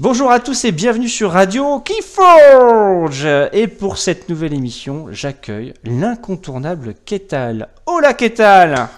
Bonjour 0.00 0.30
à 0.30 0.40
tous 0.40 0.64
et 0.64 0.72
bienvenue 0.72 1.10
sur 1.10 1.32
Radio 1.32 1.78
Keyforge 1.80 3.28
Et 3.52 3.66
pour 3.66 3.98
cette 3.98 4.30
nouvelle 4.30 4.54
émission, 4.54 5.08
j'accueille 5.10 5.74
l'incontournable 5.84 6.94
Ketal. 7.04 7.68
Hola 7.84 8.14
Ketal 8.14 8.88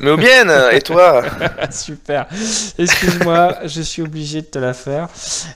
Mais 0.00 0.14
bien, 0.18 0.68
et 0.68 0.82
toi 0.82 1.22
Super. 1.70 2.26
Excuse-moi, 2.78 3.60
je 3.64 3.80
suis 3.80 4.02
obligé 4.02 4.42
de 4.42 4.46
te 4.46 4.58
la 4.58 4.74
faire. 4.74 5.08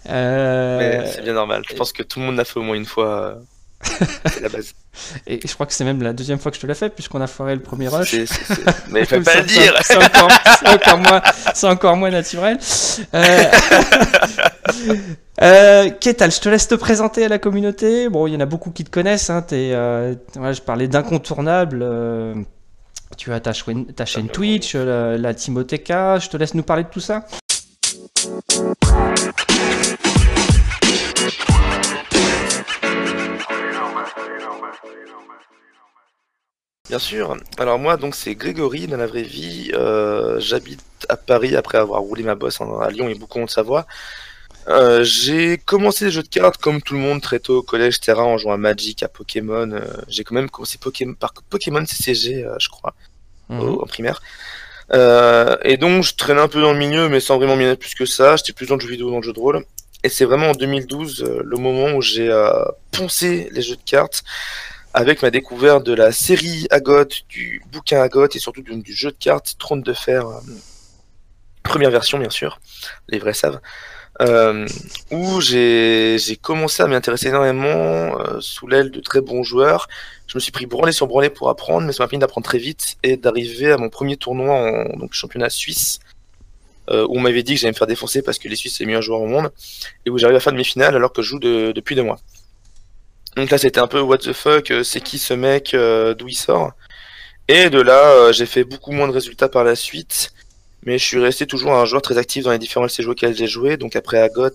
Euh... 0.08 1.04
C'est 1.14 1.20
bien 1.20 1.34
normal. 1.34 1.60
Je 1.68 1.74
pense 1.74 1.92
que 1.92 2.02
tout 2.02 2.18
le 2.20 2.24
monde 2.24 2.36
l'a 2.36 2.46
fait 2.46 2.58
au 2.58 2.62
moins 2.62 2.76
une 2.76 2.86
fois. 2.86 3.36
La 4.42 4.48
base. 4.48 4.74
Et 5.26 5.40
je 5.44 5.54
crois 5.54 5.66
que 5.66 5.72
c'est 5.72 5.84
même 5.84 6.02
la 6.02 6.12
deuxième 6.12 6.38
fois 6.38 6.50
que 6.50 6.56
je 6.56 6.62
te 6.62 6.66
l'ai 6.66 6.74
fait, 6.74 6.90
puisqu'on 6.90 7.20
a 7.20 7.26
foiré 7.26 7.54
le 7.54 7.62
premier 7.62 7.88
rush. 7.88 8.14
Mais 8.90 9.00
il 9.00 9.06
faut 9.06 9.20
pas 9.20 9.36
le 9.36 9.42
dire 9.44 9.74
C'est 9.82 9.96
encore, 9.96 10.28
encore, 10.66 10.98
moins, 10.98 11.22
encore 11.62 11.96
moins 11.96 12.10
naturel. 12.10 12.58
Euh... 13.14 13.44
euh, 15.42 15.90
Kétal, 15.90 16.32
je 16.32 16.40
te 16.40 16.48
laisse 16.48 16.68
te 16.68 16.74
présenter 16.74 17.24
à 17.24 17.28
la 17.28 17.38
communauté. 17.38 18.08
Bon, 18.08 18.26
il 18.26 18.34
y 18.34 18.36
en 18.36 18.40
a 18.40 18.46
beaucoup 18.46 18.70
qui 18.70 18.84
te 18.84 18.90
connaissent. 18.90 19.30
Hein. 19.30 19.44
Es, 19.50 19.72
euh... 19.72 20.14
ouais, 20.36 20.54
je 20.54 20.62
parlais 20.62 20.88
d'incontournable. 20.88 21.80
Euh... 21.82 22.34
Tu 23.16 23.32
as 23.32 23.40
ta, 23.40 23.52
chaîne, 23.52 23.86
ta 23.86 24.04
chaîne 24.04 24.28
Twitch, 24.28 24.74
la, 24.74 25.16
la 25.16 25.34
Timotheka. 25.34 26.18
Je 26.18 26.28
te 26.28 26.36
laisse 26.36 26.54
nous 26.54 26.62
parler 26.62 26.84
de 26.84 26.88
tout 26.88 27.00
ça. 27.00 27.24
Bien 36.88 36.98
sûr. 37.00 37.36
Alors 37.58 37.78
moi, 37.78 37.96
donc 37.96 38.14
c'est 38.14 38.34
Grégory 38.34 38.86
dans 38.86 38.96
la 38.96 39.06
vraie 39.06 39.22
vie. 39.22 39.70
Euh, 39.74 40.38
J'habite 40.38 40.80
à 41.08 41.16
Paris 41.16 41.56
après 41.56 41.78
avoir 41.78 42.00
roulé 42.00 42.22
ma 42.22 42.36
bosse 42.36 42.60
à 42.60 42.90
Lyon 42.90 43.08
et 43.08 43.14
beaucoup 43.14 43.44
de 43.44 43.50
Savoie. 43.50 43.86
Euh, 44.68 45.04
j'ai 45.04 45.58
commencé 45.58 46.06
les 46.06 46.10
jeux 46.10 46.22
de 46.22 46.28
cartes 46.28 46.60
comme 46.60 46.82
tout 46.82 46.94
le 46.94 47.00
monde 47.00 47.20
très 47.20 47.38
tôt 47.38 47.58
au 47.58 47.62
collège, 47.62 47.96
etc. 47.96 48.18
en 48.18 48.38
jouant 48.38 48.52
à 48.52 48.56
Magic, 48.56 49.02
à 49.02 49.08
Pokémon. 49.08 49.70
Euh, 49.72 49.80
j'ai 50.08 50.22
quand 50.22 50.34
même 50.34 50.48
commencé 50.48 50.78
Pokémon, 50.78 51.14
par 51.14 51.34
Pokémon 51.50 51.84
CCG, 51.84 52.46
je 52.58 52.68
crois, 52.68 52.94
mmh. 53.48 53.60
au, 53.60 53.82
en 53.82 53.86
primaire. 53.86 54.22
Et 54.92 55.76
donc 55.76 56.04
je 56.04 56.14
traînais 56.14 56.40
un 56.40 56.48
peu 56.48 56.60
dans 56.60 56.72
le 56.72 56.78
milieu, 56.78 57.08
mais 57.08 57.18
sans 57.18 57.36
vraiment 57.36 57.56
m'y 57.56 57.64
mettre 57.64 57.80
plus 57.80 57.94
que 57.94 58.06
ça. 58.06 58.36
J'étais 58.36 58.52
plus 58.52 58.66
dans 58.66 58.76
le 58.76 58.80
jeu 58.80 58.88
vidéo, 58.88 59.10
dans 59.10 59.16
le 59.16 59.22
jeu 59.22 59.32
de 59.32 59.40
rôle. 59.40 59.64
Et 60.04 60.08
c'est 60.08 60.24
vraiment 60.24 60.50
en 60.50 60.52
2012 60.52 61.22
euh, 61.22 61.42
le 61.44 61.56
moment 61.56 61.96
où 61.96 62.02
j'ai 62.02 62.30
poncé 62.92 63.48
les 63.50 63.62
jeux 63.62 63.74
de 63.74 63.82
cartes 63.84 64.22
avec 64.96 65.20
ma 65.20 65.30
découverte 65.30 65.84
de 65.84 65.92
la 65.92 66.10
série 66.10 66.66
Agot, 66.70 67.04
du 67.28 67.62
bouquin 67.70 68.00
Agot 68.00 68.28
et 68.34 68.38
surtout 68.38 68.62
du, 68.62 68.94
jeu 68.94 69.10
de 69.10 69.16
cartes 69.16 69.56
Trône 69.58 69.82
de 69.82 69.92
Fer, 69.92 70.26
euh, 70.26 70.40
première 71.62 71.90
version 71.90 72.18
bien 72.18 72.30
sûr, 72.30 72.58
les 73.08 73.18
vrais 73.18 73.34
savent, 73.34 73.60
euh, 74.22 74.66
où 75.10 75.42
j'ai 75.42 76.38
commencé 76.40 76.82
à 76.82 76.86
m'y 76.86 76.94
intéresser 76.94 77.28
énormément 77.28 78.18
euh, 78.18 78.40
sous 78.40 78.66
l'aile 78.68 78.90
de 78.90 79.00
très 79.00 79.20
bons 79.20 79.42
joueurs. 79.42 79.86
Je 80.28 80.38
me 80.38 80.40
suis 80.40 80.50
pris 80.50 80.64
branlé 80.64 80.92
sur 80.92 81.06
branlé 81.06 81.28
pour 81.28 81.50
apprendre, 81.50 81.86
mais 81.86 81.92
ça 81.92 82.02
m'a 82.02 82.08
permis 82.08 82.22
d'apprendre 82.22 82.46
très 82.46 82.58
vite 82.58 82.96
et 83.02 83.18
d'arriver 83.18 83.72
à 83.72 83.76
mon 83.76 83.90
premier 83.90 84.16
tournoi 84.16 84.54
en 84.54 84.96
donc, 84.96 85.12
championnat 85.12 85.50
suisse. 85.50 86.00
Où 86.88 87.18
on 87.18 87.20
m'avait 87.20 87.42
dit 87.42 87.54
que 87.54 87.60
j'allais 87.60 87.72
me 87.72 87.76
faire 87.76 87.88
défoncer 87.88 88.22
parce 88.22 88.38
que 88.38 88.48
les 88.48 88.54
Suisses 88.54 88.76
c'est 88.76 88.84
les 88.84 88.86
meilleurs 88.86 89.02
joueurs 89.02 89.20
au 89.20 89.26
monde, 89.26 89.50
et 90.06 90.10
où 90.10 90.18
j'arrive 90.18 90.36
à 90.36 90.40
faire 90.40 90.52
demi-finale 90.52 90.94
alors 90.94 91.12
que 91.12 91.20
je 91.20 91.30
joue 91.30 91.40
de, 91.40 91.72
depuis 91.72 91.96
deux 91.96 92.04
mois. 92.04 92.20
Donc 93.36 93.50
là, 93.50 93.58
c'était 93.58 93.80
un 93.80 93.86
peu 93.86 94.00
what 94.00 94.18
the 94.18 94.32
fuck, 94.32 94.70
euh, 94.70 94.82
c'est 94.82 95.02
qui 95.02 95.18
ce 95.18 95.34
mec, 95.34 95.74
euh, 95.74 96.14
d'où 96.14 96.28
il 96.28 96.34
sort. 96.34 96.72
Et 97.48 97.68
de 97.70 97.80
là, 97.80 98.10
euh, 98.12 98.32
j'ai 98.32 98.46
fait 98.46 98.64
beaucoup 98.64 98.92
moins 98.92 99.06
de 99.08 99.12
résultats 99.12 99.50
par 99.50 99.62
la 99.62 99.76
suite, 99.76 100.32
mais 100.84 100.98
je 100.98 101.04
suis 101.04 101.18
resté 101.18 101.46
toujours 101.46 101.72
un 101.74 101.84
joueur 101.84 102.00
très 102.00 102.16
actif 102.16 102.44
dans 102.44 102.50
les 102.50 102.58
différents 102.58 102.86
LCG 102.86 103.06
auxquels 103.08 103.36
j'ai 103.36 103.46
joué. 103.46 103.76
Donc 103.76 103.94
après 103.94 104.18
Agot, 104.20 104.50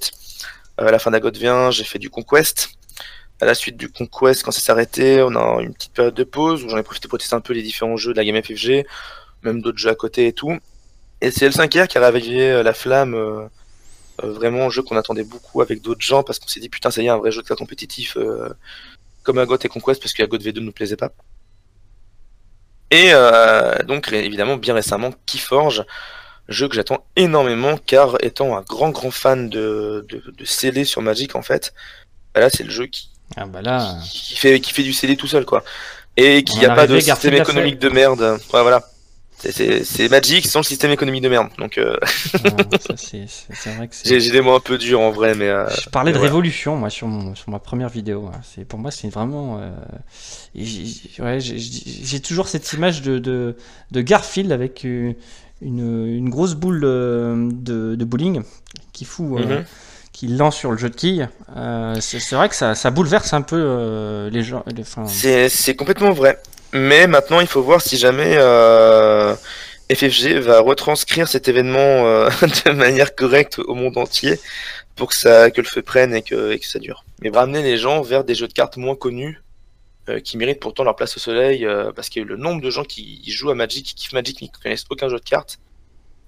à 0.78 0.92
la 0.92 0.98
fin 0.98 1.12
d'Agot 1.12 1.32
vient, 1.32 1.70
j'ai 1.70 1.84
fait 1.84 2.00
du 2.00 2.10
Conquest. 2.10 2.70
À 3.40 3.46
la 3.46 3.54
suite 3.54 3.78
du 3.78 3.92
Conquest, 3.92 4.44
quand 4.44 4.52
ça 4.52 4.62
s'est 4.62 4.72
arrêté, 4.72 5.22
on 5.22 5.36
a 5.36 5.62
une 5.62 5.74
petite 5.74 5.94
période 5.94 6.16
de 6.16 6.24
pause 6.24 6.64
où 6.64 6.70
j'en 6.70 6.78
ai 6.78 6.84
profité 6.84 7.08
pour 7.08 7.20
tester 7.20 7.36
un 7.36 7.42
peu 7.42 7.54
les 7.54 7.64
différents 7.64 7.98
jeux 7.98 8.14
de 8.14 8.18
la 8.18 8.26
game 8.26 8.42
FFG, 8.42 8.86
même 9.44 9.62
d'autres 9.62 9.78
jeux 9.78 9.90
à 9.90 9.96
côté 9.96 10.28
et 10.28 10.34
tout. 10.34 10.58
Et 11.22 11.30
c'est 11.30 11.48
L5R 11.48 11.88
qui 11.88 12.00
a 12.00 12.02
réveillé 12.02 12.64
la 12.64 12.74
flamme 12.74 13.50
vraiment 14.28 14.66
un 14.66 14.70
jeu 14.70 14.82
qu'on 14.82 14.98
attendait 14.98 15.24
beaucoup 15.24 15.62
avec 15.62 15.82
d'autres 15.82 16.02
gens 16.02 16.24
parce 16.24 16.40
qu'on 16.40 16.48
s'est 16.48 16.60
dit 16.60 16.70
putain 16.70 16.92
ça 16.92 17.02
y 17.02 17.06
est 17.06 17.10
un 17.10 17.18
vrai 17.18 17.32
jeu 17.32 17.42
de 17.42 17.48
cas 17.48 17.56
compétitif 17.56 18.18
euh, 18.18 18.50
comme 19.24 19.38
Agot 19.38 19.58
et 19.58 19.68
Conquest 19.68 20.02
parce 20.02 20.14
que 20.14 20.24
Agot 20.24 20.38
V2 20.38 20.56
ne 20.56 20.62
nous 20.62 20.72
plaisait 20.72 20.98
pas. 20.98 21.12
Et 22.90 23.10
euh, 23.14 23.78
donc 23.84 24.12
évidemment 24.12 24.58
bien 24.58 24.74
récemment 24.74 25.12
Keyforge, 25.26 25.86
jeu 26.50 26.68
que 26.68 26.76
j'attends 26.76 27.06
énormément 27.16 27.78
car 27.78 28.18
étant 28.24 28.58
un 28.58 28.62
grand 28.62 28.90
grand 28.90 29.12
fan 29.12 29.50
de, 29.50 30.06
de, 30.10 30.24
de 30.32 30.84
sur 30.84 31.02
Magic 31.02 31.36
en 31.36 31.42
fait, 31.42 31.74
bah 32.34 32.42
là 32.42 32.50
c'est 32.50 32.64
le 32.64 32.70
jeu 32.70 32.88
qui, 32.88 33.10
ah 33.38 33.46
bah 33.46 33.62
là... 33.62 33.98
qui, 34.04 34.36
fait, 34.36 34.60
qui 34.60 34.74
fait 34.74 34.84
du 34.84 34.94
scellé 34.94 35.16
tout 35.16 35.28
seul 35.28 35.46
quoi. 35.46 35.64
Et 36.18 36.44
qui 36.44 36.66
a 36.66 36.76
pas 36.76 36.88
de 36.88 37.00
système 37.00 37.36
économique 37.36 37.80
de 37.80 37.90
merde. 37.90 38.22
Ouais, 38.54 38.62
voilà. 38.62 38.84
C'est 39.50 40.10
Magic 40.10 40.46
sans 40.46 40.60
le 40.60 40.66
système 40.66 40.92
économique 40.92 41.24
de 41.24 41.30
merde. 41.30 41.50
Donc, 41.58 41.78
euh... 41.78 41.98
j'ai 44.06 44.32
des 44.32 44.42
mots 44.42 44.54
un 44.54 44.60
peu 44.60 44.78
durs 44.78 45.02
en 45.02 45.12
vrai, 45.12 45.34
mais. 45.34 45.50
Euh... 45.50 45.68
Je 45.70 45.90
parlais 45.90 46.12
mais 46.12 46.14
de 46.14 46.20
voilà. 46.20 46.32
révolution, 46.32 46.76
moi, 46.76 46.90
sur, 46.90 47.08
mon, 47.08 47.34
sur 47.34 47.50
ma 47.50 47.60
première 47.60 47.90
vidéo. 47.90 48.30
Hein. 48.32 48.40
C'est 48.44 48.66
pour 48.66 48.80
moi, 48.80 48.92
c'est 48.92 49.10
vraiment. 49.10 49.60
Euh... 49.60 49.72
Ouais, 51.20 51.40
j'ai 51.40 52.20
toujours 52.20 52.48
cette 52.48 52.72
image 52.74 53.02
de, 53.02 53.20
de, 53.20 53.56
de 53.92 54.02
Garfield 54.02 54.52
avec 54.52 54.84
une, 54.84 55.16
une 55.62 56.30
grosse 56.30 56.54
boule 56.54 56.82
de, 56.82 57.96
de 57.96 58.06
bowling 58.06 58.44
qui 58.94 59.06
fout. 59.06 59.40
Mm 59.40 59.50
-hmm. 59.50 59.64
Qui 60.22 60.28
lance 60.28 60.56
sur 60.56 60.72
le 60.72 60.78
jeu 60.78 60.92
de 60.92 60.96
quilles. 60.96 61.30
Euh, 61.58 61.96
c'est 62.00 62.36
vrai 62.36 62.48
que 62.48 62.54
ça, 62.54 62.92
bouleverse 62.92 63.34
un 63.34 63.42
peu 63.42 63.56
euh, 63.58 64.30
les 64.30 64.44
gens. 64.44 64.64
C'est 65.08 65.76
complètement 65.76 66.12
vrai. 66.12 66.38
Mais 66.74 67.08
maintenant, 67.08 67.40
il 67.40 67.48
faut 67.48 67.64
voir 67.64 67.82
si 67.82 67.98
jamais 67.98 68.36
euh, 68.38 69.34
FFG 69.92 70.34
va 70.34 70.60
retranscrire 70.60 71.28
cet 71.28 71.48
événement 71.48 72.04
de 72.66 72.72
manière 72.72 73.16
correcte 73.16 73.58
au 73.58 73.74
monde 73.74 73.98
entier 73.98 74.40
pour 74.96 75.10
que 75.10 75.16
ça 75.16 75.50
que 75.50 75.60
le 75.60 75.68
feu 75.68 75.82
prenne 75.82 76.14
et 76.14 76.22
que, 76.22 76.56
ça 76.62 76.78
dure. 76.78 77.04
Mais 77.24 77.32
ramener 77.32 77.64
les 77.64 77.80
gens 77.80 78.04
vers 78.04 78.24
des 78.24 78.36
jeux 78.36 78.48
de 78.48 78.54
cartes 78.54 78.78
moins 78.78 78.96
connus 78.96 79.42
qui 80.24 80.38
méritent 80.38 80.60
pourtant 80.60 80.84
leur 80.84 80.96
place 80.96 81.18
au 81.18 81.20
soleil 81.20 81.68
parce 81.96 82.10
que 82.10 82.20
le 82.20 82.38
nombre 82.38 82.62
de 82.62 82.70
gens 82.70 82.84
qui 82.84 83.24
jouent 83.26 83.50
à 83.50 83.56
Magic, 83.56 83.88
qui 83.88 83.96
kiffent 83.96 84.14
Magic 84.14 84.38
mais 84.40 84.50
qui 84.50 84.62
connaissent 84.62 84.86
aucun 84.92 85.10
jeu 85.10 85.18
de 85.18 85.28
cartes 85.28 85.58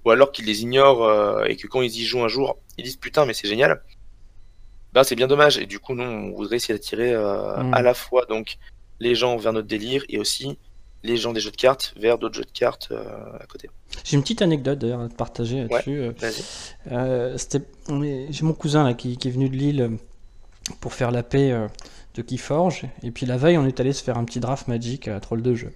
ou 0.04 0.10
alors 0.10 0.32
qu'ils 0.32 0.46
les 0.46 0.62
ignorent 0.62 1.04
euh, 1.04 1.44
et 1.44 1.56
que 1.56 1.66
quand 1.66 1.82
ils 1.82 1.96
y 1.96 2.04
jouent 2.04 2.24
un 2.24 2.28
jour, 2.28 2.58
ils 2.78 2.84
disent 2.84 2.96
putain 2.96 3.26
mais 3.26 3.34
c'est 3.34 3.48
génial. 3.48 3.82
Ben 4.92 5.02
c'est 5.02 5.16
bien 5.16 5.26
dommage 5.26 5.58
et 5.58 5.66
du 5.66 5.80
coup 5.80 5.94
nous 5.94 6.04
on 6.04 6.32
voudrait 6.32 6.56
essayer 6.56 6.74
d'attirer 6.74 7.14
mmh. 7.14 7.74
à 7.74 7.82
la 7.82 7.94
fois 7.94 8.26
donc 8.26 8.58
les 9.00 9.14
gens 9.14 9.36
vers 9.36 9.52
notre 9.52 9.66
délire 9.66 10.04
et 10.08 10.18
aussi 10.18 10.56
les 11.04 11.18
gens 11.18 11.32
des 11.32 11.40
jeux 11.40 11.50
de 11.50 11.56
cartes 11.56 11.94
vers 11.96 12.18
d'autres 12.18 12.34
jeux 12.34 12.44
de 12.44 12.50
cartes 12.50 12.88
euh, 12.90 13.04
à 13.38 13.46
côté. 13.46 13.68
J'ai 14.02 14.16
une 14.16 14.22
petite 14.22 14.42
anecdote 14.42 14.78
d'ailleurs 14.78 15.00
à 15.00 15.08
te 15.08 15.14
partager 15.14 15.62
là-dessus. 15.62 16.08
Ouais, 16.08 16.32
euh, 16.90 17.36
J'ai 18.30 18.42
mon 18.42 18.54
cousin 18.54 18.84
là, 18.84 18.94
qui, 18.94 19.18
qui, 19.18 19.28
est 19.28 19.30
venu 19.30 19.48
de 19.48 19.54
Lille 19.54 19.98
pour 20.80 20.94
faire 20.94 21.10
la 21.10 21.22
paix 21.22 21.52
euh, 21.52 21.68
de 22.14 22.22
Keyforge 22.22 22.86
et 23.02 23.10
puis 23.10 23.26
la 23.26 23.36
veille 23.36 23.58
on 23.58 23.66
est 23.66 23.78
allé 23.80 23.92
se 23.92 24.02
faire 24.02 24.16
un 24.16 24.24
petit 24.24 24.40
draft 24.40 24.66
Magic 24.66 25.06
à 25.08 25.20
Troll 25.20 25.42
de 25.42 25.54
jeu. 25.54 25.72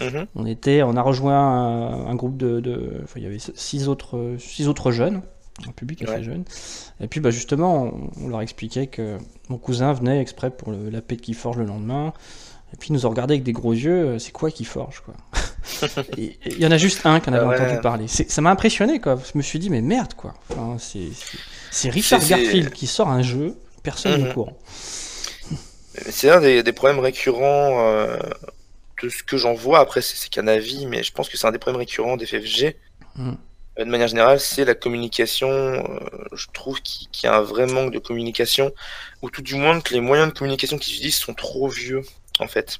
-hmm. 0.00 0.26
On 0.34 0.46
était, 0.46 0.82
on 0.82 0.96
a 0.96 1.02
rejoint 1.02 1.38
un, 1.38 2.06
un 2.06 2.14
groupe 2.14 2.36
de, 2.36 3.04
il 3.16 3.22
y 3.22 3.26
avait 3.26 3.38
six 3.38 3.88
autres, 3.88 4.36
six 4.38 4.68
autres 4.68 4.90
jeunes 4.92 5.22
un 5.68 5.72
public 5.72 6.02
assez 6.02 6.12
ouais. 6.12 6.22
jeune. 6.22 6.44
Et 7.00 7.06
puis 7.06 7.20
bah, 7.20 7.30
justement, 7.30 7.84
on, 7.84 8.10
on, 8.24 8.28
leur 8.28 8.40
expliquait 8.40 8.86
que 8.88 9.18
mon 9.48 9.58
cousin 9.58 9.92
venait 9.92 10.20
exprès 10.20 10.50
pour 10.50 10.72
le, 10.72 10.90
la 10.90 11.00
paix 11.00 11.16
de 11.16 11.22
Keyforge 11.22 11.58
le 11.58 11.64
lendemain. 11.64 12.12
Et 12.72 12.76
puis 12.76 12.88
ils 12.90 12.92
nous 12.92 13.06
ont 13.06 13.10
regardé 13.10 13.34
avec 13.34 13.44
des 13.44 13.52
gros 13.52 13.72
yeux, 13.72 14.18
c'est 14.18 14.32
quoi 14.32 14.50
Keyforge 14.50 15.02
quoi? 15.04 15.14
Il 16.18 16.58
y 16.58 16.66
en 16.66 16.72
a 16.72 16.76
juste 16.76 17.06
un 17.06 17.20
qui 17.20 17.30
en 17.30 17.34
avait 17.34 17.46
ouais. 17.46 17.60
entendu 17.60 17.80
parler. 17.80 18.08
Ça 18.08 18.42
m'a 18.42 18.50
impressionné 18.50 19.00
quoi. 19.00 19.16
Je 19.32 19.38
me 19.38 19.42
suis 19.42 19.58
dit 19.58 19.70
mais 19.70 19.80
merde 19.80 20.14
quoi. 20.14 20.34
Enfin, 20.50 20.76
c'est 21.70 21.90
Richard 21.90 22.26
Garfield 22.26 22.70
qui 22.70 22.86
sort 22.86 23.08
un 23.08 23.22
jeu, 23.22 23.56
personne 23.82 24.12
n'est 24.12 24.18
mm 24.18 24.26
-hmm. 24.26 24.30
au 24.30 24.34
courant. 24.34 24.58
C'est 26.10 26.30
un 26.30 26.40
des, 26.40 26.64
des, 26.64 26.72
problèmes 26.72 26.98
récurrents 26.98 27.78
euh, 27.78 28.18
de 29.04 29.08
ce 29.08 29.22
que 29.22 29.36
j'en 29.36 29.54
vois. 29.54 29.78
Après, 29.80 30.02
c'est 30.02 30.28
qu'un 30.28 30.46
avis, 30.48 30.86
mais 30.86 31.02
je 31.02 31.12
pense 31.12 31.28
que 31.28 31.36
c'est 31.36 31.46
un 31.46 31.52
des 31.52 31.58
problèmes 31.58 31.80
récurrents 31.80 32.16
des 32.16 32.26
FFG. 32.26 32.76
Mm 33.16 33.34
de 33.78 33.84
manière 33.84 34.08
générale, 34.08 34.40
c'est 34.40 34.64
la 34.64 34.74
communication. 34.74 35.48
Euh, 35.48 35.98
je 36.32 36.46
trouve 36.52 36.80
qu'il 36.80 37.08
qu 37.08 37.24
y, 37.24 37.26
a 37.26 37.36
un 37.36 37.42
vrai 37.42 37.66
manque 37.66 37.92
de 37.92 37.98
communication, 37.98 38.72
ou 39.22 39.30
tout 39.30 39.42
du 39.42 39.56
moins 39.56 39.80
que 39.80 39.94
les 39.94 40.00
moyens 40.00 40.32
de 40.32 40.38
communication 40.38 40.78
qu'ils 40.78 40.94
utilisent 40.94 41.16
sont 41.16 41.34
trop 41.34 41.68
vieux, 41.68 42.02
en 42.38 42.46
fait. 42.46 42.78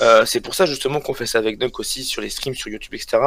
Euh, 0.00 0.24
c'est 0.24 0.40
pour 0.40 0.54
ça 0.54 0.64
justement 0.64 1.00
qu'on 1.00 1.12
fait 1.12 1.26
ça 1.26 1.38
avec 1.38 1.58
Dunk 1.58 1.78
aussi 1.78 2.04
sur 2.04 2.22
les 2.22 2.30
streams, 2.30 2.54
sur 2.54 2.70
YouTube, 2.70 2.94
etc. 2.94 3.18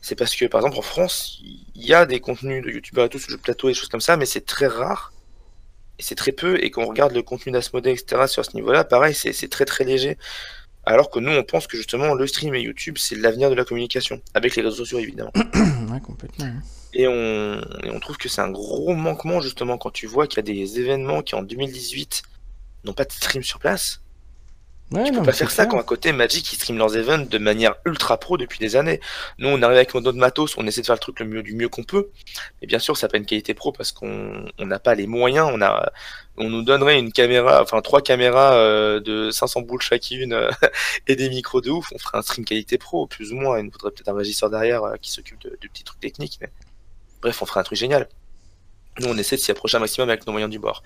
C'est 0.00 0.16
parce 0.16 0.34
que, 0.34 0.46
par 0.46 0.60
exemple, 0.60 0.78
en 0.78 0.82
France, 0.82 1.38
il 1.40 1.86
y 1.86 1.94
a 1.94 2.06
des 2.06 2.18
contenus 2.18 2.64
de 2.64 2.70
youtubeurs 2.70 3.04
et 3.04 3.08
tout 3.08 3.20
sur 3.20 3.30
le 3.30 3.38
plateau 3.38 3.68
et 3.68 3.72
des 3.72 3.78
choses 3.78 3.88
comme 3.88 4.00
ça, 4.00 4.16
mais 4.16 4.26
c'est 4.26 4.44
très 4.44 4.66
rare. 4.66 5.12
Et 6.00 6.02
c'est 6.02 6.16
très 6.16 6.32
peu. 6.32 6.58
Et 6.64 6.72
quand 6.72 6.82
on 6.82 6.88
regarde 6.88 7.12
le 7.12 7.22
contenu 7.22 7.52
d'Asmodée, 7.52 7.90
etc., 7.92 8.26
sur 8.26 8.44
ce 8.44 8.56
niveau-là, 8.56 8.82
pareil, 8.82 9.14
c'est 9.14 9.48
très 9.48 9.64
très 9.64 9.84
léger. 9.84 10.18
Alors 10.84 11.10
que 11.10 11.20
nous, 11.20 11.30
on 11.30 11.42
pense 11.44 11.66
que 11.66 11.76
justement, 11.76 12.14
le 12.14 12.26
stream 12.26 12.54
et 12.54 12.60
YouTube, 12.60 12.96
c'est 12.98 13.14
l'avenir 13.14 13.50
de 13.50 13.54
la 13.54 13.64
communication, 13.64 14.20
avec 14.34 14.56
les 14.56 14.62
réseaux 14.62 14.76
sociaux 14.76 14.98
évidemment. 14.98 15.32
ouais, 15.34 16.00
complètement. 16.00 16.46
Hein. 16.46 16.62
Et 16.94 17.06
on, 17.08 17.60
et 17.82 17.90
on 17.90 18.00
trouve 18.00 18.18
que 18.18 18.28
c'est 18.28 18.42
un 18.42 18.50
gros 18.50 18.94
manquement 18.94 19.40
justement 19.40 19.78
quand 19.78 19.90
tu 19.90 20.06
vois 20.06 20.26
qu'il 20.26 20.36
y 20.36 20.40
a 20.40 20.42
des 20.42 20.80
événements 20.80 21.22
qui 21.22 21.34
en 21.34 21.42
2018 21.42 22.22
n'ont 22.84 22.92
pas 22.92 23.04
de 23.04 23.12
stream 23.12 23.42
sur 23.42 23.58
place. 23.58 24.01
Ouais, 24.92 25.04
tu 25.04 25.12
peux 25.12 25.22
pas 25.22 25.32
faire 25.32 25.50
ça 25.50 25.64
quand 25.64 25.78
à 25.78 25.82
côté 25.82 26.12
Magic 26.12 26.52
ils 26.52 26.56
stream 26.56 26.76
leurs 26.76 26.96
events 26.96 27.26
de 27.26 27.38
manière 27.38 27.76
ultra 27.86 28.18
pro 28.18 28.36
depuis 28.36 28.58
des 28.58 28.76
années. 28.76 29.00
Nous 29.38 29.48
on 29.48 29.62
arrive 29.62 29.76
avec 29.76 29.94
notre 29.94 30.18
matos, 30.18 30.56
on 30.58 30.66
essaie 30.66 30.82
de 30.82 30.86
faire 30.86 30.96
le 30.96 31.00
truc 31.00 31.18
le 31.20 31.26
mieux 31.26 31.42
du 31.42 31.54
mieux 31.54 31.68
qu'on 31.68 31.82
peut. 31.82 32.10
Et 32.60 32.66
bien 32.66 32.78
sûr 32.78 32.96
ça 32.96 33.06
n'a 33.06 33.12
pas 33.12 33.16
une 33.16 33.24
qualité 33.24 33.54
pro 33.54 33.72
parce 33.72 33.92
qu'on 33.92 34.50
n'a 34.58 34.78
pas 34.78 34.94
les 34.94 35.06
moyens. 35.06 35.48
On 35.50 35.62
a, 35.62 35.90
on 36.36 36.50
nous 36.50 36.62
donnerait 36.62 36.98
une 36.98 37.10
caméra, 37.10 37.62
enfin 37.62 37.80
trois 37.80 38.02
caméras 38.02 38.54
euh, 38.54 39.00
de 39.00 39.30
500 39.30 39.62
boules 39.62 39.80
chacune 39.80 40.34
euh, 40.34 40.50
et 41.06 41.16
des 41.16 41.30
micros 41.30 41.62
de 41.62 41.70
ouf. 41.70 41.86
On 41.94 41.98
ferait 41.98 42.18
un 42.18 42.22
stream 42.22 42.44
qualité 42.44 42.76
pro 42.76 43.06
plus 43.06 43.32
ou 43.32 43.36
moins. 43.36 43.58
Il 43.60 43.64
nous 43.66 43.72
faudrait 43.72 43.92
peut-être 43.92 44.08
un 44.08 44.16
régisseur 44.16 44.50
derrière 44.50 44.84
euh, 44.84 44.96
qui 45.00 45.10
s'occupe 45.10 45.40
de, 45.40 45.56
petits 45.68 45.84
trucs 45.84 46.00
techniques. 46.00 46.38
Mais 46.42 46.50
bref 47.22 47.40
on 47.40 47.46
ferait 47.46 47.60
un 47.60 47.64
truc 47.64 47.78
génial. 47.78 48.08
Nous 49.00 49.08
on 49.08 49.16
essaie 49.16 49.36
de 49.36 49.40
s'y 49.40 49.50
approcher 49.50 49.78
un 49.78 49.80
maximum 49.80 50.10
avec 50.10 50.26
nos 50.26 50.32
moyens 50.32 50.50
du 50.50 50.58
bord. 50.58 50.82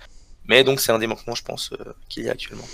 Mais 0.49 0.63
donc 0.63 0.79
c'est 0.79 0.93
un 0.93 0.99
des 1.01 1.09
manquements 1.09 1.35
je 1.35 1.43
pense 1.43 1.71
qu'il 2.09 2.23
y 2.23 2.29
a 2.29 2.33
actuellement. 2.33 2.69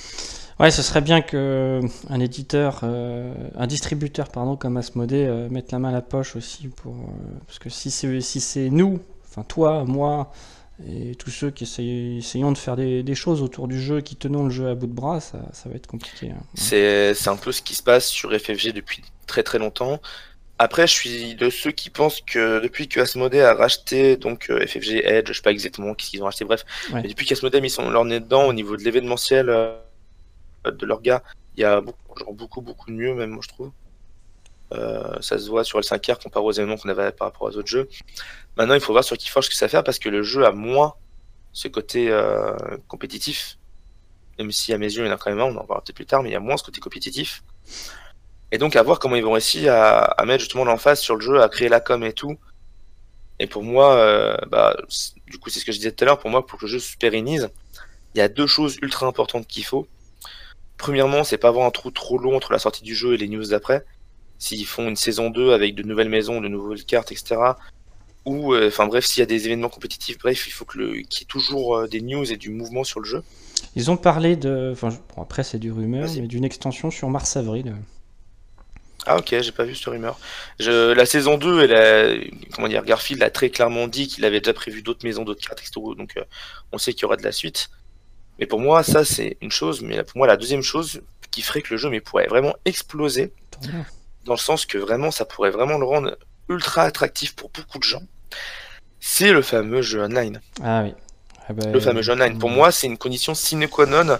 Ouais, 0.62 0.70
ce 0.70 0.80
serait 0.80 1.00
bien 1.00 1.22
que 1.22 1.80
un 2.08 2.20
éditeur, 2.20 2.82
euh, 2.84 3.34
un 3.56 3.66
distributeur, 3.66 4.28
pardon, 4.28 4.54
comme 4.54 4.76
Asmodée, 4.76 5.26
euh, 5.26 5.48
mette 5.50 5.72
la 5.72 5.80
main 5.80 5.88
à 5.88 5.92
la 5.92 6.02
poche 6.02 6.36
aussi 6.36 6.68
pour, 6.68 6.92
euh, 6.92 7.38
parce 7.48 7.58
que 7.58 7.68
si 7.68 7.90
c'est 7.90 8.20
si 8.20 8.38
c'est 8.38 8.70
nous, 8.70 9.00
enfin 9.28 9.42
toi, 9.42 9.82
moi 9.84 10.30
et 10.88 11.16
tous 11.16 11.30
ceux 11.30 11.50
qui 11.50 11.64
essayons 11.64 12.52
de 12.52 12.58
faire 12.58 12.76
des, 12.76 13.14
choses 13.16 13.42
autour 13.42 13.66
du 13.66 13.80
jeu, 13.80 14.02
qui 14.02 14.14
tenons 14.14 14.44
le 14.44 14.50
jeu 14.50 14.68
à 14.68 14.76
bout 14.76 14.86
de 14.86 14.92
bras, 14.92 15.20
ça, 15.20 15.38
ça 15.52 15.68
va 15.68 15.74
être 15.74 15.88
compliqué. 15.88 16.30
Hein. 16.30 16.42
C'est 16.54 17.28
un 17.28 17.36
peu 17.36 17.50
ce 17.50 17.60
qui 17.60 17.74
se 17.74 17.82
passe 17.82 18.06
sur 18.06 18.32
FFG 18.32 18.72
depuis 18.72 19.02
très 19.26 19.42
très 19.42 19.58
longtemps. 19.58 20.00
Après, 20.58 20.86
je 20.86 20.92
suis 20.92 21.34
de 21.34 21.50
ceux 21.50 21.72
qui 21.72 21.90
pensent 21.90 22.20
que 22.20 22.62
depuis 22.62 22.86
que 22.86 23.00
Asmodée 23.00 23.40
a 23.40 23.52
racheté 23.52 24.16
donc 24.16 24.44
FFG 24.44 25.02
Edge, 25.04 25.28
je 25.28 25.32
sais 25.32 25.42
pas 25.42 25.50
exactement 25.50 25.94
qu'est-ce 25.94 26.10
qu'ils 26.10 26.22
ont 26.22 26.26
racheté, 26.26 26.44
bref, 26.44 26.64
mais 26.92 27.08
depuis 27.08 27.26
qu'Asmodée 27.26 27.58
a 27.58 27.60
mis 27.60 27.70
son 27.70 27.90
leur 27.90 28.04
nez 28.04 28.20
dedans 28.20 28.44
au 28.44 28.52
niveau 28.52 28.76
de 28.76 28.84
l'événementiel 28.84 29.50
de 30.64 30.86
leurs 30.86 31.02
gars, 31.02 31.22
il 31.56 31.60
y 31.60 31.64
a 31.64 31.80
beaucoup, 31.80 32.18
genre 32.18 32.32
beaucoup, 32.32 32.60
beaucoup 32.60 32.90
de 32.90 32.96
mieux, 32.96 33.14
même 33.14 33.30
moi 33.30 33.40
je 33.42 33.48
trouve. 33.48 33.72
Euh, 34.72 35.20
ça 35.20 35.38
se 35.38 35.48
voit 35.50 35.64
sur 35.64 35.78
L5R 35.80 36.22
comparé 36.22 36.44
aux 36.44 36.52
événements 36.52 36.76
qu'on 36.76 36.88
avait 36.88 37.12
par 37.12 37.28
rapport 37.28 37.42
aux 37.42 37.56
autres 37.56 37.68
jeux. 37.68 37.88
Maintenant, 38.56 38.74
il 38.74 38.80
faut 38.80 38.92
voir 38.92 39.04
sur 39.04 39.18
Keyforge 39.18 39.46
ce 39.46 39.50
que 39.50 39.56
ça 39.56 39.68
fait 39.68 39.82
parce 39.82 39.98
que 39.98 40.08
le 40.08 40.22
jeu 40.22 40.46
a 40.46 40.52
moins 40.52 40.94
ce 41.52 41.68
côté 41.68 42.10
euh, 42.10 42.56
compétitif. 42.88 43.58
Même 44.38 44.50
si 44.50 44.72
à 44.72 44.78
mes 44.78 44.86
yeux, 44.86 45.04
il 45.04 45.08
y 45.08 45.10
en 45.10 45.14
a 45.14 45.18
quand 45.18 45.30
même 45.30 45.40
on 45.40 45.50
en 45.50 45.64
parlera 45.64 45.82
peut-être 45.82 45.96
plus 45.96 46.06
tard, 46.06 46.22
mais 46.22 46.30
il 46.30 46.32
y 46.32 46.36
a 46.36 46.40
moins 46.40 46.56
ce 46.56 46.64
côté 46.64 46.80
compétitif. 46.80 47.42
Et 48.50 48.58
donc, 48.58 48.76
à 48.76 48.82
voir 48.82 48.98
comment 48.98 49.16
ils 49.16 49.24
vont 49.24 49.32
réussir 49.32 49.72
à, 49.74 50.24
mettre 50.26 50.40
justement 50.40 50.64
l'emphase 50.64 51.00
sur 51.00 51.16
le 51.16 51.20
jeu, 51.20 51.42
à 51.42 51.48
créer 51.48 51.68
la 51.68 51.80
com 51.80 52.02
et 52.04 52.12
tout. 52.12 52.38
Et 53.38 53.46
pour 53.46 53.62
moi, 53.62 53.94
euh, 53.94 54.36
bah, 54.48 54.76
du 55.26 55.38
coup, 55.38 55.50
c'est 55.50 55.60
ce 55.60 55.64
que 55.64 55.72
je 55.72 55.78
disais 55.78 55.92
tout 55.92 56.04
à 56.04 56.06
l'heure, 56.06 56.18
pour 56.18 56.30
moi, 56.30 56.46
pour 56.46 56.58
que 56.58 56.66
le 56.66 56.70
jeu 56.70 56.78
se 56.78 56.96
pérennise, 56.96 57.50
il 58.14 58.18
y 58.18 58.20
a 58.20 58.28
deux 58.28 58.46
choses 58.46 58.76
ultra 58.82 59.06
importantes 59.06 59.46
qu'il 59.46 59.64
faut. 59.64 59.86
Premièrement, 60.76 61.24
c'est 61.24 61.38
pas 61.38 61.48
avoir 61.48 61.66
un 61.66 61.70
trou 61.70 61.90
trop 61.90 62.18
long 62.18 62.36
entre 62.36 62.52
la 62.52 62.58
sortie 62.58 62.82
du 62.82 62.94
jeu 62.94 63.14
et 63.14 63.16
les 63.16 63.28
news 63.28 63.46
d'après. 63.46 63.84
S'ils 64.38 64.66
font 64.66 64.88
une 64.88 64.96
saison 64.96 65.30
2 65.30 65.52
avec 65.52 65.74
de 65.74 65.82
nouvelles 65.82 66.08
maisons, 66.08 66.40
de 66.40 66.48
nouvelles 66.48 66.84
cartes, 66.84 67.12
etc. 67.12 67.36
Ou, 68.24 68.54
euh, 68.54 68.68
enfin 68.68 68.86
bref, 68.86 69.04
s'il 69.04 69.20
y 69.20 69.22
a 69.22 69.26
des 69.26 69.46
événements 69.46 69.68
compétitifs, 69.68 70.18
bref, 70.18 70.46
il 70.46 70.52
faut 70.52 70.64
qu'il 70.64 70.96
y 70.96 71.00
ait 71.00 71.26
toujours 71.28 71.76
euh, 71.76 71.88
des 71.88 72.00
news 72.00 72.30
et 72.32 72.36
du 72.36 72.50
mouvement 72.50 72.84
sur 72.84 73.00
le 73.00 73.06
jeu. 73.06 73.22
Ils 73.76 73.90
ont 73.90 73.96
parlé 73.96 74.36
de. 74.36 74.70
Enfin, 74.72 74.90
bon, 75.14 75.22
après, 75.22 75.44
c'est 75.44 75.58
du 75.58 75.70
rumeur, 75.72 76.08
mais 76.16 76.26
d'une 76.26 76.44
extension 76.44 76.90
sur 76.90 77.08
mars-avril. 77.08 77.74
Ah 79.04 79.16
ok, 79.18 79.34
j'ai 79.40 79.52
pas 79.52 79.64
vu 79.64 79.74
cette 79.74 79.86
rumeur. 79.86 80.18
Je, 80.60 80.92
la 80.92 81.06
saison 81.06 81.36
2, 81.36 81.64
elle 81.64 81.74
a, 81.74 82.24
comment 82.54 82.68
dire, 82.68 82.84
Garfield 82.84 83.22
a 83.22 83.30
très 83.30 83.50
clairement 83.50 83.88
dit 83.88 84.06
qu'il 84.06 84.24
avait 84.24 84.40
déjà 84.40 84.54
prévu 84.54 84.82
d'autres 84.82 85.04
maisons, 85.04 85.24
d'autres 85.24 85.44
cartes, 85.44 85.60
etc. 85.60 85.72
Donc 85.96 86.16
euh, 86.16 86.24
on 86.70 86.78
sait 86.78 86.92
qu'il 86.92 87.02
y 87.02 87.04
aura 87.06 87.16
de 87.16 87.24
la 87.24 87.32
suite. 87.32 87.70
Mais 88.42 88.46
pour 88.46 88.58
moi, 88.58 88.82
ça 88.82 89.04
c'est 89.04 89.36
une 89.40 89.52
chose, 89.52 89.82
mais 89.82 90.02
pour 90.02 90.18
moi 90.18 90.26
la 90.26 90.36
deuxième 90.36 90.62
chose 90.62 91.00
qui 91.30 91.42
ferait 91.42 91.62
que 91.62 91.72
le 91.72 91.76
jeu 91.76 91.88
mais 91.90 92.00
pourrait 92.00 92.26
vraiment 92.26 92.56
exploser, 92.64 93.32
dans 94.24 94.32
le 94.32 94.36
sens 94.36 94.66
que 94.66 94.78
vraiment 94.78 95.12
ça 95.12 95.24
pourrait 95.24 95.52
vraiment 95.52 95.78
le 95.78 95.84
rendre 95.84 96.18
ultra 96.48 96.82
attractif 96.82 97.36
pour 97.36 97.50
beaucoup 97.50 97.78
de 97.78 97.84
gens, 97.84 98.02
c'est 98.98 99.30
le 99.32 99.42
fameux 99.42 99.80
jeu 99.80 100.02
online. 100.02 100.40
Ah 100.60 100.82
oui. 100.82 100.92
Ah 101.48 101.52
bah, 101.52 101.70
le 101.72 101.78
fameux 101.78 102.02
jeu 102.02 102.14
online. 102.14 102.36
Pour 102.36 102.50
euh, 102.50 102.54
moi, 102.54 102.72
c'est 102.72 102.88
une 102.88 102.98
condition 102.98 103.32
sine 103.32 103.68
qua 103.68 103.86
non 103.86 104.18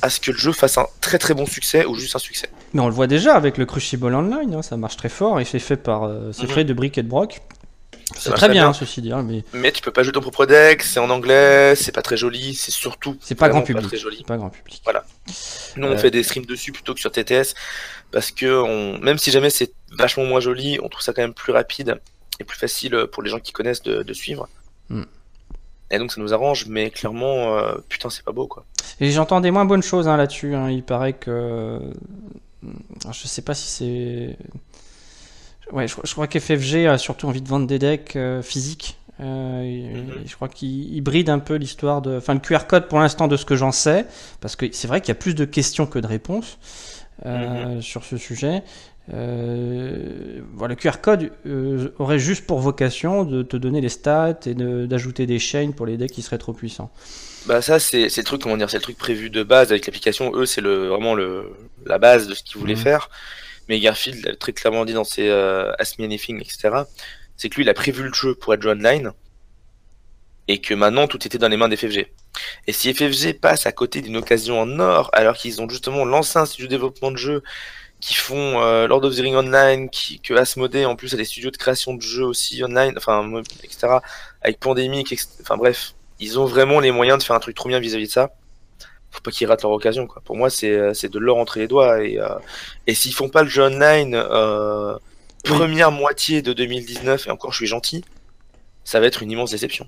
à 0.00 0.08
ce 0.08 0.20
que 0.20 0.30
le 0.30 0.38
jeu 0.38 0.52
fasse 0.52 0.78
un 0.78 0.86
très 1.02 1.18
très 1.18 1.34
bon 1.34 1.44
succès 1.44 1.84
ou 1.84 1.96
juste 1.96 2.16
un 2.16 2.20
succès. 2.20 2.48
Mais 2.72 2.80
on 2.80 2.88
le 2.88 2.94
voit 2.94 3.08
déjà 3.08 3.36
avec 3.36 3.58
le 3.58 3.66
Crucible 3.66 4.14
Online, 4.14 4.54
hein, 4.54 4.62
ça 4.62 4.78
marche 4.78 4.96
très 4.96 5.10
fort 5.10 5.38
et 5.38 5.44
c'est 5.44 5.58
fait 5.58 5.76
par 5.76 6.04
euh, 6.04 6.32
c'est 6.32 6.44
mhm. 6.44 6.48
fait 6.48 6.64
de 6.64 6.72
brick 6.72 6.96
et 6.96 7.02
de 7.02 7.08
broc. 7.08 7.42
C'est 8.16 8.32
très 8.32 8.48
bien, 8.48 8.72
ceci 8.72 9.00
dit. 9.00 9.12
Hein, 9.12 9.22
mais... 9.22 9.44
mais 9.52 9.72
tu 9.72 9.82
peux 9.82 9.90
pas 9.90 10.02
jouer 10.02 10.12
ton 10.12 10.20
propre 10.20 10.46
deck, 10.46 10.82
c'est 10.82 11.00
en 11.00 11.10
anglais, 11.10 11.74
c'est 11.74 11.92
pas 11.92 12.02
très 12.02 12.16
joli, 12.16 12.54
c'est 12.54 12.70
surtout. 12.70 13.16
C'est 13.20 13.34
pas 13.34 13.48
grand 13.48 13.62
public. 13.62 13.86
très 13.86 13.96
joli. 13.96 14.22
Pas 14.24 14.36
grand 14.36 14.50
public. 14.50 14.80
Voilà. 14.84 15.04
Nous, 15.76 15.86
on 15.86 15.92
euh. 15.92 15.98
fait 15.98 16.10
des 16.10 16.22
streams 16.22 16.46
dessus 16.46 16.72
plutôt 16.72 16.94
que 16.94 17.00
sur 17.00 17.10
TTS 17.10 17.54
parce 18.10 18.30
que 18.30 18.46
on... 18.46 18.98
même 18.98 19.18
si 19.18 19.30
jamais 19.30 19.50
c'est 19.50 19.72
vachement 19.98 20.24
moins 20.24 20.40
joli, 20.40 20.78
on 20.82 20.88
trouve 20.88 21.02
ça 21.02 21.12
quand 21.12 21.22
même 21.22 21.34
plus 21.34 21.52
rapide 21.52 22.00
et 22.40 22.44
plus 22.44 22.58
facile 22.58 23.06
pour 23.12 23.22
les 23.22 23.30
gens 23.30 23.40
qui 23.40 23.52
connaissent 23.52 23.82
de, 23.82 24.12
suivre. 24.12 24.48
Hmm. 24.88 25.04
Et 25.90 25.98
donc 25.98 26.12
ça 26.12 26.20
nous 26.20 26.34
arrange, 26.34 26.66
mais 26.66 26.90
clairement, 26.90 27.56
euh, 27.56 27.76
putain, 27.88 28.10
c'est 28.10 28.24
pas 28.24 28.32
beau 28.32 28.46
quoi. 28.46 28.64
Et 29.00 29.10
j'entends 29.10 29.40
des 29.40 29.50
moins 29.50 29.64
bonnes 29.64 29.82
choses 29.82 30.08
hein, 30.08 30.16
là-dessus. 30.16 30.54
Hein. 30.54 30.70
Il 30.70 30.82
paraît 30.82 31.14
que. 31.14 31.80
Je 33.12 33.26
sais 33.26 33.42
pas 33.42 33.54
si 33.54 33.68
c'est 33.68 34.38
Ouais, 35.72 35.86
je, 35.88 36.12
crois 36.12 36.26
qu'FFG 36.26 36.86
a 36.86 36.98
surtout 36.98 37.26
envie 37.26 37.40
de 37.40 37.48
vendre 37.48 37.66
des 37.66 37.78
decks 37.78 38.16
euh, 38.16 38.42
physiques. 38.42 38.98
Euh, 39.20 39.62
mhm. 39.62 40.24
Je 40.26 40.34
crois 40.34 40.48
qu'il 40.48 41.00
bride 41.02 41.30
un 41.30 41.38
peu 41.38 41.54
l'histoire 41.54 42.02
de. 42.02 42.16
Enfin, 42.16 42.34
le 42.34 42.40
QR 42.40 42.66
code 42.68 42.88
pour 42.88 42.98
l'instant, 43.00 43.28
de 43.28 43.36
ce 43.36 43.44
que 43.44 43.56
j'en 43.56 43.72
sais, 43.72 44.06
parce 44.40 44.56
que 44.56 44.66
c'est 44.72 44.88
vrai 44.88 45.00
qu'il 45.00 45.08
y 45.08 45.12
a 45.12 45.16
plus 45.16 45.34
de 45.34 45.44
questions 45.44 45.86
que 45.86 45.98
de 45.98 46.06
réponses 46.06 46.58
euh, 47.24 47.76
mhm. 47.76 47.82
sur 47.82 48.04
ce 48.04 48.16
sujet. 48.16 48.62
voilà, 49.08 50.68
le 50.68 50.74
QR 50.74 51.00
code 51.00 51.30
aurait 51.98 52.18
juste 52.18 52.46
pour 52.46 52.58
vocation 52.58 53.24
de 53.24 53.42
te 53.42 53.56
donner 53.56 53.80
les 53.80 53.88
stats 53.88 54.40
et 54.46 54.54
d'ajouter 54.54 55.26
des 55.26 55.38
chains 55.38 55.70
pour 55.70 55.86
les 55.86 55.96
decks 55.96 56.12
qui 56.12 56.22
seraient 56.22 56.38
trop 56.38 56.52
puissants. 56.52 56.90
Bah 57.46 57.60
ça 57.60 57.78
c'est 57.78 58.04
le 58.16 58.22
truc 58.22 58.40
comment 58.40 58.56
dire 58.56 58.70
c'est 58.70 58.78
le 58.78 58.82
truc 58.82 58.96
prévu 58.96 59.28
de 59.28 59.42
base 59.42 59.70
avec 59.70 59.84
l'application 59.84 60.32
eux 60.34 60.46
c'est 60.46 60.62
le 60.62 60.88
vraiment 60.88 61.14
le 61.14 61.52
la 61.84 61.98
base 61.98 62.26
de 62.26 62.32
ce 62.32 62.42
qu'ils 62.42 62.58
voulaient 62.58 62.74
mhm. 62.74 62.80
faire 62.80 63.10
mais 63.68 63.80
Garfield 63.80 64.24
l'a 64.24 64.36
très 64.36 64.52
clairement 64.52 64.84
dit 64.84 64.92
dans 64.92 65.04
ses 65.04 65.28
euh, 65.28 65.72
Ask 65.78 65.98
Me 65.98 66.04
Anything, 66.04 66.40
etc. 66.40 66.70
C'est 67.36 67.48
que 67.48 67.56
lui, 67.56 67.64
il 67.64 67.68
a 67.68 67.74
prévu 67.74 68.02
le 68.02 68.12
jeu 68.12 68.34
pour 68.34 68.54
être 68.54 68.66
online, 68.66 69.12
et 70.48 70.60
que 70.60 70.74
maintenant 70.74 71.06
tout 71.06 71.24
était 71.26 71.38
dans 71.38 71.48
les 71.48 71.56
mains 71.56 71.68
des 71.68 71.76
FFG. 71.76 72.12
Et 72.66 72.72
si 72.72 72.92
FFG 72.92 73.40
passe 73.40 73.66
à 73.66 73.72
côté 73.72 74.00
d'une 74.02 74.16
occasion 74.16 74.60
en 74.60 74.78
or, 74.78 75.10
alors 75.12 75.36
qu'ils 75.36 75.62
ont 75.62 75.68
justement 75.68 76.04
lancé 76.04 76.38
un 76.38 76.46
studio 76.46 76.66
de 76.66 76.70
développement 76.70 77.10
de 77.10 77.16
jeu, 77.16 77.42
qui 78.00 78.14
font 78.14 78.60
euh, 78.60 78.86
Lord 78.86 79.04
of 79.04 79.16
the 79.16 79.20
Ring 79.20 79.34
Online, 79.34 79.88
que 79.88 80.34
Asmodee 80.34 80.84
en 80.84 80.94
plus 80.96 81.14
a 81.14 81.16
des 81.16 81.24
studios 81.24 81.50
de 81.50 81.56
création 81.56 81.94
de 81.94 82.02
jeux 82.02 82.24
aussi 82.24 82.62
online, 82.62 82.92
enfin, 82.98 83.42
etc., 83.62 83.98
avec 84.42 84.60
Pandemic, 84.60 85.14
enfin 85.40 85.56
bref, 85.56 85.94
ils 86.20 86.38
ont 86.38 86.44
vraiment 86.44 86.80
les 86.80 86.90
moyens 86.90 87.18
de 87.18 87.22
faire 87.24 87.36
un 87.36 87.40
truc 87.40 87.56
trop 87.56 87.68
bien 87.68 87.80
vis-à-vis 87.80 88.08
de 88.08 88.12
ça 88.12 88.34
faut 89.14 89.20
pas 89.20 89.30
qu'ils 89.30 89.46
ratent 89.46 89.62
leur 89.62 89.70
occasion. 89.70 90.06
Quoi. 90.06 90.22
Pour 90.24 90.36
moi, 90.36 90.50
c'est 90.50 90.72
euh, 90.72 90.92
de 90.92 91.18
leur 91.18 91.36
entre 91.36 91.58
les 91.58 91.68
doigts. 91.68 92.02
Et, 92.02 92.18
euh, 92.18 92.28
et 92.86 92.94
s'ils 92.94 93.14
font 93.14 93.28
pas 93.28 93.42
le 93.42 93.48
jeu 93.48 93.62
online 93.62 94.14
euh, 94.14 94.96
première 95.44 95.92
moitié 95.92 96.42
de 96.42 96.52
2019, 96.52 97.28
et 97.28 97.30
encore 97.30 97.52
je 97.52 97.58
suis 97.58 97.66
gentil, 97.66 98.04
ça 98.82 98.98
va 99.00 99.06
être 99.06 99.22
une 99.22 99.30
immense 99.30 99.52
déception. 99.52 99.86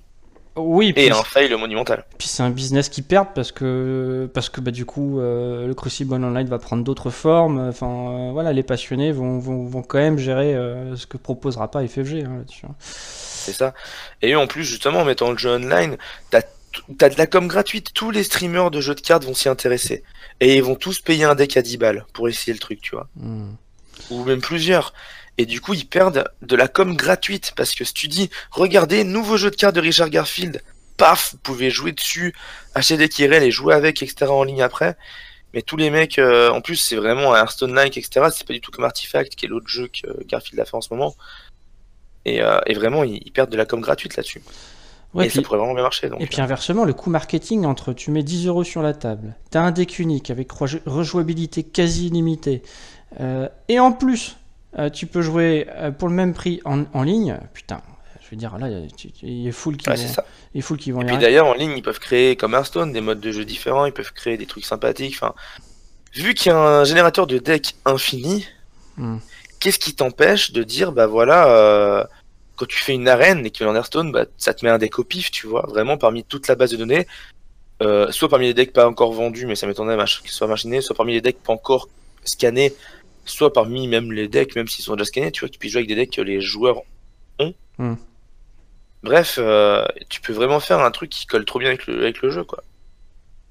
Oui, 0.54 0.94
et 0.96 1.10
un 1.10 1.22
fail 1.22 1.52
monumental. 1.54 2.06
Puis 2.16 2.28
c'est 2.28 2.42
un 2.42 2.48
business 2.48 2.88
qui 2.88 3.02
perd 3.02 3.28
parce 3.34 3.52
que 3.52 4.26
parce 4.32 4.48
que 4.48 4.62
bah, 4.62 4.70
du 4.70 4.86
coup 4.86 5.18
le 5.20 5.70
Crucible 5.74 6.14
Online 6.14 6.46
va 6.46 6.58
prendre 6.58 6.82
d'autres 6.82 7.10
formes. 7.10 7.58
Enfin 7.58 8.30
voilà, 8.32 8.54
les 8.54 8.62
passionnés 8.62 9.12
vont, 9.12 9.38
vont, 9.38 9.66
vont, 9.66 9.82
quand 9.82 9.98
même 9.98 10.16
gérer 10.16 10.54
ce 10.96 11.06
que 11.06 11.18
proposera 11.18 11.70
pas 11.70 11.86
FFG 11.86 12.24
hein, 12.24 12.36
là-dessus. 12.38 12.64
Hein. 12.64 12.74
C'est 12.80 13.52
ça. 13.52 13.74
Et 14.22 14.32
eux 14.32 14.38
en 14.38 14.46
plus 14.46 14.64
justement 14.64 15.00
en 15.00 15.04
mettant 15.04 15.30
le 15.30 15.36
jeu 15.36 15.50
online, 15.50 15.98
t'as 16.30 16.40
t'as 16.98 17.08
de 17.08 17.18
la 17.18 17.26
com 17.26 17.46
gratuite, 17.48 17.92
tous 17.92 18.10
les 18.10 18.22
streamers 18.22 18.70
de 18.70 18.80
jeux 18.80 18.94
de 18.94 19.00
cartes 19.00 19.24
vont 19.24 19.34
s'y 19.34 19.48
intéresser. 19.48 20.02
Et 20.40 20.56
ils 20.56 20.62
vont 20.62 20.74
tous 20.74 21.00
payer 21.00 21.24
un 21.24 21.34
deck 21.34 21.56
à 21.56 21.62
10 21.62 21.76
balles 21.78 22.06
pour 22.12 22.28
essayer 22.28 22.52
le 22.52 22.58
truc, 22.58 22.80
tu 22.80 22.92
vois. 22.92 23.08
Hmm. 23.16 23.54
Ou 24.10 24.24
même 24.24 24.40
plusieurs. 24.40 24.92
Et 25.38 25.46
du 25.46 25.60
coup, 25.60 25.74
ils 25.74 25.86
perdent 25.86 26.30
de 26.42 26.56
la 26.56 26.68
com 26.68 26.96
gratuite. 26.96 27.52
Parce 27.56 27.74
que 27.74 27.84
si 27.84 27.94
tu 27.94 28.08
dis, 28.08 28.30
regardez, 28.50 29.04
nouveau 29.04 29.36
jeu 29.36 29.50
de 29.50 29.56
cartes 29.56 29.74
de 29.74 29.80
Richard 29.80 30.10
Garfield, 30.10 30.62
paf, 30.96 31.32
vous 31.32 31.38
pouvez 31.38 31.70
jouer 31.70 31.92
dessus, 31.92 32.34
acheter 32.74 32.96
des 32.96 33.08
KRL 33.08 33.42
et 33.42 33.50
jouer 33.50 33.74
avec, 33.74 34.02
etc. 34.02 34.30
en 34.30 34.44
ligne 34.44 34.62
après. 34.62 34.96
Mais 35.54 35.62
tous 35.62 35.76
les 35.76 35.90
mecs, 35.90 36.18
euh, 36.18 36.50
en 36.50 36.60
plus, 36.60 36.76
c'est 36.76 36.96
vraiment 36.96 37.34
un 37.34 37.38
Hearthstone-like, 37.38 37.96
etc. 37.96 38.26
C'est 38.34 38.46
pas 38.46 38.52
du 38.52 38.60
tout 38.60 38.70
comme 38.70 38.84
Artifact, 38.84 39.34
qui 39.34 39.46
est 39.46 39.48
l'autre 39.48 39.68
jeu 39.68 39.88
que 39.88 40.24
Garfield 40.24 40.60
a 40.60 40.64
fait 40.64 40.76
en 40.76 40.80
ce 40.80 40.92
moment. 40.92 41.14
Et, 42.24 42.42
euh, 42.42 42.58
vraiment, 42.74 43.04
ils, 43.04 43.20
ils, 43.24 43.32
perdent 43.32 43.50
de 43.50 43.56
la 43.56 43.66
com 43.66 43.80
gratuite 43.80 44.16
là-dessus. 44.16 44.42
Et 45.24 45.28
ça 45.30 45.42
pourrait 45.42 45.58
vraiment 45.58 45.74
bien 45.74 45.82
marcher. 45.82 46.10
Et 46.18 46.26
puis 46.26 46.40
inversement, 46.40 46.84
le 46.84 46.92
coût 46.92 47.10
marketing 47.10 47.64
entre 47.64 47.92
tu 47.92 48.10
mets 48.10 48.22
10 48.22 48.46
euros 48.46 48.64
sur 48.64 48.82
la 48.82 48.94
table, 48.94 49.34
tu 49.50 49.58
as 49.58 49.62
un 49.62 49.70
deck 49.70 49.98
unique 49.98 50.30
avec 50.30 50.50
rejouabilité 50.52 51.62
quasi 51.62 52.08
illimitée, 52.08 52.62
et 53.68 53.80
en 53.80 53.92
plus, 53.92 54.36
tu 54.92 55.06
peux 55.06 55.22
jouer 55.22 55.66
pour 55.98 56.08
le 56.08 56.14
même 56.14 56.34
prix 56.34 56.60
en, 56.64 56.84
en 56.92 57.02
ligne, 57.02 57.38
putain, 57.54 57.80
je 58.26 58.32
veux 58.32 58.36
dire, 58.36 58.58
là, 58.58 58.68
il 59.22 59.42
y 59.44 59.48
a 59.48 59.52
full 59.52 59.76
qui 59.76 59.88
vont, 59.88 59.94
il 60.54 60.62
full 60.62 60.78
qui 60.78 60.90
vont 60.90 61.02
Et 61.02 61.06
puis 61.06 61.18
d'ailleurs, 61.18 61.46
en 61.46 61.54
ligne, 61.54 61.74
ils 61.76 61.82
peuvent 61.82 62.00
créer, 62.00 62.34
comme 62.34 62.54
Hearthstone, 62.54 62.92
des 62.92 63.00
modes 63.00 63.20
de 63.20 63.30
jeu 63.30 63.44
différents, 63.44 63.86
ils 63.86 63.92
peuvent 63.92 64.12
créer 64.12 64.36
des 64.36 64.46
trucs 64.46 64.64
sympathiques. 64.64 65.14
Enfin, 65.14 65.32
vu 66.12 66.34
qu'il 66.34 66.50
y 66.50 66.54
a 66.54 66.58
un 66.58 66.84
générateur 66.84 67.28
de 67.28 67.38
deck 67.38 67.76
infini, 67.84 68.44
hmm. 68.96 69.18
qu'est-ce 69.60 69.78
qui 69.78 69.94
t'empêche 69.94 70.50
de 70.50 70.64
dire, 70.64 70.90
bah 70.90 71.06
voilà, 71.06 71.46
euh, 71.46 72.04
quand 72.56 72.66
tu 72.66 72.78
fais 72.78 72.94
une 72.94 73.08
arène 73.08 73.44
et 73.44 73.50
que 73.50 73.58
tu 73.58 73.64
en 73.64 73.74
Hearthstone, 73.74 74.12
bah, 74.12 74.26
ça 74.36 74.54
te 74.54 74.64
met 74.64 74.70
un 74.70 74.78
deck 74.78 74.98
au 74.98 75.04
pif, 75.04 75.30
tu 75.30 75.46
vois, 75.46 75.66
vraiment 75.68 75.96
parmi 75.98 76.24
toute 76.24 76.48
la 76.48 76.54
base 76.54 76.70
de 76.70 76.76
données. 76.76 77.06
Euh, 77.82 78.10
soit 78.10 78.28
parmi 78.28 78.46
les 78.46 78.54
decks 78.54 78.72
pas 78.72 78.88
encore 78.88 79.12
vendus, 79.12 79.46
mais 79.46 79.54
ça 79.54 79.66
m'étonnerait 79.66 80.02
qu'ils 80.22 80.30
soient 80.30 80.46
machinés, 80.46 80.80
soit 80.80 80.96
parmi 80.96 81.12
les 81.12 81.20
decks 81.20 81.42
pas 81.42 81.52
encore 81.52 81.88
scannés, 82.24 82.74
soit 83.24 83.52
parmi 83.52 83.86
même 83.86 84.12
les 84.12 84.28
decks, 84.28 84.56
même 84.56 84.66
s'ils 84.66 84.84
sont 84.84 84.94
déjà 84.94 85.04
scannés, 85.04 85.30
tu 85.30 85.40
vois, 85.40 85.48
tu 85.48 85.58
puisses 85.58 85.72
jouer 85.72 85.80
avec 85.80 85.88
des 85.88 85.94
decks 85.94 86.12
que 86.12 86.22
les 86.22 86.40
joueurs 86.40 86.82
ont. 87.38 87.54
Hmm. 87.78 87.96
Bref, 89.02 89.38
euh, 89.38 89.84
tu 90.08 90.20
peux 90.20 90.32
vraiment 90.32 90.58
faire 90.58 90.80
un 90.80 90.90
truc 90.90 91.10
qui 91.10 91.26
colle 91.26 91.44
trop 91.44 91.58
bien 91.58 91.68
avec 91.68 91.86
le, 91.86 91.98
avec 92.02 92.22
le 92.22 92.30
jeu, 92.30 92.44
quoi. 92.44 92.64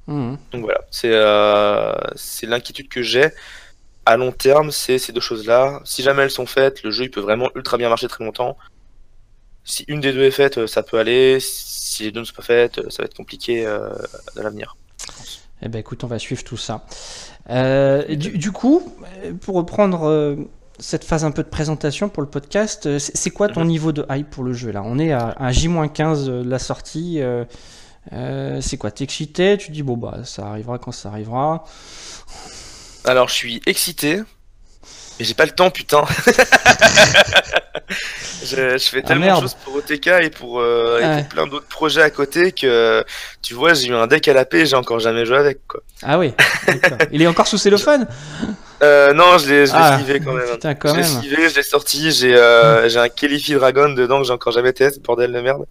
Mhm. 0.07 0.37
Donc 0.51 0.61
voilà, 0.61 0.81
euh, 1.05 1.95
c'est 2.15 2.45
l'inquiétude 2.45 2.89
que 2.89 3.01
j'ai. 3.01 3.29
À 4.05 4.17
long 4.17 4.31
terme, 4.31 4.71
c'est 4.71 4.99
ces 4.99 5.13
deux 5.13 5.21
choses-là. 5.21 5.81
Si 5.83 6.03
jamais 6.03 6.23
elles 6.23 6.31
sont 6.31 6.45
faites, 6.45 6.83
le 6.83 6.91
jeu 6.91 7.05
il 7.05 7.11
peut 7.11 7.21
vraiment 7.21 7.49
ultra 7.55 7.77
bien 7.77 7.89
marcher 7.89 8.07
très 8.07 8.23
longtemps. 8.23 8.57
Si 9.65 9.83
une 9.87 9.99
des 9.99 10.13
deux 10.13 10.23
est 10.23 10.31
faite, 10.31 10.59
euh, 10.59 10.67
ça 10.67 10.83
peut 10.83 10.97
aller. 10.97 11.39
Si 11.41 12.03
les 12.03 12.11
deux 12.11 12.21
ne 12.21 12.25
sont 12.25 12.33
pas 12.33 12.43
faites, 12.43 12.75
ça 12.89 13.01
va 13.01 13.05
être 13.05 13.15
compliqué 13.15 13.65
dans 14.35 14.43
l'avenir. 14.43 14.75
Eh 15.61 15.69
ben 15.69 15.79
écoute, 15.79 16.03
on 16.03 16.07
va 16.07 16.19
suivre 16.19 16.43
tout 16.43 16.57
ça. 16.57 16.85
du, 17.49 18.37
du, 18.37 18.51
coup, 18.51 18.93
pour 19.41 19.55
reprendre 19.55 20.47
cette 20.79 21.03
phase 21.03 21.23
un 21.23 21.31
peu 21.31 21.43
de 21.43 21.49
présentation 21.49 22.09
pour 22.09 22.21
le 22.21 22.29
podcast, 22.29 22.85
euh, 22.85 22.99
c'est 22.99 23.29
quoi 23.29 23.49
ton 23.49 23.61
mhm. 23.61 23.67
niveau 23.67 23.91
de 23.91 24.05
hype 24.09 24.29
pour 24.29 24.43
le 24.43 24.53
jeu 24.53 24.71
là? 24.71 24.81
On 24.83 24.99
est 24.99 25.11
à, 25.11 25.51
J-15 25.51 26.25
de 26.25 26.49
la 26.49 26.59
sortie. 26.59 27.21
Euh, 27.21 27.45
euh, 28.13 28.61
c'est 28.61 28.77
quoi? 28.77 28.91
T'es 28.91 29.03
excité? 29.03 29.57
Tu 29.57 29.71
dis 29.71 29.83
bon 29.83 29.97
bah 29.97 30.19
ça 30.23 30.47
arrivera 30.47 30.77
quand 30.77 30.91
ça 30.91 31.09
arrivera. 31.09 31.63
Alors 33.05 33.29
je 33.29 33.33
suis 33.33 33.61
excité, 33.65 34.21
mais 35.19 35.25
j'ai 35.25 35.33
pas 35.33 35.45
le 35.45 35.51
temps 35.51 35.71
putain. 35.71 36.03
je, 38.43 38.77
fais 38.77 39.01
ah, 39.03 39.07
tellement 39.07 39.35
de 39.35 39.41
choses 39.41 39.57
pour 39.63 39.75
OTK 39.75 40.07
et 40.21 40.29
pour, 40.29 40.61
plein 41.29 41.47
d'autres 41.47 41.67
projets 41.67 42.01
à 42.01 42.09
côté 42.09 42.51
que 42.51 43.03
tu 43.41 43.53
vois 43.53 43.73
j'ai 43.73 43.87
eu 43.87 43.95
un 43.95 44.07
deck 44.07 44.27
à 44.27 44.33
la 44.33 44.45
paix 44.45 44.65
j'ai 44.65 44.75
encore 44.75 44.99
jamais 44.99 45.25
joué 45.25 45.37
avec 45.37 45.67
quoi. 45.67 45.81
Ah 46.03 46.17
oui. 46.17 46.33
Il 47.11 47.21
est 47.21 47.27
encore 47.27 47.47
sous 47.47 47.57
cellophane? 47.57 48.07
Euh, 48.83 49.13
non, 49.13 49.37
je 49.37 49.49
l'ai 49.49 49.71
ah, 49.71 49.99
quand 50.23 50.33
même. 50.33 50.49
Putain, 50.51 50.75
quand 50.75 50.93
je 50.93 50.97
l'ai 50.97 51.03
slivé, 51.03 51.49
je 51.49 51.55
l'ai 51.55 51.63
sorti, 51.63 52.11
j'ai 52.11 52.35
euh, 52.35 52.89
j'ai 52.89 52.99
un 52.99 53.09
Kellyfi 53.09 53.53
Dragon 53.53 53.89
dedans 53.89 54.19
que 54.19 54.27
j'ai 54.27 54.33
encore 54.33 54.53
jamais 54.53 54.73
testé, 54.73 54.99
bordel 54.99 55.31
de 55.31 55.39
merde. 55.39 55.65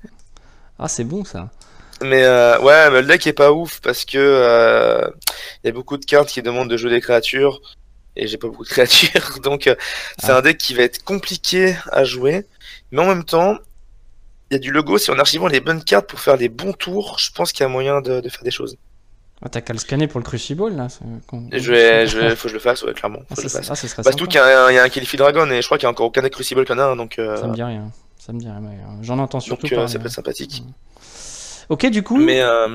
Ah, 0.79 0.89
c'est 0.89 1.05
bon 1.05 1.25
ça. 1.25 1.51
Mais 2.03 2.25
euh, 2.25 2.59
ouais, 2.61 2.91
mais 2.91 3.03
le 3.03 3.07
deck 3.07 3.27
est 3.27 3.33
pas 3.33 3.53
ouf 3.53 3.81
parce 3.81 4.05
que 4.05 4.17
il 4.17 4.19
euh, 4.19 5.09
y 5.65 5.69
a 5.69 5.73
beaucoup 5.73 5.97
de 5.97 6.05
cartes 6.05 6.29
qui 6.29 6.43
demandent 6.43 6.71
de 6.71 6.77
jouer 6.77 6.91
des 6.91 7.01
créatures 7.01 7.61
et 8.17 8.27
j'ai 8.27 8.39
pas 8.39 8.49
beaucoup 8.49 8.65
de 8.65 8.69
créatures, 8.69 9.41
donc 9.43 9.67
euh, 9.67 9.75
c'est 10.19 10.31
ah. 10.31 10.39
un 10.39 10.43
deck 10.43 10.59
qui 10.59 10.75
va 10.75 10.83
être 10.83 11.03
compliqué 11.05 11.77
à 11.91 12.05
jouer. 12.05 12.47
Mais 12.93 13.03
en 13.03 13.07
même 13.07 13.25
temps, 13.25 13.57
il 14.51 14.55
y 14.55 14.57
a 14.57 14.59
du 14.59 14.71
logo, 14.71 14.99
si 14.99 15.11
en 15.11 15.19
archivant 15.19 15.49
les 15.49 15.61
bonnes 15.61 15.83
cartes 15.83 16.09
pour 16.09 16.21
faire 16.21 16.37
les 16.37 16.49
bons 16.49 16.73
tours, 16.73 17.19
je 17.19 17.31
pense 17.33 17.53
qu'il 17.53 17.63
y 17.63 17.67
a 17.67 17.69
moyen 17.69 18.01
de, 18.01 18.21
de 18.21 18.29
faire 18.29 18.45
des 18.45 18.51
choses. 18.51 18.77
Ah, 19.43 19.49
T'as 19.49 19.61
qu'à 19.61 19.73
le 19.73 19.79
scanner 19.79 20.07
pour 20.07 20.21
le 20.21 20.25
Crucible 20.25 20.71
là 20.71 20.89
Je 21.53 21.71
vais, 21.71 22.07
je 22.07 22.19
vais, 22.19 22.37
faut 22.37 22.45
que 22.45 22.49
je 22.49 22.55
le 22.55 22.61
fasse, 22.61 22.83
ouais, 22.83 22.95
clairement. 22.95 23.21
Faut 23.29 23.43
ah, 23.45 23.49
ça, 23.49 23.61
ah, 23.69 23.75
ça 23.75 24.03
Parce 24.03 24.17
qu'il 24.17 24.33
y, 24.33 24.39
a 24.39 24.83
un 24.83 24.89
Kellyfi 24.89 25.17
Dragon 25.17 25.51
et 25.51 25.61
je 25.61 25.67
crois 25.67 25.77
qu'il 25.77 25.85
y 25.85 25.89
a 25.89 25.91
encore 25.91 26.07
aucun 26.07 26.23
deck 26.23 26.33
Crucible 26.33 26.65
qu'il 26.65 26.75
y 26.75 26.79
en 26.79 26.93
a 26.93 26.97
donc. 26.97 27.19
Euh... 27.19 27.37
Ça 27.37 27.47
me 27.47 27.55
dit 27.55 27.63
rien, 27.63 27.91
ça 28.19 28.33
me 28.33 28.39
dit 28.39 28.47
rien, 28.47 28.61
mais 28.61 28.77
euh, 28.77 29.03
j'en 29.03 29.19
entends 29.19 29.41
surtout. 29.41 29.67
Donc, 29.67 29.79
euh, 29.79 29.87
ça 29.87 29.99
peut 29.99 30.07
être 30.07 30.13
sympathique. 30.13 30.63
Ok, 31.69 31.87
du 31.87 32.03
coup. 32.03 32.17
Mais, 32.17 32.41
euh, 32.41 32.69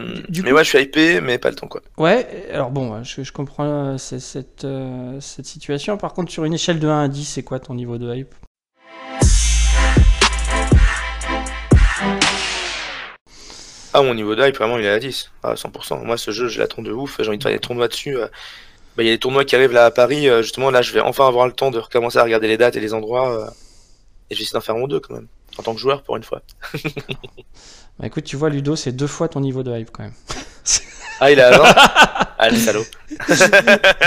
mais 0.44 0.52
ouais, 0.52 0.64
je 0.64 0.70
suis 0.70 0.82
hypé, 0.82 1.22
mais 1.22 1.38
pas 1.38 1.50
le 1.50 1.56
temps 1.56 1.68
quoi. 1.68 1.82
Ouais, 1.98 2.48
alors 2.52 2.72
bon, 2.72 3.04
je, 3.04 3.24
je 3.24 3.32
comprends 3.32 3.98
cette, 3.98 4.68
cette 5.20 5.46
situation. 5.46 5.98
Par 5.98 6.14
contre, 6.14 6.32
sur 6.32 6.46
une 6.46 6.54
échelle 6.54 6.80
de 6.80 6.88
1 6.88 7.04
à 7.04 7.08
10, 7.08 7.26
c'est 7.26 7.44
quoi 7.44 7.60
ton 7.60 7.74
niveau 7.74 7.98
de 7.98 8.14
hype? 8.14 8.34
Ah, 13.92 14.04
mon 14.04 14.14
niveau 14.14 14.36
de 14.36 14.42
vraiment, 14.52 14.78
il 14.78 14.86
est 14.86 14.90
à 14.90 15.00
10, 15.00 15.32
à 15.42 15.56
100%. 15.56 16.06
Moi, 16.06 16.16
ce 16.16 16.30
jeu, 16.30 16.48
je 16.48 16.60
l'attends 16.60 16.84
de 16.84 16.92
ouf. 16.92 17.18
J'ai 17.20 17.28
envie 17.28 17.40
de 17.40 17.44
faire 17.44 17.52
des 17.52 17.60
tournois 17.60 17.88
dessus. 17.88 18.18
Euh. 18.18 18.28
Bah, 18.96 19.04
il 19.04 19.08
y 19.08 19.10
a 19.10 19.14
des 19.14 19.18
tournois 19.18 19.46
qui 19.46 19.56
arrivent 19.56 19.74
là 19.74 19.86
à 19.86 19.92
Paris. 19.92 20.30
Euh, 20.30 20.44
justement, 20.44 20.70
là, 20.70 20.84
je 20.84 20.94
vais 20.94 21.00
enfin 21.00 21.28
avoir 21.28 21.48
le 21.48 21.54
temps 21.54 21.72
de 21.72 21.80
recommencer 21.80 22.20
à 22.20 22.24
regarder 22.24 22.48
les 22.48 22.58
dates 22.58 22.76
et 22.76 22.80
les 22.80 22.94
endroits. 22.94 23.52
Euh. 24.30 24.34
Et 24.34 24.36
je 24.36 24.40
vais 24.40 24.44
essayer 24.44 24.54
d'en 24.54 24.62
faire 24.62 24.76
mon 24.76 24.88
deux 24.88 25.00
quand 25.00 25.14
même. 25.14 25.28
En 25.58 25.64
tant 25.64 25.74
que 25.74 25.80
joueur, 25.80 26.04
pour 26.04 26.16
une 26.16 26.24
fois. 26.24 26.42
bah 28.00 28.06
écoute, 28.06 28.24
tu 28.24 28.36
vois, 28.36 28.50
Ludo, 28.50 28.76
c'est 28.76 28.92
deux 28.92 29.08
fois 29.08 29.28
ton 29.28 29.42
niveau 29.42 29.64
de 29.64 29.78
hype 29.78 29.92
quand 29.92 30.04
même. 30.04 30.14
ah, 31.20 31.32
il 31.32 31.40
est 31.40 31.44
à 31.44 31.58
20 31.58 31.64
Ah, 32.38 32.50
le 32.50 32.56
salaud. 32.56 32.86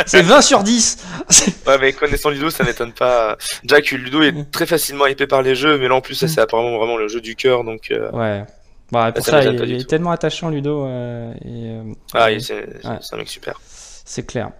c'est 0.06 0.22
20 0.22 0.40
sur 0.40 0.62
10 0.62 1.04
Ouais, 1.66 1.78
mais 1.78 1.92
connaissant 1.92 2.30
Ludo, 2.30 2.48
ça 2.50 2.64
m'étonne 2.64 2.92
pas. 2.92 3.36
Jack, 3.64 3.90
Ludo 3.90 4.22
est 4.22 4.50
très 4.50 4.66
facilement 4.66 5.06
hypé 5.06 5.26
par 5.26 5.42
les 5.42 5.54
jeux, 5.54 5.76
mais 5.78 5.88
là 5.88 5.96
en 5.96 6.00
plus, 6.00 6.14
ça 6.14 6.28
c'est 6.28 6.40
apparemment 6.40 6.78
vraiment 6.78 6.96
le 6.96 7.08
jeu 7.08 7.20
du 7.20 7.36
cœur, 7.36 7.64
donc. 7.64 7.92
Ouais. 8.12 8.44
Bah, 8.92 9.10
pour 9.10 9.24
ça, 9.24 9.42
il, 9.42 9.72
est 9.72 9.88
tellement 9.88 10.10
attachant, 10.10 10.50
Ludo. 10.50 10.84
Euh, 10.84 11.32
et, 11.42 11.70
euh, 11.70 11.94
ah, 12.12 12.28
c'est 12.38 13.14
un 13.14 13.16
mec 13.16 13.28
super. 13.28 13.58
C'est 14.04 14.26
clair. 14.26 14.50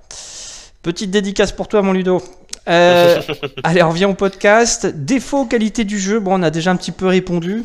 Petite 0.83 1.11
dédicace 1.11 1.53
pour 1.53 1.69
toi, 1.69 1.83
mon 1.83 1.93
Ludo. 1.93 2.23
Euh, 2.69 3.21
allez, 3.65 3.83
on 3.83 3.91
revient 3.91 4.05
au 4.05 4.15
podcast. 4.15 4.87
Défaut, 4.87 5.47
qualité 5.47 5.85
du 5.85 5.99
jeu. 5.99 6.21
Bon, 6.21 6.39
on 6.39 6.43
a 6.43 6.51
déjà 6.51 6.71
un 6.71 6.77
petit 6.77 6.93
peu 6.93 7.07
répondu. 7.07 7.65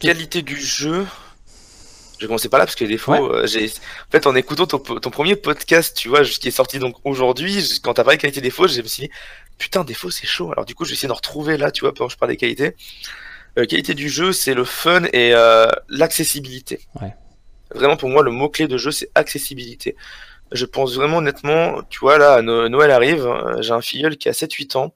Qualité 0.00 0.42
du 0.42 0.56
jeu. 0.56 1.06
Je 2.18 2.26
commencer 2.26 2.48
par 2.48 2.58
là 2.58 2.64
parce 2.64 2.76
que 2.76 2.84
les 2.84 2.90
défauts, 2.90 3.12
euh, 3.12 3.46
j'ai, 3.46 3.66
en 3.66 4.10
fait, 4.10 4.26
en 4.26 4.34
écoutant 4.34 4.66
ton, 4.66 4.78
premier 5.10 5.36
podcast, 5.36 5.96
tu 5.96 6.08
vois, 6.08 6.22
qui 6.22 6.48
est 6.48 6.52
sorti 6.52 6.78
donc 6.78 6.96
aujourd'hui, 7.04 7.78
quand 7.82 7.94
t'as 7.94 8.04
parlé 8.04 8.16
de 8.16 8.22
qualité 8.22 8.40
défaut, 8.40 8.66
je 8.66 8.80
me 8.80 8.86
suis 8.86 9.02
dit, 9.02 9.10
putain, 9.58 9.84
défaut, 9.84 10.10
c'est 10.10 10.26
chaud. 10.26 10.50
Alors, 10.52 10.64
du 10.64 10.74
coup, 10.74 10.84
je 10.84 10.90
vais 10.90 10.94
essayer 10.94 11.08
d'en 11.08 11.14
retrouver 11.14 11.58
là, 11.58 11.70
tu 11.70 11.82
vois, 11.82 11.92
pendant 11.92 12.08
que 12.08 12.14
je 12.14 12.18
parle 12.18 12.30
des 12.30 12.38
qualités. 12.38 12.74
Euh, 13.58 13.66
qualité 13.66 13.94
du 13.94 14.08
jeu, 14.08 14.32
c'est 14.32 14.54
le 14.54 14.64
fun 14.64 15.04
et 15.12 15.34
euh, 15.34 15.66
l'accessibilité. 15.88 16.80
Ouais. 17.00 17.14
Vraiment, 17.74 17.96
pour 17.96 18.08
moi, 18.08 18.22
le 18.22 18.30
mot-clé 18.30 18.68
de 18.68 18.76
jeu, 18.76 18.90
c'est 18.90 19.10
accessibilité. 19.14 19.96
Je 20.52 20.64
pense 20.64 20.94
vraiment, 20.94 21.18
honnêtement, 21.18 21.82
tu 21.90 21.98
vois, 21.98 22.18
là, 22.18 22.40
Noël 22.42 22.90
arrive, 22.90 23.28
j'ai 23.60 23.72
un 23.72 23.80
filleul 23.80 24.16
qui 24.16 24.28
a 24.28 24.32
7-8 24.32 24.76
ans, 24.76 24.94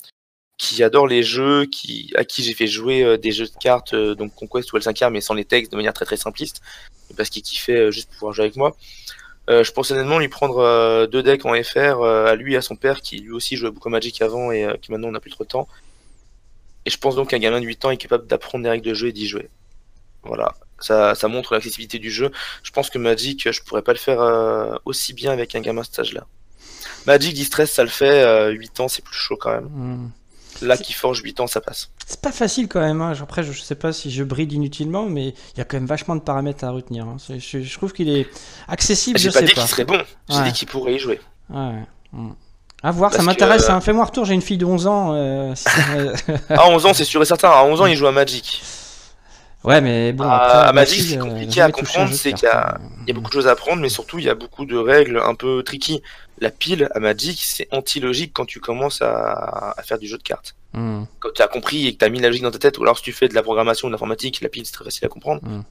qui 0.58 0.84
adore 0.84 1.08
les 1.08 1.24
jeux, 1.24 1.66
qui, 1.66 2.12
à 2.14 2.24
qui 2.24 2.44
j'ai 2.44 2.54
fait 2.54 2.68
jouer 2.68 3.18
des 3.18 3.32
jeux 3.32 3.46
de 3.46 3.58
cartes, 3.60 3.94
donc 3.94 4.32
Conquest 4.36 4.72
ou 4.72 4.78
L5R, 4.78 5.10
mais 5.10 5.20
sans 5.20 5.34
les 5.34 5.44
textes, 5.44 5.72
de 5.72 5.76
manière 5.76 5.92
très 5.92 6.04
très 6.04 6.16
simpliste 6.16 6.60
parce 7.16 7.30
qu'il 7.30 7.42
kiffait 7.42 7.76
euh, 7.76 7.90
juste 7.90 8.10
pouvoir 8.10 8.32
jouer 8.32 8.44
avec 8.44 8.56
moi. 8.56 8.76
Euh, 9.48 9.64
je 9.64 9.72
pense 9.72 9.90
honnêtement 9.90 10.18
lui 10.18 10.28
prendre 10.28 10.58
euh, 10.58 11.06
deux 11.06 11.22
decks 11.22 11.44
en 11.44 11.60
FR 11.62 12.04
à 12.04 12.34
lui 12.36 12.54
et 12.54 12.56
à 12.56 12.62
son 12.62 12.76
père 12.76 13.00
qui 13.00 13.18
lui 13.18 13.32
aussi 13.32 13.56
jouait 13.56 13.70
beaucoup 13.70 13.88
à 13.88 13.92
Magic 13.92 14.20
avant 14.22 14.52
et 14.52 14.66
qui 14.80 14.92
maintenant 14.92 15.10
n'a 15.10 15.20
plus 15.20 15.30
trop 15.30 15.44
de 15.44 15.48
temps. 15.48 15.68
Et 16.86 16.90
je 16.90 16.98
pense 16.98 17.16
donc 17.16 17.30
qu'un 17.30 17.38
gamin 17.38 17.60
de 17.60 17.66
8 17.66 17.84
ans 17.84 17.90
est 17.90 17.96
capable 17.96 18.26
d'apprendre 18.26 18.64
des 18.64 18.70
règles 18.70 18.86
de 18.86 18.94
jeu 18.94 19.08
et 19.08 19.12
d'y 19.12 19.26
jouer. 19.26 19.48
Voilà, 20.22 20.54
ça, 20.80 21.14
ça 21.14 21.28
montre 21.28 21.54
l'accessibilité 21.54 21.98
du 21.98 22.10
jeu. 22.10 22.30
Je 22.62 22.70
pense 22.70 22.90
que 22.90 22.98
Magic, 22.98 23.50
je 23.50 23.62
pourrais 23.62 23.82
pas 23.82 23.92
le 23.92 23.98
faire 23.98 24.78
aussi 24.84 25.12
bien 25.14 25.30
avec 25.32 25.54
un 25.54 25.60
gamin 25.60 25.82
à 25.82 25.84
cet 25.84 25.98
âge-là. 25.98 26.26
Magic 27.06 27.34
Distress, 27.34 27.72
ça 27.72 27.82
le 27.82 27.88
fait, 27.88 28.52
8 28.52 28.80
ans 28.80 28.88
c'est 28.88 29.02
plus 29.02 29.14
chaud 29.14 29.36
quand 29.38 29.50
même. 29.50 29.68
Hmm. 29.70 30.10
Là 30.62 30.76
qui 30.76 30.92
forge 30.92 31.22
8 31.22 31.40
ans, 31.40 31.46
ça 31.46 31.60
passe. 31.60 31.90
C'est 32.06 32.20
pas 32.20 32.32
facile 32.32 32.68
quand 32.68 32.80
même. 32.80 33.00
Hein. 33.00 33.14
Après, 33.20 33.42
je 33.42 33.52
sais 33.52 33.74
pas 33.74 33.92
si 33.92 34.10
je 34.10 34.22
bride 34.22 34.52
inutilement, 34.52 35.06
mais 35.06 35.28
il 35.28 35.58
y 35.58 35.60
a 35.60 35.64
quand 35.64 35.76
même 35.76 35.86
vachement 35.86 36.16
de 36.16 36.20
paramètres 36.20 36.64
à 36.64 36.70
retenir. 36.70 37.06
Hein. 37.06 37.16
Je, 37.28 37.74
trouve 37.74 37.92
qu'il 37.92 38.08
est 38.08 38.28
accessible. 38.68 39.18
J'ai 39.18 39.30
pas 39.30 39.42
dit 39.42 39.52
qu'il 39.52 39.62
serait 39.62 39.84
bon, 39.84 40.02
j'ai 40.28 40.42
dit 40.42 40.52
qu'il 40.52 40.68
pourrait 40.68 40.94
y 40.94 40.98
jouer. 40.98 41.20
Ouais. 41.48 41.82
Hmm. 42.12 42.32
À 42.82 42.90
voir, 42.92 43.12
ça 43.12 43.22
m'intéresse. 43.22 43.68
Euh, 43.68 43.72
hein. 43.72 43.80
Fais-moi 43.80 44.04
retour, 44.04 44.24
j'ai 44.24 44.34
une 44.34 44.42
fille 44.42 44.58
de 44.58 44.64
11 44.64 44.86
ans. 44.86 45.14
Euh, 45.14 45.54
à 46.48 46.68
11 46.68 46.86
ans, 46.86 46.94
c'est 46.94 47.04
sûr 47.04 47.20
et 47.20 47.26
certain. 47.26 47.50
À 47.50 47.62
11 47.64 47.82
ans, 47.82 47.86
il 47.86 47.96
joue 47.96 48.06
à 48.06 48.12
Magic. 48.12 48.62
Ouais, 49.62 49.82
mais 49.82 50.12
bon. 50.12 50.24
à 50.24 50.72
Magic, 50.72 51.02
c'est 51.02 51.18
compliqué 51.18 51.60
à 51.60 51.70
comprendre. 51.70 52.12
C'est 52.14 52.32
qu'il 52.32 52.48
y, 52.48 53.10
a 53.10 53.12
beaucoup 53.12 53.28
de 53.28 53.34
choses 53.34 53.46
à 53.46 53.50
apprendre, 53.50 53.82
mais 53.82 53.90
surtout, 53.90 54.18
il 54.18 54.24
y 54.24 54.30
a 54.30 54.34
beaucoup 54.34 54.64
de 54.64 54.76
règles 54.76 55.20
un 55.22 55.34
peu 55.34 55.62
tricky. 55.62 56.02
La 56.38 56.50
pile 56.50 56.88
à 56.94 57.00
Magic, 57.00 57.38
c'est 57.42 57.68
anti-logique 57.70 58.32
quand 58.32 58.46
tu 58.46 58.60
commences 58.60 59.02
à, 59.02 59.74
faire 59.84 59.98
du 59.98 60.06
jeu 60.06 60.16
de 60.16 60.22
cartes. 60.22 60.56
Hmm. 60.72 61.02
Quand 61.18 61.30
tu 61.34 61.42
as 61.42 61.48
compris 61.48 61.86
et 61.86 61.92
que 61.92 61.98
tu 61.98 62.04
as 62.06 62.08
mis 62.08 62.20
la 62.20 62.28
logique 62.28 62.44
dans 62.44 62.50
ta 62.50 62.58
tête, 62.58 62.78
ou 62.78 62.82
alors 62.82 62.96
si 62.96 63.04
tu 63.04 63.12
fais 63.12 63.28
de 63.28 63.34
la 63.34 63.42
programmation 63.42 63.88
ou 63.88 63.90
de 63.90 63.94
l'informatique, 63.94 64.40
la 64.40 64.48
pile, 64.48 64.64
c'est 64.64 64.72
très 64.72 64.84
facile 64.84 65.04
à 65.04 65.08
comprendre. 65.08 65.42
Hmm. 65.42 65.62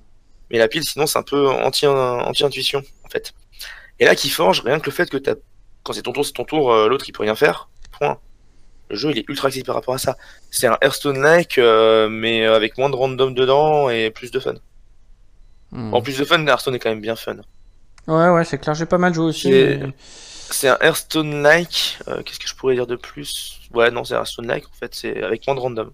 Mais 0.51 0.59
la 0.59 0.67
pile, 0.67 0.83
sinon, 0.83 1.07
c'est 1.07 1.17
un 1.17 1.23
peu 1.23 1.47
anti-intuition, 1.49 2.83
en 3.03 3.09
fait. 3.09 3.33
Et 3.99 4.05
là, 4.05 4.15
qui 4.15 4.29
forge, 4.29 4.61
rien 4.61 4.79
que 4.79 4.85
le 4.85 4.91
fait 4.91 5.09
que 5.09 5.17
as... 5.29 5.35
quand 5.89 5.93
c'est 5.93 6.03
ton 6.03 6.13
tour, 6.13 6.24
c'est 6.24 6.34
ton 6.34 6.43
tour, 6.43 6.72
euh, 6.72 6.88
l'autre 6.88 7.05
il 7.08 7.13
peut 7.13 7.24
rien 7.24 7.34
faire. 7.34 7.67
Point. 7.93 8.19
Le 8.91 8.96
jeu 8.96 9.10
il 9.10 9.17
est 9.17 9.27
ultra 9.27 9.48
accessible 9.48 9.65
par 9.65 9.74
rapport 9.74 9.96
à 9.96 9.98
ça. 9.98 10.17
C'est 10.51 10.67
un 10.67 10.77
Hearthstone-like, 10.84 11.58
euh, 11.58 12.08
mais 12.10 12.46
avec 12.46 12.77
moins 12.77 12.91
de 12.91 12.96
random 12.96 13.34
dedans 13.34 13.89
et 13.89 14.12
plus 14.12 14.29
de 14.29 14.39
fun. 14.39 14.53
Hmm. 15.72 15.91
En 15.91 16.03
plus 16.03 16.19
de 16.19 16.24
fun, 16.25 16.46
Hearthstone 16.46 16.75
est 16.75 16.79
quand 16.79 16.91
même 16.91 17.01
bien 17.01 17.15
fun. 17.15 17.38
Ouais, 18.05 18.29
ouais, 18.29 18.46
c'est 18.46 18.60
clair, 18.60 18.75
j'ai 18.75 18.86
pas 18.86 19.00
mal 19.00 19.15
joué 19.15 19.25
aussi. 19.25 19.51
C'est 20.51 20.69
un 20.69 20.77
Hearthstone-like. 20.79 21.98
Euh, 22.08 22.22
qu'est-ce 22.22 22.38
que 22.38 22.48
je 22.48 22.53
pourrais 22.53 22.75
dire 22.75 22.86
de 22.86 22.96
plus? 22.96 23.62
Ouais, 23.74 23.89
non, 23.89 24.03
c'est 24.03 24.13
un 24.13 24.17
Hearthstone-like 24.17 24.67
en 24.67 24.77
fait, 24.79 24.93
c'est 24.93 25.24
avec 25.24 25.48
moins 25.48 25.55
de 25.55 25.60
random. 25.60 25.91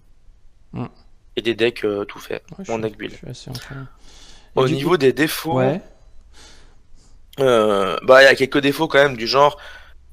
Hmm. 0.74 0.88
Et 1.36 1.40
des 1.40 1.54
decks 1.54 1.86
tout 2.06 2.18
fait, 2.18 2.42
mon 2.68 2.80
deck 2.80 2.98
build. 2.98 3.14
Au 4.56 4.68
niveau 4.68 4.98
des 4.98 5.14
défauts, 5.14 5.54
ouais. 5.54 5.80
Euh, 7.38 7.98
bah, 8.02 8.22
il 8.22 8.24
y 8.24 8.28
a 8.28 8.34
quelques 8.34 8.60
défauts 8.60 8.88
quand 8.88 9.02
même, 9.02 9.16
du 9.16 9.26
genre 9.26 9.58
euh, 9.58 9.62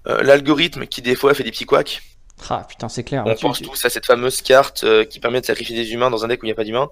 l'algorithme 0.06 0.86
qui 0.86 1.02
des 1.02 1.16
fois 1.16 1.34
fait 1.34 1.44
des 1.44 1.52
petits 1.52 1.66
couacs. 1.66 2.02
Ah 2.50 2.66
putain, 2.68 2.90
c'est 2.90 3.04
clair. 3.04 3.24
On 3.26 3.36
pense 3.36 3.62
tous 3.62 3.86
à 3.86 3.90
cette 3.90 4.06
fameuse 4.06 4.42
carte 4.42 4.84
euh, 4.84 5.06
qui 5.06 5.20
permet 5.20 5.42
de 5.42 5.46
sacrifier 5.46 5.76
des 5.76 5.94
humains 5.94 6.10
dans 6.10 6.26
un 6.26 6.28
deck 6.28 6.42
où 6.42 6.46
il 6.46 6.50
n'y 6.50 6.54
a 6.54 6.56
pas 6.56 6.64
d'humains. 6.64 6.90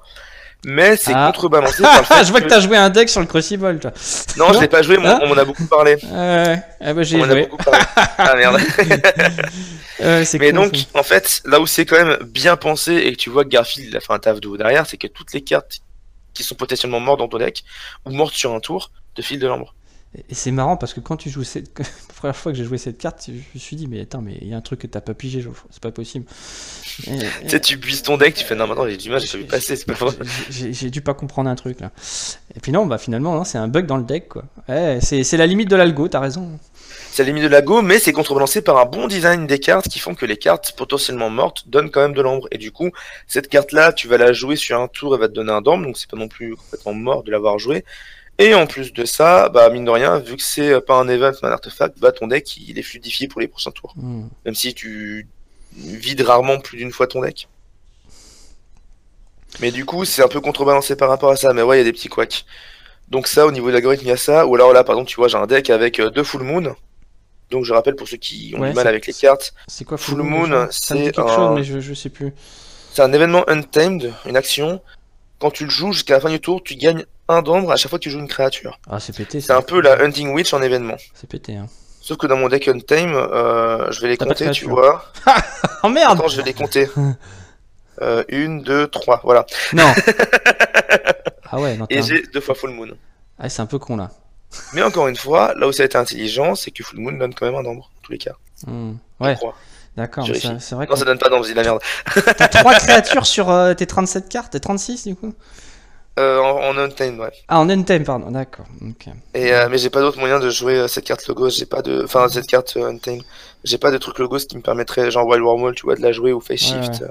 Mais 0.63 0.95
c'est 0.95 1.13
ah. 1.15 1.31
contrebalancé 1.33 1.81
par 1.81 1.99
le 1.99 2.05
fait 2.05 2.25
Je 2.25 2.31
vois 2.31 2.41
que, 2.41 2.47
t'as 2.47 2.59
joué 2.59 2.77
un 2.77 2.89
deck 2.89 3.09
sur 3.09 3.19
le 3.19 3.25
Crucible, 3.25 3.79
toi. 3.79 3.91
Non, 4.37 4.53
je 4.53 4.59
l'ai 4.59 4.67
pas 4.67 4.83
joué, 4.83 4.97
mais 4.97 5.09
on 5.23 5.27
m'en 5.27 5.37
a 5.37 5.43
beaucoup 5.43 5.65
parlé. 5.65 5.95
Ouais, 5.95 6.61
ah 6.79 6.93
bah 6.93 7.03
j'ai 7.03 7.19
joué. 7.19 7.49
ah 8.17 8.35
merde. 8.35 8.61
mais 10.39 10.51
donc, 10.51 10.73
en 10.93 11.03
fait, 11.03 11.41
là 11.45 11.59
où 11.59 11.65
c'est 11.65 11.85
quand 11.85 11.97
même 11.97 12.17
bien 12.23 12.55
pensé 12.57 12.93
et 12.93 13.11
que 13.11 13.17
tu 13.17 13.31
vois 13.31 13.43
que 13.43 13.49
Garfield 13.49 13.95
a 13.95 13.99
fait 13.99 14.13
un 14.13 14.19
taf 14.19 14.39
de 14.39 14.47
haut 14.47 14.57
derrière, 14.57 14.85
c'est 14.85 14.97
que 14.97 15.07
toutes 15.07 15.33
les 15.33 15.41
cartes 15.41 15.79
qui 16.33 16.43
sont 16.43 16.55
potentiellement 16.55 16.99
mortes 16.99 17.19
dans 17.19 17.27
ton 17.27 17.39
deck 17.39 17.63
ou 18.05 18.11
mortes 18.11 18.35
sur 18.35 18.53
un 18.53 18.59
tour 18.59 18.91
te 19.15 19.21
filent 19.21 19.39
de 19.39 19.47
l'ombre. 19.47 19.73
Et 20.29 20.35
c'est 20.35 20.51
marrant 20.51 20.75
parce 20.75 20.93
que 20.93 20.99
quand 20.99 21.15
tu 21.15 21.29
joues 21.29 21.45
cette. 21.45 21.77
La 21.79 22.13
première 22.15 22.35
fois 22.35 22.51
que 22.51 22.57
j'ai 22.57 22.65
joué 22.65 22.77
cette 22.77 22.97
carte, 22.97 23.23
je 23.27 23.31
me 23.31 23.59
suis 23.59 23.75
dit, 23.75 23.87
mais 23.87 24.01
attends, 24.01 24.21
mais 24.21 24.37
il 24.41 24.49
y 24.49 24.53
a 24.53 24.57
un 24.57 24.61
truc 24.61 24.79
que 24.79 24.87
t'as 24.87 25.01
pas 25.01 25.13
pigé, 25.13 25.43
c'est 25.69 25.81
pas 25.81 25.91
possible. 25.91 26.25
tu 27.01 27.03
sais, 27.47 27.59
tu 27.59 27.77
buises 27.77 28.03
ton 28.03 28.17
deck, 28.17 28.35
tu 28.35 28.43
fais, 28.43 28.53
non, 28.53 28.67
maintenant 28.67 28.87
j'ai 28.87 28.97
du 28.97 29.09
mal, 29.09 29.21
j'ai 29.21 29.27
pas 29.27 29.37
vu 29.37 29.45
passer, 29.45 29.75
c'est 29.75 29.85
pas 29.85 29.93
vrai. 29.93 30.13
J'ai 30.49 30.89
dû 30.89 31.01
pas 31.01 31.13
comprendre 31.13 31.49
un 31.49 31.55
truc 31.55 31.79
là. 31.79 31.91
Et 32.55 32.59
puis 32.59 32.71
non, 32.71 32.85
bah 32.85 32.97
finalement, 32.97 33.43
c'est 33.43 33.57
un 33.57 33.67
bug 33.67 33.85
dans 33.85 33.97
le 33.97 34.03
deck 34.03 34.27
quoi. 34.27 34.43
Ouais, 34.67 34.99
c'est 35.01 35.37
la 35.37 35.47
limite 35.47 35.69
de 35.69 35.75
l'algo, 35.75 36.07
t'as 36.09 36.19
raison. 36.19 36.59
C'est 37.11 37.23
la 37.23 37.27
limite 37.27 37.43
de 37.43 37.49
l'algo, 37.49 37.81
mais 37.81 37.97
c'est 37.97 38.13
contrebalancé 38.13 38.61
par 38.61 38.77
un 38.77 38.85
bon 38.85 39.07
design 39.07 39.47
des 39.47 39.59
cartes 39.59 39.87
qui 39.87 39.99
font 39.99 40.13
que 40.13 40.25
les 40.25 40.37
cartes 40.37 40.73
potentiellement 40.77 41.29
mortes 41.29 41.67
donnent 41.67 41.89
quand 41.89 42.01
même 42.01 42.13
de 42.13 42.21
l'ombre. 42.21 42.47
Et 42.51 42.57
du 42.57 42.71
coup, 42.71 42.91
cette 43.27 43.47
carte 43.47 43.71
là, 43.71 43.93
tu 43.93 44.07
vas 44.07 44.17
la 44.17 44.33
jouer 44.33 44.57
sur 44.57 44.79
un 44.79 44.87
tour, 44.87 45.15
elle 45.15 45.21
va 45.21 45.27
te 45.27 45.33
donner 45.33 45.51
un 45.51 45.61
d'ombre, 45.61 45.85
donc 45.85 45.97
c'est 45.97 46.09
pas 46.09 46.17
non 46.17 46.27
plus 46.27 46.55
complètement 46.55 46.93
mort 46.93 47.23
de 47.23 47.31
l'avoir 47.31 47.57
joué. 47.59 47.83
Et 48.41 48.55
en 48.55 48.65
plus 48.65 48.91
de 48.91 49.05
ça, 49.05 49.49
bah 49.49 49.69
mine 49.69 49.85
de 49.85 49.91
rien, 49.91 50.17
vu 50.17 50.35
que 50.35 50.41
c'est 50.41 50.81
pas 50.81 50.95
un 50.95 51.07
event 51.07 51.31
mais 51.43 51.49
un 51.49 51.51
artefact, 51.51 51.99
bah 51.99 52.11
ton 52.11 52.25
deck 52.25 52.57
il 52.57 52.79
est 52.79 52.81
fluidifié 52.81 53.27
pour 53.27 53.39
les 53.39 53.47
prochains 53.47 53.69
tours. 53.69 53.93
Hmm. 53.95 54.29
Même 54.45 54.55
si 54.55 54.73
tu 54.73 55.27
vides 55.77 56.21
rarement 56.21 56.59
plus 56.59 56.77
d'une 56.77 56.91
fois 56.91 57.05
ton 57.05 57.21
deck. 57.21 57.47
Mais 59.59 59.69
du 59.69 59.85
coup, 59.85 60.05
c'est 60.05 60.23
un 60.23 60.27
peu 60.27 60.41
contrebalancé 60.41 60.95
par 60.95 61.09
rapport 61.09 61.29
à 61.29 61.35
ça. 61.35 61.53
Mais 61.53 61.61
ouais, 61.61 61.75
il 61.75 61.79
y 61.79 61.81
a 61.81 61.83
des 61.83 61.93
petits 61.93 62.09
couacs. 62.09 62.45
Donc 63.09 63.27
ça, 63.27 63.45
au 63.45 63.51
niveau 63.51 63.67
de 63.67 63.73
l'algorithme, 63.73 64.05
il 64.05 64.09
y 64.09 64.11
a 64.11 64.17
ça. 64.17 64.47
Ou 64.47 64.55
alors 64.55 64.73
là, 64.73 64.83
par 64.83 64.95
exemple, 64.95 65.11
tu 65.11 65.17
vois, 65.17 65.27
j'ai 65.27 65.37
un 65.37 65.45
deck 65.45 65.69
avec 65.69 65.99
euh, 65.99 66.09
deux 66.09 66.23
full 66.23 66.41
moon. 66.41 66.75
Donc 67.51 67.65
je 67.65 67.73
rappelle 67.73 67.95
pour 67.95 68.07
ceux 68.07 68.17
qui 68.17 68.55
ont 68.57 68.65
du 68.65 68.73
mal 68.73 68.87
avec 68.87 69.05
les 69.05 69.13
cartes. 69.13 69.53
C'est 69.67 69.85
quoi 69.85 69.97
full, 69.97 70.23
moon, 70.23 70.67
C'est 70.71 71.11
quelque 71.11 71.29
chose, 71.29 71.51
mais 71.53 71.63
je, 71.63 71.79
je 71.79 71.93
sais 71.93 72.09
plus. 72.09 72.33
C'est 72.91 73.03
un 73.03 73.13
événement 73.13 73.47
untamed, 73.47 74.11
une 74.25 74.35
action. 74.35 74.81
Quand 75.41 75.49
tu 75.49 75.63
le 75.65 75.71
joues 75.71 75.91
jusqu'à 75.91 76.13
la 76.13 76.19
fin 76.19 76.29
du 76.29 76.39
tour, 76.39 76.61
tu 76.63 76.75
gagnes 76.75 77.03
un 77.27 77.41
d'ombre 77.41 77.71
à 77.71 77.75
chaque 77.75 77.89
fois 77.89 77.97
que 77.97 78.03
tu 78.03 78.11
joues 78.11 78.19
une 78.19 78.27
créature. 78.27 78.79
Ah, 78.87 78.99
c'est 78.99 79.15
pété. 79.15 79.41
C'est 79.41 79.53
un 79.53 79.63
peu 79.63 79.81
la 79.81 79.99
Hunting 79.99 80.35
Witch 80.35 80.53
en 80.53 80.61
événement. 80.61 80.97
C'est 81.15 81.27
pété, 81.27 81.55
hein. 81.55 81.65
Sauf 81.99 82.17
que 82.17 82.27
dans 82.27 82.37
mon 82.37 82.47
deck 82.47 82.67
Untame, 82.67 83.15
euh, 83.15 83.91
je 83.91 84.01
vais 84.01 84.09
les 84.09 84.17
compter, 84.17 84.51
tu 84.51 84.65
vois. 84.65 85.11
oh 85.83 85.89
merde 85.89 86.19
Attends, 86.19 86.27
je 86.27 86.37
vais 86.37 86.43
les 86.43 86.53
compter. 86.53 86.87
euh, 88.01 88.23
une, 88.29 88.61
deux, 88.61 88.87
trois, 88.87 89.19
voilà. 89.23 89.47
Non 89.73 89.91
Ah 91.51 91.59
ouais, 91.59 91.75
non, 91.75 91.87
Et 91.89 92.03
j'ai 92.03 92.21
deux 92.33 92.39
fois 92.39 92.53
Full 92.53 92.71
Moon. 92.71 92.89
Ah, 93.39 93.49
c'est 93.49 93.63
un 93.63 93.65
peu 93.65 93.79
con 93.79 93.97
là. 93.97 94.11
Mais 94.73 94.83
encore 94.83 95.07
une 95.07 95.15
fois, 95.15 95.53
là 95.57 95.67
où 95.67 95.71
ça 95.71 95.81
a 95.81 95.87
été 95.87 95.97
intelligent, 95.97 96.53
c'est 96.53 96.69
que 96.69 96.83
Full 96.83 96.99
Moon 96.99 97.13
donne 97.13 97.33
quand 97.33 97.47
même 97.47 97.55
un 97.55 97.63
nombre, 97.63 97.91
en 97.97 98.01
tous 98.03 98.11
les 98.11 98.19
cas. 98.19 98.35
Hmm. 98.67 98.93
Ouais. 99.19 99.35
D'accord, 99.97 100.25
c'est 100.25 100.75
vrai 100.75 100.87
que. 100.87 100.91
Non, 100.91 100.97
ça 100.97 101.05
donne 101.05 101.17
pas 101.17 101.29
d'ombre, 101.29 101.45
c'est 101.45 101.51
de 101.51 101.57
la 101.57 101.63
merde. 101.63 101.81
T'as 102.37 102.47
3 102.47 102.73
créatures 102.75 103.25
sur 103.25 103.49
euh, 103.49 103.73
tes 103.73 103.85
37 103.85 104.29
cartes, 104.29 104.53
tes 104.53 104.59
36 104.59 105.07
du 105.07 105.15
coup? 105.15 105.33
Euh, 106.19 106.39
en, 106.39 106.77
Untamed, 106.77 107.19
ouais. 107.19 107.31
Ah, 107.47 107.59
en 107.59 107.69
Untamed, 107.69 108.05
pardon, 108.05 108.31
d'accord. 108.31 108.65
Et, 109.33 109.53
euh, 109.53 109.69
mais 109.69 109.77
j'ai 109.77 109.89
pas 109.89 110.01
d'autre 110.01 110.19
moyen 110.19 110.39
de 110.39 110.49
jouer 110.49 110.75
euh, 110.75 110.87
cette 110.87 111.05
carte 111.05 111.25
logos, 111.27 111.49
j'ai 111.51 111.65
pas 111.65 111.81
de. 111.81 112.03
Enfin, 112.03 112.27
cette 112.27 112.47
carte 112.47 112.77
Untamed. 112.77 113.23
J'ai 113.63 113.77
pas 113.77 113.91
de 113.91 113.97
truc 113.97 114.19
logos 114.19 114.39
qui 114.39 114.57
me 114.57 114.61
permettrait, 114.61 115.09
genre 115.09 115.25
Wild 115.25 115.41
Wormhole, 115.41 115.73
tu 115.73 115.83
vois, 115.83 115.95
de 115.95 116.01
la 116.01 116.11
jouer 116.11 116.33
ou 116.33 116.41
Face 116.41 116.59
Shift. 116.59 117.05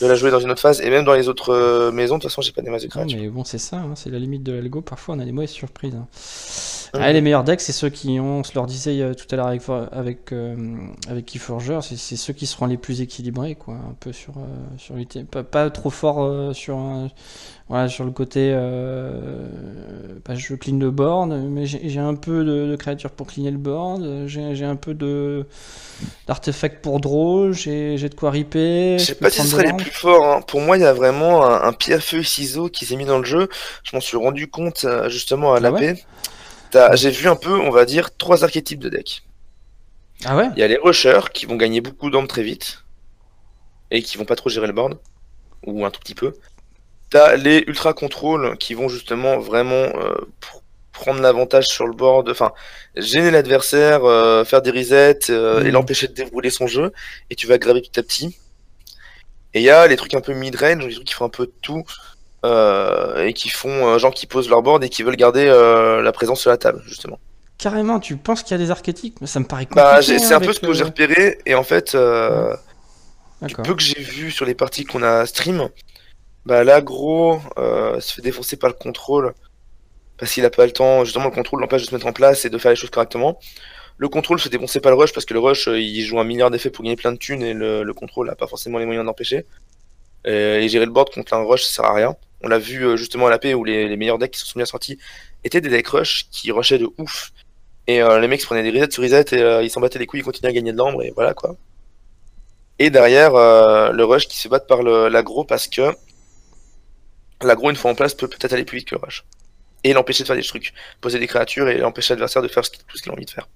de 0.00 0.06
la 0.06 0.14
jouer 0.14 0.30
dans 0.30 0.38
une 0.38 0.50
autre 0.50 0.60
phase, 0.60 0.80
et 0.82 0.90
même 0.90 1.04
dans 1.04 1.14
les 1.14 1.28
autres 1.28 1.90
maisons, 1.90 2.16
de 2.16 2.22
toute 2.22 2.30
façon, 2.30 2.42
j'ai 2.42 2.52
pas 2.52 2.62
des 2.62 2.70
masses 2.70 2.82
de 2.82 2.88
créatures. 2.88 3.18
mais 3.18 3.28
bon, 3.28 3.44
c'est 3.44 3.58
ça, 3.58 3.78
hein, 3.78 3.94
c'est 3.96 4.10
la 4.10 4.18
limite 4.18 4.44
de 4.44 4.52
l'algo. 4.52 4.82
Parfois, 4.82 5.16
on 5.16 5.18
a 5.18 5.24
des 5.24 5.32
mauvaises 5.32 5.50
surprises. 5.50 5.94
Hein. 5.94 6.06
Ah, 6.92 7.12
les 7.12 7.20
meilleurs 7.20 7.44
decks, 7.44 7.60
c'est 7.60 7.72
ceux 7.72 7.88
qui 7.88 8.18
ont, 8.20 8.40
on 8.40 8.44
se 8.44 8.54
leur 8.54 8.66
disait 8.66 9.14
tout 9.14 9.26
à 9.30 9.36
l'heure 9.36 9.46
avec, 9.46 9.62
avec, 9.92 10.32
avec 11.08 11.26
Keyforger, 11.26 11.80
c'est 11.82 12.16
ceux 12.16 12.32
qui 12.32 12.46
seront 12.46 12.66
les 12.66 12.76
plus 12.76 13.00
équilibrés, 13.00 13.54
quoi. 13.54 13.74
Un 13.74 13.94
peu 13.98 14.12
sur, 14.12 14.34
sur 14.78 14.94
pas, 15.30 15.42
pas, 15.42 15.70
trop 15.70 15.90
fort 15.90 16.54
sur 16.54 16.76
un 16.76 17.08
voilà, 17.68 17.88
sur 17.88 18.04
le 18.04 18.12
côté, 18.12 18.52
euh, 18.54 19.48
bah, 20.24 20.36
je 20.36 20.54
clean 20.54 20.78
le 20.78 20.92
board, 20.92 21.32
mais 21.32 21.66
j'ai 21.66 21.98
un 21.98 22.14
peu 22.14 22.44
de, 22.44 22.76
créatures 22.76 23.10
pour 23.10 23.26
cleaner 23.26 23.50
le 23.50 23.58
board, 23.58 24.26
j'ai 24.26 24.64
un 24.64 24.76
peu 24.76 24.94
de 24.94 25.46
d'artefacts 26.28 26.80
pour 26.80 27.00
draw, 27.00 27.52
j'ai 27.52 27.96
de 27.96 28.14
quoi 28.14 28.30
riper. 28.30 28.98
Je 29.00 29.04
sais 29.06 29.14
pas 29.16 29.30
si 29.30 29.40
ce 29.40 29.48
serait 29.48 29.64
les 29.64 29.72
plus 29.72 29.90
forts. 29.90 30.26
Hein. 30.26 30.40
Pour 30.46 30.60
moi, 30.60 30.76
il 30.76 30.82
y 30.82 30.86
a 30.86 30.92
vraiment 30.92 31.44
un, 31.44 31.62
un 31.62 31.72
pied 31.72 31.94
à 31.94 32.00
feu 32.00 32.22
ciseau 32.22 32.68
qui 32.68 32.86
s'est 32.86 32.96
mis 32.96 33.04
dans 33.04 33.18
le 33.18 33.24
jeu. 33.24 33.48
Je 33.82 33.96
m'en 33.96 34.00
suis 34.00 34.16
rendu 34.16 34.46
compte 34.46 34.84
euh, 34.84 35.08
justement 35.08 35.52
à 35.54 35.58
la 35.58 35.72
ah 35.74 35.94
J'ai 36.94 37.10
vu 37.10 37.28
un 37.28 37.36
peu, 37.36 37.58
on 37.58 37.70
va 37.70 37.84
dire, 37.84 38.16
trois 38.16 38.44
archétypes 38.44 38.80
de 38.80 38.88
deck. 38.88 39.22
Ah 40.24 40.36
ouais? 40.36 40.48
Il 40.56 40.60
y 40.60 40.62
a 40.62 40.68
les 40.68 40.78
rushers 40.78 41.28
qui 41.32 41.46
vont 41.46 41.56
gagner 41.56 41.80
beaucoup 41.80 42.10
d'hommes 42.10 42.26
très 42.26 42.42
vite 42.42 42.84
et 43.90 44.02
qui 44.02 44.16
vont 44.16 44.24
pas 44.24 44.36
trop 44.36 44.48
gérer 44.50 44.66
le 44.66 44.72
board 44.72 44.98
ou 45.64 45.84
un 45.84 45.90
tout 45.90 46.00
petit 46.00 46.14
peu. 46.14 46.34
T'as 47.10 47.36
les 47.36 47.64
ultra 47.66 47.92
contrôles 47.92 48.56
qui 48.58 48.74
vont 48.74 48.88
justement 48.88 49.38
vraiment 49.38 49.74
euh, 49.74 50.14
prendre 50.92 51.20
l'avantage 51.20 51.68
sur 51.68 51.86
le 51.86 51.92
board, 51.92 52.28
enfin 52.28 52.52
gêner 52.96 53.30
l'adversaire, 53.30 54.04
euh, 54.04 54.44
faire 54.44 54.62
des 54.62 54.70
resets 54.70 55.30
euh, 55.30 55.62
et 55.62 55.68
mm. 55.68 55.72
l'empêcher 55.72 56.08
de 56.08 56.14
dérouler 56.14 56.50
son 56.50 56.66
jeu, 56.66 56.92
et 57.30 57.36
tu 57.36 57.46
vas 57.46 57.58
graver 57.58 57.82
petit 57.82 58.00
à 58.00 58.02
petit. 58.02 58.38
Et 59.54 59.60
il 59.60 59.64
y 59.64 59.70
a 59.70 59.86
les 59.86 59.96
trucs 59.96 60.14
un 60.14 60.20
peu 60.20 60.34
mid-range, 60.34 60.84
les 60.84 60.94
trucs 60.94 61.06
qui 61.06 61.14
font 61.14 61.26
un 61.26 61.30
peu 61.30 61.46
de 61.46 61.52
tout, 61.62 61.84
et 63.18 63.32
qui 63.32 63.48
font 63.48 63.98
gens 63.98 64.10
qui 64.10 64.26
posent 64.26 64.48
leur 64.48 64.62
board 64.62 64.84
et 64.84 64.88
qui 64.88 65.02
veulent 65.02 65.16
garder 65.16 65.46
la 65.46 66.12
présence 66.12 66.40
sur 66.40 66.50
la 66.50 66.56
table, 66.56 66.82
justement. 66.86 67.18
Carrément, 67.58 68.00
tu 68.00 68.16
penses 68.16 68.42
qu'il 68.42 68.52
y 68.52 68.60
a 68.60 68.62
des 68.62 68.70
archétypes? 68.70 69.18
Ça 69.24 69.40
me 69.40 69.46
paraît 69.46 69.66
bah, 69.70 69.96
compliqué. 69.96 70.18
c'est 70.18 70.34
un 70.34 70.40
peu 70.40 70.52
ce 70.52 70.60
que 70.60 70.72
j'ai 70.72 70.84
repéré, 70.84 71.38
et 71.46 71.54
en 71.54 71.62
fait, 71.62 71.96
du 73.42 73.54
peu 73.54 73.74
que 73.74 73.82
j'ai 73.82 74.00
vu 74.00 74.30
sur 74.30 74.44
les 74.44 74.54
parties 74.54 74.84
qu'on 74.84 75.02
a 75.02 75.26
stream, 75.26 75.68
bah 76.46 76.64
l'agro 76.64 77.40
euh, 77.58 78.00
se 78.00 78.14
fait 78.14 78.22
défoncer 78.22 78.56
par 78.56 78.70
le 78.70 78.74
contrôle 78.74 79.34
parce 80.16 80.32
qu'il 80.32 80.44
a 80.44 80.50
pas 80.50 80.64
le 80.64 80.72
temps. 80.72 81.04
Justement, 81.04 81.26
le 81.26 81.30
contrôle 81.32 81.60
l'empêche 81.60 81.82
de 81.82 81.88
se 81.88 81.94
mettre 81.94 82.06
en 82.06 82.12
place 82.12 82.44
et 82.44 82.50
de 82.50 82.56
faire 82.56 82.70
les 82.70 82.76
choses 82.76 82.90
correctement. 82.90 83.38
Le 83.98 84.08
contrôle 84.08 84.38
se 84.38 84.44
fait 84.44 84.50
défoncer 84.50 84.80
par 84.80 84.92
le 84.92 84.98
rush 84.98 85.12
parce 85.12 85.26
que 85.26 85.34
le 85.34 85.40
rush 85.40 85.68
euh, 85.68 85.80
il 85.80 86.02
joue 86.02 86.18
un 86.20 86.24
milliard 86.24 86.50
d'effets 86.50 86.70
pour 86.70 86.84
gagner 86.84 86.96
plein 86.96 87.12
de 87.12 87.18
thunes 87.18 87.42
et 87.42 87.52
le, 87.52 87.92
contrôle 87.92 88.30
a 88.30 88.34
pas 88.34 88.46
forcément 88.46 88.78
les 88.78 88.86
moyens 88.86 89.04
d'empêcher. 89.04 89.46
Et, 90.24 90.68
gérer 90.68 90.86
le 90.86 90.92
board 90.92 91.10
contre 91.10 91.34
un 91.34 91.44
rush 91.44 91.64
ça 91.64 91.82
sert 91.82 91.84
à 91.84 91.94
rien. 91.94 92.16
On 92.42 92.48
l'a 92.48 92.58
vu 92.58 92.84
euh, 92.84 92.96
justement 92.96 93.26
à 93.26 93.30
la 93.30 93.38
paix 93.38 93.54
où 93.54 93.64
les, 93.64 93.96
meilleurs 93.96 94.18
decks 94.18 94.32
qui 94.32 94.40
se 94.40 94.46
sont 94.46 94.58
bien 94.58 94.66
sortis 94.66 94.98
étaient 95.44 95.60
des 95.60 95.68
decks 95.68 95.88
rush 95.88 96.28
qui 96.30 96.52
rushaient 96.52 96.78
de 96.78 96.88
ouf. 96.98 97.32
Et 97.88 98.00
les 98.00 98.26
mecs 98.26 98.44
prenaient 98.44 98.64
des 98.64 98.76
resets 98.76 98.90
sur 98.90 99.02
reset 99.04 99.26
et 99.32 99.64
ils 99.64 99.70
s'en 99.70 99.80
battaient 99.80 100.00
les 100.00 100.06
couilles, 100.06 100.18
ils 100.18 100.24
continuaient 100.24 100.50
à 100.50 100.52
gagner 100.52 100.72
de 100.72 100.76
l'ambre 100.76 101.04
et 101.04 101.12
voilà 101.14 101.34
quoi. 101.34 101.54
Et 102.80 102.90
derrière, 102.90 103.34
le 103.34 104.02
rush 104.02 104.26
qui 104.26 104.36
se 104.36 104.48
bat 104.48 104.58
par 104.58 104.82
l'agro 104.82 105.44
parce 105.44 105.68
que 105.68 105.94
L'agro, 107.42 107.70
une 107.70 107.76
fois 107.76 107.90
en 107.90 107.94
place, 107.94 108.14
peut 108.14 108.28
peut-être 108.28 108.52
aller 108.52 108.64
plus 108.64 108.78
vite 108.78 108.88
que 108.88 108.94
le 108.94 109.00
rush. 109.02 109.24
Et 109.84 109.92
l'empêcher 109.92 110.22
de 110.22 110.26
faire 110.26 110.36
des 110.36 110.42
trucs. 110.42 110.72
Poser 111.00 111.18
des 111.18 111.26
créatures 111.26 111.68
et 111.68 111.82
empêcher 111.82 112.14
l'adversaire 112.14 112.42
de 112.42 112.48
faire 112.48 112.62
tout 112.62 112.96
ce 112.96 113.02
qu'il 113.02 113.10
a 113.10 113.14
envie 113.14 113.26
de 113.26 113.30
faire. 113.30 113.48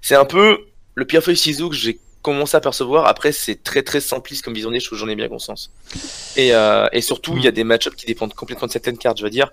C'est 0.00 0.14
un 0.14 0.24
peu 0.24 0.66
le 0.94 1.04
pire 1.04 1.22
feuille 1.22 1.36
ciseau 1.36 1.68
que 1.68 1.76
j'ai 1.76 2.00
commencé 2.22 2.56
à 2.56 2.60
percevoir. 2.60 3.06
Après, 3.06 3.32
c'est 3.32 3.62
très 3.62 3.82
très 3.82 4.00
simpliste 4.00 4.44
comme 4.44 4.54
vision 4.54 4.70
des 4.70 4.80
choses, 4.80 4.98
j'en 4.98 5.08
ai 5.08 5.16
bien 5.16 5.28
conscience. 5.28 5.70
Et, 6.36 6.54
euh, 6.54 6.88
et 6.92 7.00
surtout, 7.00 7.36
il 7.36 7.42
y 7.42 7.48
a 7.48 7.52
des 7.52 7.64
match 7.64 7.88
qui 7.90 8.06
dépendent 8.06 8.34
complètement 8.34 8.66
de 8.66 8.72
certaines 8.72 8.98
cartes. 8.98 9.18
Je 9.18 9.24
veux 9.24 9.30
dire, 9.30 9.50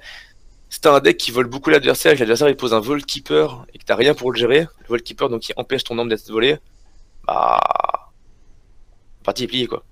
c'est 0.70 0.86
un 0.86 1.00
deck 1.00 1.18
qui 1.18 1.32
vole 1.32 1.48
beaucoup 1.48 1.70
l'adversaire 1.70 2.12
et 2.12 2.16
que 2.16 2.20
l'adversaire 2.20 2.50
il 2.50 2.58
pose 2.58 2.74
un 2.74 2.80
Vault 2.80 2.98
Keeper 3.06 3.66
et 3.74 3.78
que 3.78 3.86
t'as 3.86 3.96
rien 3.96 4.14
pour 4.14 4.32
le 4.32 4.38
gérer, 4.38 4.62
le 4.62 4.88
Vault 4.88 5.04
Keeper 5.04 5.30
donc 5.30 5.42
qui 5.42 5.54
empêche 5.56 5.84
ton 5.84 5.96
nombre 5.96 6.10
d'être 6.10 6.30
volé, 6.30 6.58
bah. 7.26 7.60
La 9.20 9.24
partie 9.24 9.44
est 9.44 9.48
pliée 9.48 9.68
quoi. 9.68 9.84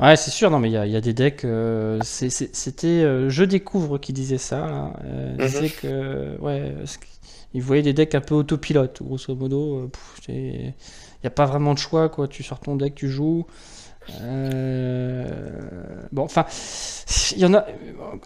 Ouais, 0.00 0.16
c'est 0.16 0.32
sûr, 0.32 0.50
non, 0.50 0.58
mais 0.58 0.70
il 0.70 0.72
y, 0.72 0.96
a 0.96 1.00
des 1.00 1.12
decks. 1.12 1.44
Euh, 1.44 2.00
c'était 2.02 3.30
Je 3.30 3.44
Découvre 3.44 3.98
qui 3.98 4.12
disait 4.12 4.38
ça. 4.38 4.92
Il 5.04 5.34
mhm. 5.34 5.46
disait 5.46 5.70
que. 5.70 6.36
Ouais, 6.40 6.74
il 7.54 7.62
voyait 7.62 7.82
des 7.82 7.92
decks 7.92 8.16
un 8.16 8.20
peu 8.20 8.34
autopilote, 8.34 9.00
grosso 9.02 9.34
modo. 9.36 9.88
Il 10.28 10.74
n'y 11.24 11.28
a 11.28 11.30
pas 11.30 11.46
vraiment 11.46 11.74
de 11.74 11.78
choix, 11.78 12.08
quoi. 12.08 12.28
Tu 12.28 12.42
sors 12.42 12.60
ton 12.60 12.76
deck, 12.76 12.94
tu 12.94 13.08
joues. 13.08 13.46
Euh, 14.22 15.24
bon, 16.12 16.22
enfin, 16.22 16.44
il 17.32 17.38
y 17.38 17.44
en 17.46 17.54
a, 17.54 17.66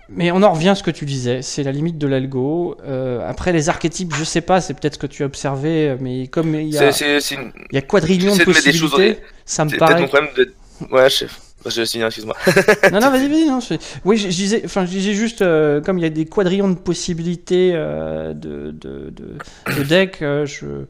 mais 0.08 0.30
on 0.32 0.42
en 0.42 0.52
revient 0.52 0.70
à 0.70 0.74
ce 0.74 0.82
que 0.82 0.90
tu 0.90 1.04
disais, 1.04 1.40
c'est 1.42 1.62
la 1.62 1.72
limite 1.72 1.98
de 1.98 2.06
l'algo. 2.06 2.76
Euh, 2.84 3.28
après, 3.28 3.52
les 3.52 3.68
archétypes, 3.68 4.14
je 4.14 4.24
sais 4.24 4.40
pas, 4.40 4.61
c'est 4.61 4.74
peut-être 4.74 4.94
ce 4.94 4.98
que 4.98 5.06
tu 5.06 5.22
as 5.22 5.26
observé, 5.26 5.96
mais 6.00 6.26
comme 6.26 6.54
il 6.54 6.68
y 6.70 6.78
a, 6.78 6.90
il 6.90 7.52
y 7.72 7.78
a 7.78 7.82
quadrillions 7.82 8.37
de 8.37 8.44
possibilités, 8.44 9.18
ça 9.44 9.64
me 9.64 9.76
paraît. 9.76 10.06
problème 10.06 10.30
de... 10.37 10.52
Ouais, 10.90 11.08
chef. 11.08 11.40
Je 11.66 11.82
vais 11.82 12.06
excuse-moi. 12.06 12.37
non, 12.92 13.00
non, 13.00 13.11
vas-y, 13.11 13.28
vas-y. 13.28 13.46
Non, 13.46 13.58
Oui, 14.04 14.16
je, 14.16 14.28
disais, 14.28 14.62
enfin, 14.64 14.87
je 14.87 14.90
disais 14.90 15.12
juste, 15.12 15.42
euh, 15.42 15.80
comme 15.80 15.98
il 15.98 16.02
y 16.02 16.06
a 16.06 16.11
des 16.11 16.24
quadrillions 16.24 16.68
de 16.68 16.76
possibilités 16.76 17.72
de, 17.72 18.32
de, 18.32 19.11
de, 19.11 19.38
de 19.76 19.82
deck, 19.82 20.18
je, 20.20 20.87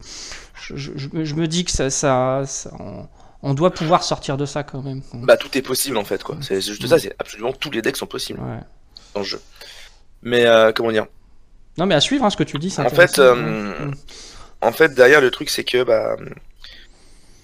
je, 0.74 0.92
je, 0.96 1.34
me 1.34 1.46
dis 1.46 1.64
que 1.64 1.70
ça, 1.70 1.90
ça, 1.90 2.42
ça 2.46 2.70
on 3.42 3.54
doit 3.54 3.72
pouvoir 3.72 4.02
sortir 4.02 4.36
de 4.36 4.46
ça 4.46 4.62
quand 4.62 4.82
même. 4.82 5.02
Bah 5.14 5.36
tout 5.36 5.56
est 5.56 5.62
possible 5.62 5.96
en 5.96 6.04
fait 6.04 6.22
quoi. 6.22 6.36
C'est 6.40 6.60
juste 6.60 6.86
ça, 6.86 6.98
c'est 6.98 7.14
absolument 7.18 7.52
tous 7.52 7.70
les 7.70 7.82
decks 7.82 7.96
sont 7.96 8.06
possibles 8.06 8.40
dans 9.14 9.20
le 9.20 9.26
jeu. 9.26 9.40
Mais 10.22 10.46
euh, 10.46 10.72
comment 10.72 10.90
dire? 10.90 11.06
Non 11.76 11.86
mais 11.86 11.94
à 11.94 12.00
suivre 12.00 12.24
hein, 12.24 12.30
ce 12.30 12.36
que 12.36 12.44
tu 12.44 12.58
dis. 12.58 12.74
En 12.78 12.90
fait, 12.90 13.18
euh, 13.18 13.92
en 14.60 14.72
fait 14.72 14.94
derrière 14.94 15.20
le 15.20 15.30
truc 15.30 15.50
c'est 15.50 15.64
que 15.64 15.84
bah 15.84 16.16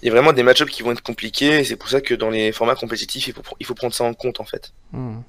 il 0.02 0.08
y 0.08 0.10
a 0.10 0.12
vraiment 0.12 0.32
des 0.32 0.42
match 0.42 0.62
qui 0.66 0.82
vont 0.82 0.92
être 0.92 1.02
compliqués 1.02 1.60
et 1.60 1.64
c'est 1.64 1.76
pour 1.76 1.88
ça 1.88 2.00
que 2.00 2.12
dans 2.14 2.28
les 2.28 2.52
formats 2.52 2.74
compétitifs 2.74 3.28
il 3.28 3.66
faut, 3.66 3.74
prendre 3.74 3.94
ça 3.94 4.04
en 4.04 4.12
compte 4.12 4.40
en 4.40 4.44
fait. 4.44 4.72
Hmm. 4.92 5.20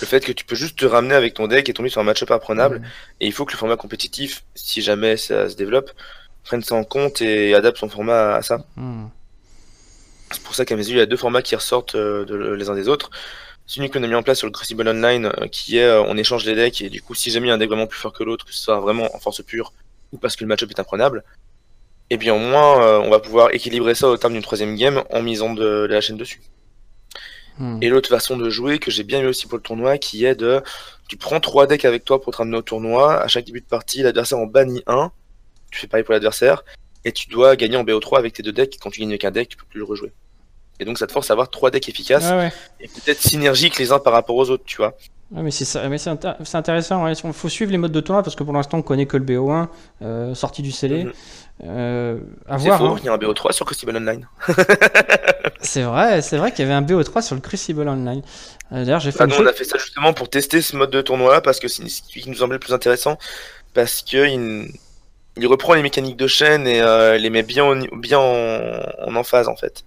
Le 0.00 0.06
fait 0.06 0.24
que 0.24 0.32
tu 0.32 0.44
peux 0.44 0.56
juste 0.56 0.78
te 0.78 0.84
ramener 0.84 1.14
avec 1.14 1.34
ton 1.34 1.46
deck 1.46 1.68
et 1.68 1.72
tomber 1.72 1.88
sur 1.88 2.00
un 2.00 2.04
match-up 2.04 2.30
apprenable 2.32 2.82
et 3.20 3.26
il 3.26 3.32
faut 3.32 3.44
que 3.44 3.52
le 3.52 3.56
format 3.56 3.76
compétitif, 3.76 4.44
si 4.54 4.82
jamais 4.82 5.16
ça 5.16 5.48
se 5.48 5.54
développe, 5.54 5.92
prenne 6.44 6.62
ça 6.62 6.74
en 6.74 6.84
compte 6.84 7.22
et 7.22 7.54
adapte 7.54 7.78
son 7.78 7.88
format 7.88 8.34
à 8.36 8.42
ça. 8.42 8.64
Hmm. 8.76 9.06
C'est 10.30 10.42
pour 10.42 10.54
ça 10.54 10.64
qu'à 10.64 10.76
mes 10.76 10.86
yeux, 10.86 10.96
il 10.96 10.98
y 10.98 11.02
a 11.02 11.06
deux 11.06 11.16
formats 11.16 11.42
qui 11.42 11.56
ressortent 11.56 11.96
euh, 11.96 12.56
les 12.56 12.68
uns 12.68 12.74
des 12.74 12.88
autres. 12.88 13.10
Celui 13.66 13.90
qu'on 13.90 14.02
a 14.02 14.06
mis 14.06 14.14
en 14.14 14.22
place 14.22 14.38
sur 14.38 14.46
le 14.46 14.52
Crucible 14.52 14.86
Online, 14.88 15.26
euh, 15.26 15.48
qui 15.48 15.78
est 15.78 15.84
euh, 15.84 16.02
on 16.02 16.16
échange 16.16 16.44
les 16.44 16.54
decks, 16.54 16.80
et 16.82 16.88
du 16.88 17.02
coup, 17.02 17.14
si 17.14 17.30
j'ai 17.30 17.40
mis 17.40 17.50
un 17.50 17.58
deck 17.58 17.68
vraiment 17.68 17.86
plus 17.86 17.98
fort 17.98 18.12
que 18.12 18.24
l'autre, 18.24 18.44
que 18.44 18.52
ce 18.52 18.62
soit 18.62 18.80
vraiment 18.80 19.14
en 19.14 19.18
force 19.18 19.42
pure, 19.42 19.72
ou 20.12 20.18
parce 20.18 20.36
que 20.36 20.44
le 20.44 20.48
match-up 20.48 20.70
est 20.70 20.80
imprenable, 20.80 21.24
et 22.10 22.16
bien 22.16 22.34
au 22.34 22.38
moins, 22.38 22.98
on 23.00 23.10
va 23.10 23.20
pouvoir 23.20 23.54
équilibrer 23.54 23.94
ça 23.94 24.08
au 24.08 24.16
terme 24.16 24.32
d'une 24.32 24.42
troisième 24.42 24.74
game 24.74 25.04
en 25.10 25.22
misant 25.22 25.54
de, 25.54 25.86
la 25.88 26.00
chaîne 26.00 26.16
dessus. 26.16 26.40
Hmm. 27.58 27.78
Et 27.80 27.88
l'autre 27.88 28.08
façon 28.08 28.36
de 28.36 28.50
jouer 28.50 28.80
que 28.80 28.90
j'ai 28.90 29.04
bien 29.04 29.20
aimé 29.20 29.28
aussi 29.28 29.46
pour 29.46 29.58
le 29.58 29.62
tournoi, 29.62 29.98
qui 29.98 30.24
est 30.24 30.34
de 30.34 30.60
tu 31.06 31.16
prends 31.16 31.38
trois 31.38 31.68
decks 31.68 31.84
avec 31.84 32.04
toi 32.04 32.20
pour 32.20 32.32
te 32.32 32.38
ramener 32.38 32.56
au 32.56 32.62
tournoi, 32.62 33.20
à 33.20 33.28
chaque 33.28 33.44
début 33.44 33.60
de 33.60 33.66
partie, 33.66 34.02
l'adversaire 34.02 34.38
en 34.38 34.46
bannit 34.46 34.82
un, 34.88 35.12
tu 35.70 35.80
fais 35.80 35.86
pareil 35.86 36.04
pour 36.04 36.12
l'adversaire, 36.12 36.64
et 37.04 37.12
tu 37.12 37.28
dois 37.28 37.56
gagner 37.56 37.76
en 37.76 37.84
BO3 37.84 38.18
avec 38.18 38.34
tes 38.34 38.42
deux 38.42 38.52
decks, 38.52 38.78
quand 38.80 38.90
tu 38.90 39.00
gagnes 39.00 39.10
avec 39.10 39.24
un 39.24 39.30
deck, 39.30 39.48
tu 39.48 39.56
peux 39.56 39.66
plus 39.66 39.78
le 39.78 39.84
rejouer. 39.84 40.12
Et 40.80 40.84
donc 40.84 40.98
ça 40.98 41.06
te 41.06 41.12
force 41.12 41.30
à 41.30 41.34
avoir 41.34 41.50
trois 41.50 41.70
decks 41.70 41.88
efficaces 41.88 42.32
et 42.80 42.88
peut-être 42.88 43.20
synergiques 43.20 43.78
les 43.78 43.92
uns 43.92 43.98
par 43.98 44.14
rapport 44.14 44.36
aux 44.36 44.48
autres, 44.48 44.64
tu 44.64 44.78
vois. 44.78 44.96
Ouais, 45.30 45.42
mais 45.42 45.50
c'est 45.52 45.64
c'est 45.64 46.56
intéressant. 46.56 47.06
Il 47.06 47.32
faut 47.32 47.48
suivre 47.48 47.70
les 47.70 47.78
modes 47.78 47.92
de 47.92 48.00
tournoi 48.00 48.22
parce 48.22 48.34
que 48.34 48.42
pour 48.42 48.52
l'instant 48.52 48.78
on 48.78 48.82
connaît 48.82 49.06
que 49.06 49.16
le 49.16 49.24
BO1 49.24 49.68
euh, 50.02 50.34
sorti 50.34 50.62
du 50.62 50.72
scellé. 50.72 51.04
Mhm. 51.04 51.12
Euh, 51.62 52.18
faux, 52.48 52.72
hein. 52.72 52.96
il 52.98 53.04
y 53.04 53.08
a 53.08 53.12
un 53.12 53.18
BO3 53.18 53.52
sur 53.52 53.66
Crucible 53.66 53.94
Online. 53.94 54.26
c'est 55.60 55.82
vrai, 55.82 56.22
c'est 56.22 56.38
vrai 56.38 56.50
qu'il 56.50 56.60
y 56.60 56.68
avait 56.68 56.74
un 56.74 56.82
BO3 56.82 57.22
sur 57.22 57.34
le 57.34 57.42
Crucible 57.42 57.86
Online. 57.86 58.22
Euh, 58.72 58.84
d'ailleurs, 58.84 59.00
j'ai 59.00 59.12
fait. 59.12 59.22
Ah 59.22 59.26
non, 59.26 59.36
on 59.40 59.46
a 59.46 59.52
fait 59.52 59.64
ça 59.64 59.78
justement 59.78 60.14
pour 60.14 60.30
tester 60.30 60.62
ce 60.62 60.74
mode 60.74 60.90
de 60.90 61.02
tournoi 61.02 61.42
parce 61.42 61.60
que 61.60 61.68
c'est 61.68 61.86
ce 61.88 62.02
qui 62.02 62.28
nous 62.28 62.36
semblait 62.36 62.54
le 62.54 62.60
plus 62.60 62.72
intéressant 62.72 63.18
parce 63.74 64.02
que 64.02 64.26
il, 64.26 64.72
reprend 65.38 65.74
les 65.74 65.82
mécaniques 65.82 66.16
de 66.16 66.26
chaîne 66.26 66.66
et 66.66 66.82
les 67.18 67.30
met 67.30 67.42
bien, 67.42 67.80
bien 67.92 68.18
en, 68.18 68.80
en 69.06 69.16
emphase 69.16 69.48
en 69.48 69.56
fait. 69.56 69.84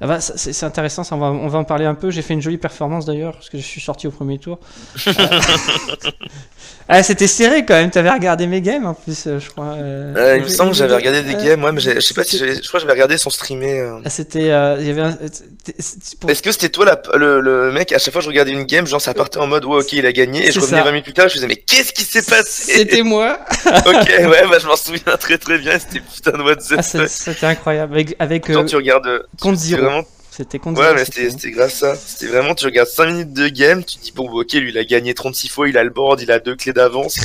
Ah 0.00 0.06
bah, 0.06 0.20
c'est 0.20 0.64
intéressant, 0.64 1.02
ça, 1.02 1.16
on, 1.16 1.18
va, 1.18 1.26
on, 1.26 1.48
va, 1.48 1.58
en 1.58 1.64
parler 1.64 1.84
un 1.84 1.96
peu. 1.96 2.10
J'ai 2.10 2.22
fait 2.22 2.32
une 2.32 2.40
jolie 2.40 2.56
performance 2.56 3.04
d'ailleurs, 3.04 3.32
parce 3.32 3.50
que 3.50 3.58
je 3.58 3.64
suis 3.64 3.80
sorti 3.80 4.06
au 4.06 4.12
premier 4.12 4.38
tour. 4.38 4.60
ah, 6.90 7.02
c'était 7.02 7.26
serré 7.26 7.66
quand 7.66 7.74
même, 7.74 7.90
t'avais 7.90 8.10
regardé 8.10 8.46
mes 8.46 8.62
games 8.62 8.86
en 8.86 8.94
plus, 8.94 9.26
euh, 9.26 9.38
je 9.38 9.50
crois. 9.50 9.74
Euh, 9.74 10.36
il 10.38 10.44
me 10.44 10.48
semble 10.48 10.70
que 10.70 10.76
j'avais 10.78 10.94
regardé 10.94 11.22
des 11.22 11.34
games, 11.34 11.62
ouais, 11.62 11.72
mais 11.72 11.80
je 11.80 12.00
sais 12.00 12.14
pas 12.14 12.24
si 12.24 12.38
je 12.38 12.44
crois 12.66 12.80
que 12.80 12.80
j'avais 12.80 12.92
regardé 12.94 13.18
son 13.18 13.28
streamé. 13.28 13.78
Euh. 13.78 14.00
Ah, 14.06 14.08
c'était. 14.08 14.50
Un... 14.50 14.78
Est-ce 14.78 16.42
que 16.42 16.50
c'était 16.50 16.70
toi 16.70 16.86
la, 16.86 17.18
le, 17.18 17.40
le, 17.40 17.72
mec, 17.72 17.92
à 17.92 17.98
chaque 17.98 18.12
fois 18.12 18.20
que 18.20 18.24
je 18.24 18.30
regardais 18.30 18.52
une 18.52 18.64
game, 18.64 18.86
genre 18.86 19.02
ça 19.02 19.12
partait 19.12 19.38
en 19.38 19.46
mode, 19.46 19.66
ouais, 19.66 19.80
ok, 19.80 19.92
il 19.92 20.06
a 20.06 20.12
gagné, 20.12 20.46
et 20.46 20.50
je 20.50 20.60
revenais 20.60 20.80
20 20.80 20.90
minutes 20.92 21.04
plus 21.04 21.12
tard, 21.12 21.28
je 21.28 21.34
faisais, 21.34 21.46
mais 21.46 21.56
qu'est-ce 21.56 21.92
qui 21.92 22.04
s'est 22.04 22.22
passé? 22.22 22.72
C'était 22.72 23.02
moi 23.02 23.38
Ok, 23.66 24.08
ouais, 24.08 24.46
bah 24.48 24.58
je 24.58 24.66
m'en 24.66 24.76
souviens 24.76 25.16
très 25.20 25.36
très 25.36 25.58
bien, 25.58 25.78
c'était 25.78 26.00
putain 26.00 26.38
de 26.38 26.42
what 26.42 26.56
the 26.56 26.74
ah, 26.78 27.06
C'était 27.06 27.46
incroyable. 27.46 27.92
Avec. 27.92 28.16
avec 28.18 28.44
tu 28.44 28.76
regardes. 28.76 29.26
Compte 29.38 29.56
zéro. 29.56 30.04
C'était 30.38 30.60
Ouais, 30.64 30.94
mais 30.94 31.04
c'était 31.04 31.50
grâce 31.50 31.82
à 31.82 31.96
ça. 31.96 32.00
C'était 32.06 32.28
vraiment, 32.30 32.54
tu 32.54 32.64
regardes 32.64 32.88
5 32.88 33.06
minutes 33.06 33.32
de 33.32 33.48
game, 33.48 33.82
tu 33.82 33.96
te 33.98 34.04
dis, 34.04 34.12
bon, 34.12 34.30
ok, 34.30 34.52
lui, 34.52 34.70
il 34.70 34.78
a 34.78 34.84
gagné 34.84 35.12
36 35.12 35.48
fois, 35.48 35.68
il 35.68 35.76
a 35.76 35.82
le 35.82 35.90
board, 35.90 36.20
il 36.20 36.30
a 36.30 36.38
deux 36.38 36.54
clés 36.54 36.72
d'avance. 36.72 37.18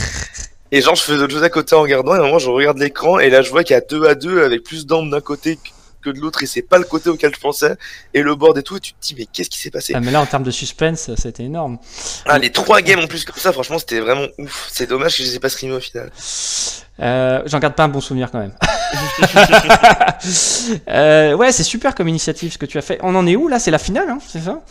et 0.71 0.81
genre, 0.81 0.95
je 0.95 1.03
fais 1.03 1.15
d'autres 1.15 1.31
choses 1.31 1.43
à 1.43 1.51
côté 1.51 1.75
en 1.75 1.83
regardant, 1.83 2.15
et 2.15 2.17
à 2.17 2.21
un 2.21 2.23
moment, 2.25 2.39
je 2.39 2.49
regarde 2.49 2.79
l'écran, 2.79 3.19
et 3.19 3.29
là, 3.29 3.43
je 3.43 3.51
vois 3.51 3.63
qu'il 3.63 3.75
y 3.75 3.77
a 3.77 3.81
2 3.81 4.07
à 4.07 4.15
2 4.15 4.43
avec 4.43 4.63
plus 4.63 4.87
d'armes 4.87 5.11
d'un 5.11 5.21
côté 5.21 5.59
que 6.01 6.09
de 6.09 6.19
l'autre, 6.19 6.41
et 6.41 6.47
c'est 6.47 6.63
pas 6.63 6.79
le 6.79 6.85
côté 6.85 7.11
auquel 7.11 7.31
je 7.35 7.39
pensais. 7.39 7.75
Et 8.15 8.23
le 8.23 8.33
board 8.33 8.57
et 8.57 8.63
tout, 8.63 8.77
et 8.77 8.79
tu 8.79 8.93
te 8.93 8.97
dis, 8.99 9.13
mais 9.15 9.27
qu'est-ce 9.31 9.51
qui 9.51 9.59
s'est 9.59 9.69
passé? 9.69 9.93
Ah, 9.95 9.99
mais 9.99 10.09
là, 10.09 10.19
en 10.19 10.25
termes 10.25 10.41
de 10.43 10.49
suspense, 10.49 11.11
c'était 11.15 11.43
énorme. 11.43 11.77
Ah, 12.25 12.39
les 12.39 12.51
3 12.51 12.81
games 12.81 12.99
en 12.99 13.07
plus 13.07 13.25
comme 13.25 13.37
ça, 13.37 13.53
franchement, 13.53 13.77
c'était 13.77 13.99
vraiment 13.99 14.25
ouf. 14.39 14.69
C'est 14.71 14.89
dommage 14.89 15.15
que 15.17 15.23
je 15.23 15.29
les 15.29 15.35
ai 15.35 15.39
pas 15.39 15.49
streamés 15.49 15.75
au 15.75 15.79
final. 15.79 16.11
Euh, 16.99 17.43
J'en 17.45 17.59
garde 17.59 17.75
pas 17.75 17.83
un 17.83 17.89
bon 17.89 18.01
souvenir 18.01 18.31
quand 18.31 18.39
même. 18.39 18.53
euh, 20.89 21.33
ouais, 21.35 21.51
c'est 21.51 21.63
super 21.63 21.95
comme 21.95 22.07
initiative 22.07 22.53
ce 22.53 22.57
que 22.57 22.65
tu 22.65 22.77
as 22.77 22.81
fait. 22.81 22.99
On 23.01 23.15
en 23.15 23.25
est 23.27 23.35
où 23.35 23.47
là? 23.47 23.59
C'est 23.59 23.71
la 23.71 23.77
finale, 23.77 24.09
hein, 24.09 24.19
c'est 24.27 24.41
ça? 24.41 24.61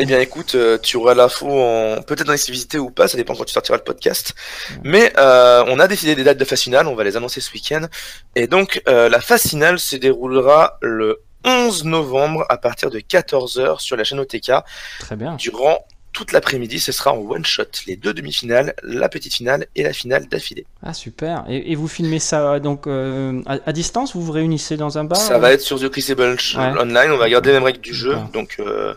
Eh 0.00 0.06
bien, 0.06 0.20
écoute, 0.20 0.54
euh, 0.54 0.78
tu 0.78 0.96
auras 0.96 1.14
l'info 1.14 1.46
en... 1.48 2.00
peut-être 2.02 2.26
dans 2.26 2.32
l'exclusivité 2.32 2.78
ou 2.78 2.90
pas, 2.90 3.08
ça 3.08 3.16
dépend 3.16 3.34
quand 3.34 3.44
tu 3.44 3.52
sortiras 3.52 3.78
le 3.78 3.84
podcast. 3.84 4.34
Mais 4.84 5.12
euh, 5.18 5.64
on 5.66 5.80
a 5.80 5.88
décidé 5.88 6.14
des 6.14 6.22
dates 6.22 6.38
de 6.38 6.44
phase 6.44 6.60
finale, 6.60 6.86
on 6.86 6.94
va 6.94 7.02
les 7.02 7.16
annoncer 7.16 7.40
ce 7.40 7.52
week-end. 7.52 7.86
Et 8.36 8.46
donc, 8.46 8.80
euh, 8.88 9.08
la 9.08 9.20
phase 9.20 9.42
finale 9.42 9.78
se 9.80 9.96
déroulera 9.96 10.78
le 10.82 11.22
11 11.44 11.84
novembre 11.84 12.44
à 12.48 12.58
partir 12.58 12.90
de 12.90 13.00
14h 13.00 13.80
sur 13.80 13.96
la 13.96 14.04
chaîne 14.04 14.20
OTK. 14.20 14.52
Très 15.00 15.16
bien. 15.16 15.34
Durant 15.34 15.84
toute 16.18 16.32
l'après-midi, 16.32 16.80
ce 16.80 16.90
sera 16.90 17.12
en 17.12 17.18
one 17.18 17.44
shot, 17.44 17.62
les 17.86 17.94
deux 17.94 18.12
demi-finales, 18.12 18.74
la 18.82 19.08
petite 19.08 19.34
finale 19.34 19.68
et 19.76 19.84
la 19.84 19.92
finale 19.92 20.26
d'affilée. 20.26 20.66
Ah 20.82 20.92
super. 20.92 21.44
Et, 21.48 21.76
vous 21.76 21.86
filmez 21.86 22.18
ça 22.18 22.54
euh, 22.54 22.58
donc 22.58 22.88
euh, 22.88 23.40
à, 23.46 23.72
distance 23.72 24.16
Vous 24.16 24.22
vous 24.22 24.32
réunissez 24.32 24.76
dans 24.76 24.98
un 24.98 25.04
bar 25.04 25.16
Ça 25.16 25.38
va 25.38 25.52
être 25.52 25.60
sur 25.60 25.78
The 25.78 25.88
Crucible 25.88 26.36
Online. 26.56 27.12
On 27.12 27.18
va 27.18 27.30
garder 27.30 27.50
les 27.50 27.54
mêmes 27.54 27.62
règles 27.62 27.80
du 27.80 27.94
jeu. 27.94 28.16
Donc 28.32 28.56
euh, 28.58 28.94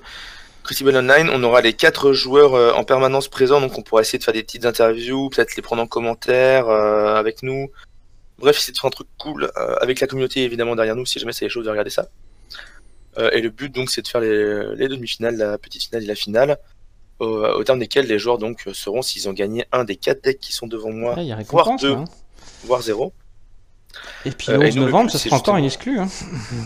Crucible 0.64 0.96
Online, 0.96 1.30
on 1.32 1.44
aura 1.44 1.62
les 1.62 1.74
quatre 1.74 2.12
joueurs 2.12 2.76
en 2.76 2.84
permanence 2.84 3.28
présents, 3.28 3.62
donc 3.62 3.78
on 3.78 3.84
pourra 3.84 4.02
essayer 4.02 4.18
de 4.18 4.24
faire 4.24 4.34
des 4.34 4.42
petites 4.42 4.66
interviews, 4.66 5.30
peut-être 5.30 5.56
les 5.56 5.62
prendre 5.62 5.84
en 5.84 5.88
commentaire 5.88 6.70
avec 6.70 7.44
nous. 7.44 7.70
Bref, 8.40 8.58
essayer 8.58 8.74
de 8.74 8.80
faire 8.80 8.88
un 8.88 8.92
truc 8.92 9.08
cool 9.20 9.52
avec 9.80 10.00
la 10.00 10.08
communauté 10.08 10.44
évidemment 10.44 10.76
derrière 10.76 10.96
nous, 10.96 11.06
si 11.06 11.20
jamais 11.20 11.34
c'est 11.34 11.46
les 11.46 11.50
choses 11.50 11.66
de 11.66 11.70
regarder 11.70 11.92
ça. 11.92 12.10
et 13.32 13.42
le 13.42 13.50
but 13.52 13.72
donc 13.72 13.92
c'est 13.92 14.02
de 14.02 14.08
faire 14.08 14.22
les, 14.22 14.76
les 14.76 14.88
demi-finales, 14.88 15.36
la 15.36 15.60
petite 15.60 15.84
finale 15.84 16.04
et 16.04 16.08
la 16.08 16.16
finale 16.16 16.58
au, 17.22 17.64
terme 17.64 17.80
desquels 17.80 18.08
les 18.08 18.20
joueurs 18.20 18.38
donc 18.38 18.68
seront 18.74 19.02
s'ils 19.02 19.30
ont 19.30 19.34
gagné 19.34 19.66
un 19.72 19.84
des 19.84 19.96
quatre 19.96 20.24
decks 20.24 20.40
qui 20.40 20.54
sont 20.54 20.68
devant 20.68 20.92
moi, 20.92 21.16
voire 21.48 21.76
deux, 21.78 21.94
hein. 21.94 22.06
voire 22.64 22.82
zéro. 22.82 23.14
Et 24.26 24.32
puis 24.32 24.52
le 24.52 24.60
11 24.60 24.76
novembre, 24.78 25.12
ce 25.12 25.18
sera 25.18 25.36
encore 25.36 25.58
une 25.58 25.66
exclue. 25.66 26.00
Hein. 26.00 26.08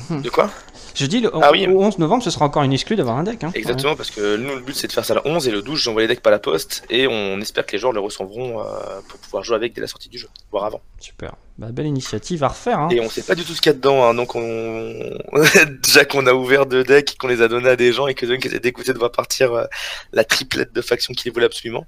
De 0.09 0.29
quoi? 0.29 0.51
Je 0.95 1.05
dis, 1.05 1.19
le, 1.19 1.29
ah 1.33 1.51
au 1.51 1.83
11 1.83 1.97
novembre, 1.99 2.23
ce 2.23 2.31
sera 2.31 2.45
encore 2.45 2.63
une 2.63 2.71
exclue 2.71 2.95
d'avoir 2.95 3.17
un 3.17 3.23
deck. 3.23 3.43
Hein. 3.43 3.51
Exactement, 3.53 3.95
parce 3.95 4.11
que 4.11 4.37
nous, 4.37 4.55
le 4.55 4.61
but, 4.61 4.75
c'est 4.75 4.87
de 4.87 4.93
faire 4.93 5.03
ça 5.03 5.13
le 5.13 5.21
11 5.25 5.47
et 5.47 5.51
le 5.51 5.61
12, 5.61 5.79
j'envoie 5.79 6.01
les 6.01 6.07
decks 6.07 6.21
par 6.21 6.31
la 6.31 6.39
poste 6.39 6.83
et 6.89 7.05
on 7.07 7.39
espère 7.41 7.65
que 7.65 7.73
les 7.73 7.79
joueurs 7.79 7.91
le 7.91 7.99
recevront 7.99 8.61
euh, 8.61 8.65
pour 9.07 9.19
pouvoir 9.19 9.43
jouer 9.43 9.57
avec 9.57 9.73
dès 9.73 9.81
la 9.81 9.87
sortie 9.87 10.07
du 10.07 10.17
jeu, 10.17 10.29
voire 10.51 10.63
avant. 10.63 10.81
Super. 10.99 11.35
Bah, 11.57 11.67
belle 11.71 11.87
initiative 11.87 12.43
à 12.43 12.49
refaire. 12.49 12.79
Hein. 12.79 12.89
Et 12.91 13.01
on 13.01 13.09
sait 13.09 13.23
pas 13.23 13.35
du 13.35 13.43
tout 13.43 13.53
ce 13.53 13.61
qu'il 13.61 13.71
y 13.71 13.75
a 13.75 13.77
dedans, 13.77 14.03
hein, 14.03 14.13
donc 14.13 14.35
on... 14.35 15.17
déjà 15.83 16.05
qu'on 16.05 16.27
a 16.27 16.33
ouvert 16.33 16.65
deux 16.65 16.83
decks 16.83 17.13
et 17.13 17.17
qu'on 17.17 17.27
les 17.27 17.41
a 17.41 17.49
donnés 17.49 17.69
à 17.69 17.75
des 17.75 17.91
gens 17.91 18.07
et 18.07 18.13
que 18.13 18.25
qui 18.25 18.47
étaient 18.47 18.59
dégoûtés 18.59 18.93
de 18.93 18.97
voir 18.97 19.11
partir 19.11 19.53
euh, 19.53 19.65
la 20.13 20.23
triplette 20.23 20.73
de 20.73 20.81
factions 20.81 21.13
qu'ils 21.13 21.33
voulaient 21.33 21.45
absolument. 21.45 21.85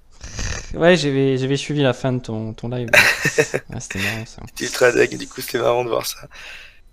Ouais, 0.74 0.98
j'avais 0.98 1.58
suivi 1.58 1.82
la 1.82 1.94
fin 1.94 2.12
de 2.12 2.20
ton, 2.20 2.54
ton 2.54 2.68
live. 2.68 2.90
c'était 3.24 4.00
marrant 4.00 4.26
ça. 4.26 4.42
C'était 4.48 4.66
ultra 4.66 4.92
deck, 4.92 5.18
du 5.18 5.28
coup 5.28 5.42
c'était 5.42 5.60
marrant 5.60 5.86
de 5.86 5.90
voir 5.90 6.06
ça. 6.06 6.28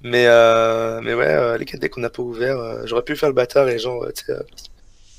Mais, 0.05 0.27
euh, 0.29 1.01
mais 1.03 1.15
ouais, 1.15 1.27
euh, 1.27 1.59
les 1.59 1.65
4 1.65 1.81
decks 1.81 1.93
qu'on 1.93 2.03
n'a 2.03 2.11
pas 2.11 2.23
ouvert, 2.23 2.87
j'aurais 2.87 3.03
pu 3.03 3.17
faire 3.17 3.29
le 3.29 3.35
bâtard 3.35 3.69
et 3.69 3.81
genre, 3.81 4.07
tu 4.15 4.25
sais, 4.27 4.35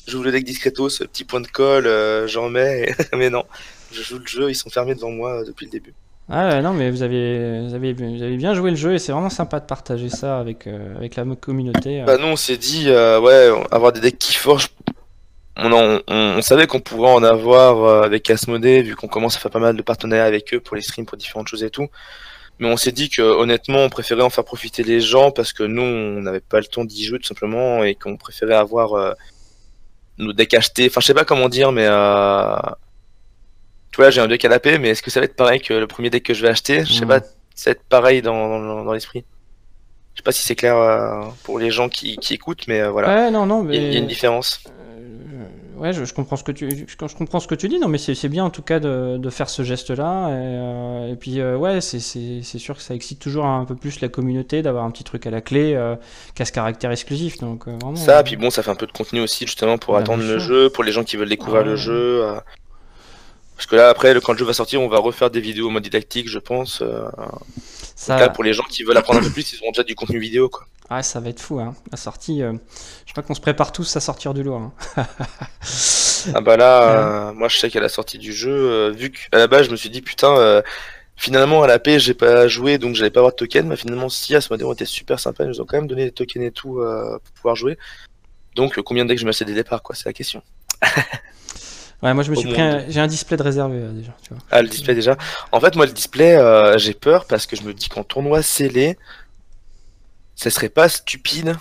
j'ouvre 0.08 0.26
le 0.26 0.32
deck 0.32 0.46
discretos, 0.46 1.00
petit 1.12 1.26
point 1.26 1.42
de 1.42 1.48
colle, 1.48 1.90
j'en 2.28 2.50
mets, 2.50 2.96
mais 3.14 3.30
non, 3.30 3.44
je 3.92 4.02
joue 4.02 4.20
le 4.20 4.28
jeu, 4.28 4.50
ils 4.50 4.56
sont 4.56 4.70
fermés 4.70 4.96
devant 4.96 5.12
moi 5.12 5.44
depuis 5.44 5.66
le 5.66 5.72
début. 5.72 5.94
Ah 6.28 6.60
non, 6.62 6.74
mais 6.74 6.90
vous 6.90 7.04
avez, 7.04 7.62
vous 7.68 7.76
avez, 7.76 7.94
vous 7.94 8.24
avez 8.24 8.38
bien 8.38 8.56
joué 8.56 8.72
le 8.72 8.76
jeu 8.76 8.96
et 8.96 9.00
c'est 9.00 9.12
vraiment 9.12 9.30
sympa 9.30 9.60
de 9.60 9.66
partager 9.66 10.10
ça 10.10 10.40
avec, 10.40 10.66
euh, 10.66 10.96
avec 10.96 11.16
la 11.16 11.24
communauté. 11.40 12.04
Bah 12.06 12.18
nous 12.18 12.26
on 12.26 12.36
s'est 12.36 12.58
dit, 12.58 12.86
euh, 12.88 13.20
ouais, 13.20 13.52
avoir 13.70 13.94
des 13.94 14.00
decks 14.00 14.18
qui 14.18 14.34
forgent, 14.34 14.70
on, 15.56 15.72
on, 15.72 16.02
on, 16.08 16.42
savait 16.42 16.66
qu'on 16.66 16.80
pourrait 16.80 17.12
en 17.12 17.24
avoir 17.24 17.84
euh, 17.84 18.02
avec 18.02 18.28
Asmodée 18.32 18.82
vu 18.82 18.96
qu'on 18.96 19.08
commence 19.08 19.36
à 19.36 19.40
faire 19.40 19.52
pas 19.52 19.60
mal 19.60 19.78
de 19.78 19.82
partenariats 19.84 20.26
avec 20.26 20.52
eux 20.56 20.60
pour 20.60 20.76
les 20.76 20.82
streams, 20.82 21.06
pour 21.06 21.18
différentes 21.18 21.48
choses 21.48 21.64
et 21.64 21.70
tout. 21.70 21.90
Mais 22.60 22.72
on 22.72 22.78
s'est 22.78 22.92
dit 22.92 23.10
que 23.10 23.22
honnêtement 23.22 23.80
on 23.80 23.90
préférait 23.90 24.24
en 24.24 24.30
faire 24.30 24.46
profiter 24.46 24.84
les 24.84 25.02
gens 25.02 25.32
parce 25.32 25.52
que 25.52 25.64
nous 25.64 25.82
on 25.82 26.22
n'avait 26.22 26.40
pas 26.40 26.60
le 26.60 26.66
temps 26.66 26.86
d'y 26.86 27.04
jouer 27.04 27.20
tout 27.20 27.28
simplement 27.28 27.84
et 27.84 27.96
qu'on 27.96 28.16
préférait 28.16 28.56
avoir 28.56 29.16
nos 30.18 30.32
decks 30.32 30.54
achetés, 30.54 30.88
enfin 30.88 31.02
je 31.02 31.08
sais 31.08 31.14
pas 31.14 31.26
comment 31.26 31.50
dire 31.50 31.74
mais 31.74 31.88
tu 33.96 34.02
vois, 34.02 34.10
j'ai 34.10 34.20
un 34.20 34.28
deck 34.28 34.42
canapé, 34.42 34.78
mais 34.78 34.90
est-ce 34.90 35.02
que 35.02 35.10
ça 35.10 35.22
va 35.22 35.24
être 35.24 35.38
pareil 35.38 35.62
que 35.62 35.74
le 35.74 35.88
premier 35.88 36.10
deck 36.10 36.22
que 36.22 36.34
je 36.34 36.42
vais 36.42 36.50
acheter? 36.50 36.84
Je 36.84 36.92
sais 36.92 37.06
pas, 37.06 37.22
ça 37.56 37.70
va 37.70 37.72
être 37.72 37.84
pareil 37.84 38.22
dans, 38.22 38.84
dans, 38.84 38.92
l'esprit. 38.92 39.24
Je 40.14 40.20
sais 40.20 40.24
pas 40.24 40.34
si 40.34 40.44
c'est 40.44 40.56
clair 40.58 40.76
euh, 40.76 41.22
pour 41.44 41.60
les 41.60 41.72
gens 41.72 41.88
qui, 41.88 42.18
qui 42.18 42.34
écoutent, 42.34 42.68
mais 42.68 42.82
euh, 42.82 42.90
voilà. 42.90 43.08
Ouais, 43.08 43.32
non, 43.32 43.46
non, 43.46 43.64
mais... 43.64 43.78
il, 43.78 43.94
y 43.94 43.96
a, 43.96 44.00
une 44.00 44.08
différence. 44.08 44.62
Euh, 45.76 45.82
ouais, 45.82 45.94
je, 45.94 46.14
comprends 46.14 46.36
ce 46.36 46.44
que 46.44 46.52
tu, 46.52 46.88
je, 46.88 47.16
comprends 47.16 47.40
ce 47.40 47.48
que 47.48 47.56
tu 47.56 47.68
dis. 47.68 47.80
Non, 47.80 47.88
mais 47.88 47.98
c'est 47.98 48.30
bien 48.30 48.44
en 48.44 48.50
tout 48.50 48.62
cas 48.62 48.80
de, 48.80 49.18
de 49.18 49.30
faire 49.30 49.50
ce 49.50 49.64
geste-là. 49.64 51.10
Et, 51.10 51.16
puis, 51.16 51.42
ouais, 51.44 51.82
c'est 51.82 52.00
sûr 52.44 52.76
que 52.76 52.82
ça 52.82 52.96
excite 52.96 53.20
toujours 53.20 53.46
un 53.46 53.66
peu 53.66 53.76
plus 53.76 54.02
la 54.02 54.10
communauté 54.10 54.62
d'avoir 54.62 54.86
un 54.86 54.92
petit 54.92 55.04
truc 55.04 55.26
à 55.28 55.30
la 55.30 55.42
clé 55.42 55.80
qui 56.36 56.42
a 56.42 56.46
ce 56.46 56.52
caractère 56.52 56.92
exclusif. 56.92 57.38
Donc, 57.40 57.68
vraiment, 57.68 57.96
ça, 57.96 58.24
puis 58.24 58.36
bon, 58.36 58.50
ça 58.50 58.64
fait 58.64 58.72
un 58.72 58.76
peu 58.76 58.88
de 58.88 58.92
contenu 58.92 59.22
aussi 59.22 59.46
justement 59.46 59.78
pour 59.78 59.98
attendre 59.98 60.24
le 60.24 60.40
jeu, 60.40 60.70
pour 60.70 60.84
les 60.84 60.92
gens 60.92 61.04
qui 61.04 61.18
veulent 61.18 61.30
découvrir 61.30 61.64
le 61.64 61.76
jeu. 61.76 62.24
Parce 63.56 63.68
que 63.68 63.76
là, 63.76 63.90
après, 63.90 64.14
quand 64.22 64.34
le 64.34 64.38
jeu 64.38 64.46
va 64.46 64.54
sortir, 64.54 64.82
on 64.82 64.90
va 64.90 65.00
refaire 65.00 65.30
des 65.30 65.40
vidéos 65.40 65.70
en 65.70 65.72
mode 65.72 65.84
didactique, 65.84 66.30
je 66.30 66.40
pense. 66.40 66.82
Euh... 66.82 67.06
Ça... 67.96 68.30
pour 68.30 68.44
les 68.44 68.54
gens 68.54 68.64
qui 68.64 68.84
veulent 68.84 68.98
apprendre 68.98 69.22
un 69.22 69.24
peu 69.24 69.30
plus, 69.30 69.54
ils 69.54 69.62
auront 69.62 69.72
déjà 69.72 69.84
du 69.84 69.96
contenu 69.96 70.20
vidéo. 70.20 70.50
Quoi. 70.50 70.66
Ah, 70.90 71.02
ça 71.02 71.20
va 71.20 71.30
être 71.30 71.40
fou, 71.40 71.60
hein. 71.60 71.76
La 71.92 71.98
sortie, 71.98 72.44
euh... 72.44 72.54
je 73.06 73.12
crois 73.12 73.24
qu'on 73.24 73.34
se 73.34 73.42
prépare 73.42 73.72
tous 73.72 73.96
à 73.96 74.00
sortir 74.00 74.34
du 74.34 74.44
lourd. 74.44 74.62
Hein. 74.62 74.74
ah 76.34 76.42
bah 76.42 76.58
là, 76.58 77.30
euh, 77.30 77.34
moi 77.34 77.48
je 77.48 77.58
sais 77.58 77.70
qu'à 77.70 77.80
la 77.80 77.90
sortie 77.90 78.18
du 78.18 78.34
jeu, 78.34 78.52
euh, 78.52 78.92
vu 78.92 79.12
qu'à 79.12 79.38
la 79.38 79.48
base 79.48 79.66
je 79.66 79.72
me 79.72 79.76
suis 79.76 79.90
dit, 79.90 80.02
putain, 80.02 80.62
finalement 81.16 81.64
à 81.64 81.68
la 81.68 81.80
paix 81.80 82.00
j'ai 82.00 82.14
pas 82.14 82.48
joué, 82.48 82.78
donc 82.78 82.96
j'allais 82.96 83.10
pas 83.10 83.22
avoir 83.22 83.32
de 83.32 83.38
token. 83.38 83.68
Mais 83.68 83.76
finalement, 83.76 84.10
si, 84.10 84.36
à 84.36 84.42
ce 84.42 84.54
moment 84.54 84.74
était 84.74 84.86
super 84.86 85.20
sympa, 85.20 85.44
ils 85.44 85.48
nous 85.48 85.62
ont 85.62 85.66
quand 85.66 85.78
même 85.78 85.88
donné 85.88 86.06
des 86.06 86.12
tokens 86.12 86.46
et 86.46 86.52
tout 86.52 86.76
pour 86.76 87.34
pouvoir 87.34 87.56
jouer. 87.56 87.78
Donc 88.56 88.80
combien 88.82 89.06
de 89.06 89.10
decks 89.10 89.20
je 89.20 89.26
m'achète 89.26 89.48
des 89.48 89.54
départs, 89.54 89.82
quoi, 89.82 89.96
c'est 89.96 90.06
la 90.06 90.14
question. 90.14 90.42
Ouais, 92.04 92.14
moi 92.14 92.24
je 92.24 92.30
me 92.30 92.36
suis 92.36 92.50
pris 92.50 92.62
j'ai 92.90 93.00
un 93.00 93.08
display 93.08 93.38
de 93.38 93.44
réservé 93.44 93.78
euh, 93.78 93.92
déjà. 93.92 94.16
Tu 94.22 94.30
vois. 94.30 94.44
Ah, 94.52 94.62
le 94.62 94.68
display 94.68 94.94
déjà. 94.94 95.18
En 95.52 95.60
fait, 95.60 95.76
moi 95.76 95.86
le 95.86 95.92
display, 95.92 96.36
euh, 96.36 96.78
j'ai 96.78 96.94
peur 96.94 97.26
parce 97.26 97.48
que 97.48 97.56
je 97.56 97.64
me 97.64 97.74
dis 97.74 97.90
qu'en 97.90 98.04
tournoi 98.04 98.42
scellé, 98.42 98.98
ça 100.36 100.50
serait 100.50 100.70
pas 100.70 100.90
stupide 100.90 101.56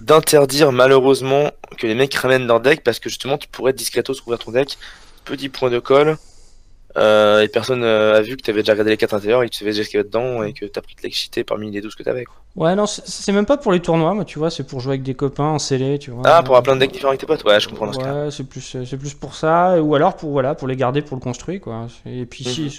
d'interdire 0.00 0.72
malheureusement 0.72 1.50
que 1.78 1.86
les 1.86 1.94
mecs 1.94 2.14
ramènent 2.14 2.46
leur 2.46 2.60
deck 2.60 2.82
parce 2.82 2.98
que 2.98 3.08
justement 3.08 3.38
tu 3.38 3.48
pourrais 3.48 3.72
discretos 3.72 4.14
ouvrir 4.22 4.38
ton 4.38 4.52
deck, 4.52 4.78
petit 5.24 5.48
point 5.48 5.70
de 5.70 5.78
colle, 5.78 6.18
euh, 6.96 7.42
et 7.42 7.48
personne 7.48 7.82
euh, 7.82 8.16
a 8.16 8.22
vu 8.22 8.36
que 8.36 8.42
tu 8.42 8.50
avais 8.50 8.62
déjà 8.62 8.72
regardé 8.72 8.90
les 8.90 8.96
4 8.96 9.14
intérieurs 9.14 9.42
et 9.42 9.46
que 9.46 9.52
tu 9.52 9.58
savais 9.58 9.72
déjà 9.72 9.84
ce 9.84 9.88
qu'il 9.88 9.98
y 9.98 10.00
avait 10.00 10.08
dedans 10.08 10.42
et 10.42 10.52
que 10.52 10.64
tu 10.64 10.78
as 10.78 10.82
pris 10.82 10.94
de 10.94 11.02
l'excité 11.02 11.44
parmi 11.44 11.70
les 11.70 11.80
12 11.80 11.94
que 11.94 12.02
tu 12.02 12.08
avais. 12.08 12.24
Quoi. 12.24 12.36
Ouais, 12.56 12.74
non, 12.74 12.86
c'est 12.86 13.32
même 13.32 13.44
pas 13.44 13.58
pour 13.58 13.72
les 13.72 13.80
tournois, 13.80 14.14
moi, 14.14 14.24
tu 14.24 14.38
vois, 14.38 14.50
c'est 14.50 14.62
pour 14.62 14.80
jouer 14.80 14.92
avec 14.92 15.02
des 15.02 15.14
copains 15.14 15.44
en 15.44 15.58
scellé, 15.58 15.98
tu 15.98 16.10
vois. 16.10 16.22
Ah, 16.24 16.42
pour 16.42 16.56
avoir 16.56 16.62
plein 16.62 16.74
de 16.74 16.80
decks 16.80 16.92
différents 16.92 17.10
avec 17.10 17.20
tes 17.20 17.26
potes, 17.26 17.44
ouais, 17.44 17.60
je 17.60 17.68
comprends 17.68 17.92
Ouais, 17.92 18.30
c'est 18.30 18.44
plus, 18.44 18.78
c'est 18.84 18.96
plus 18.96 19.12
pour 19.12 19.34
ça, 19.34 19.82
ou 19.82 19.94
alors 19.94 20.16
pour, 20.16 20.30
voilà, 20.30 20.54
pour 20.54 20.66
les 20.68 20.76
garder 20.76 21.02
pour 21.02 21.18
le 21.18 21.22
construire, 21.22 21.60
quoi. 21.60 21.86
Et 22.06 22.24
puis 22.24 22.44
si 22.44 22.62
mhm. 22.62 22.70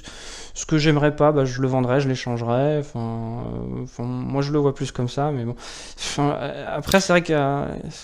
ce 0.55 0.65
que 0.65 0.79
j'aimerais 0.79 1.15
pas, 1.15 1.31
bah, 1.31 1.45
je 1.45 1.61
le 1.61 1.67
vendrais, 1.67 1.99
je 1.99 2.09
l'échangerais, 2.09 2.79
enfin, 2.79 3.43
moi 4.03 4.41
je 4.41 4.51
le 4.51 4.57
vois 4.57 4.73
plus 4.73 4.91
comme 4.91 5.09
ça, 5.09 5.31
mais 5.31 5.45
bon. 5.45 5.55
Après, 6.67 6.99
c'est 6.99 7.13
vrai 7.13 7.21
que 7.21 7.35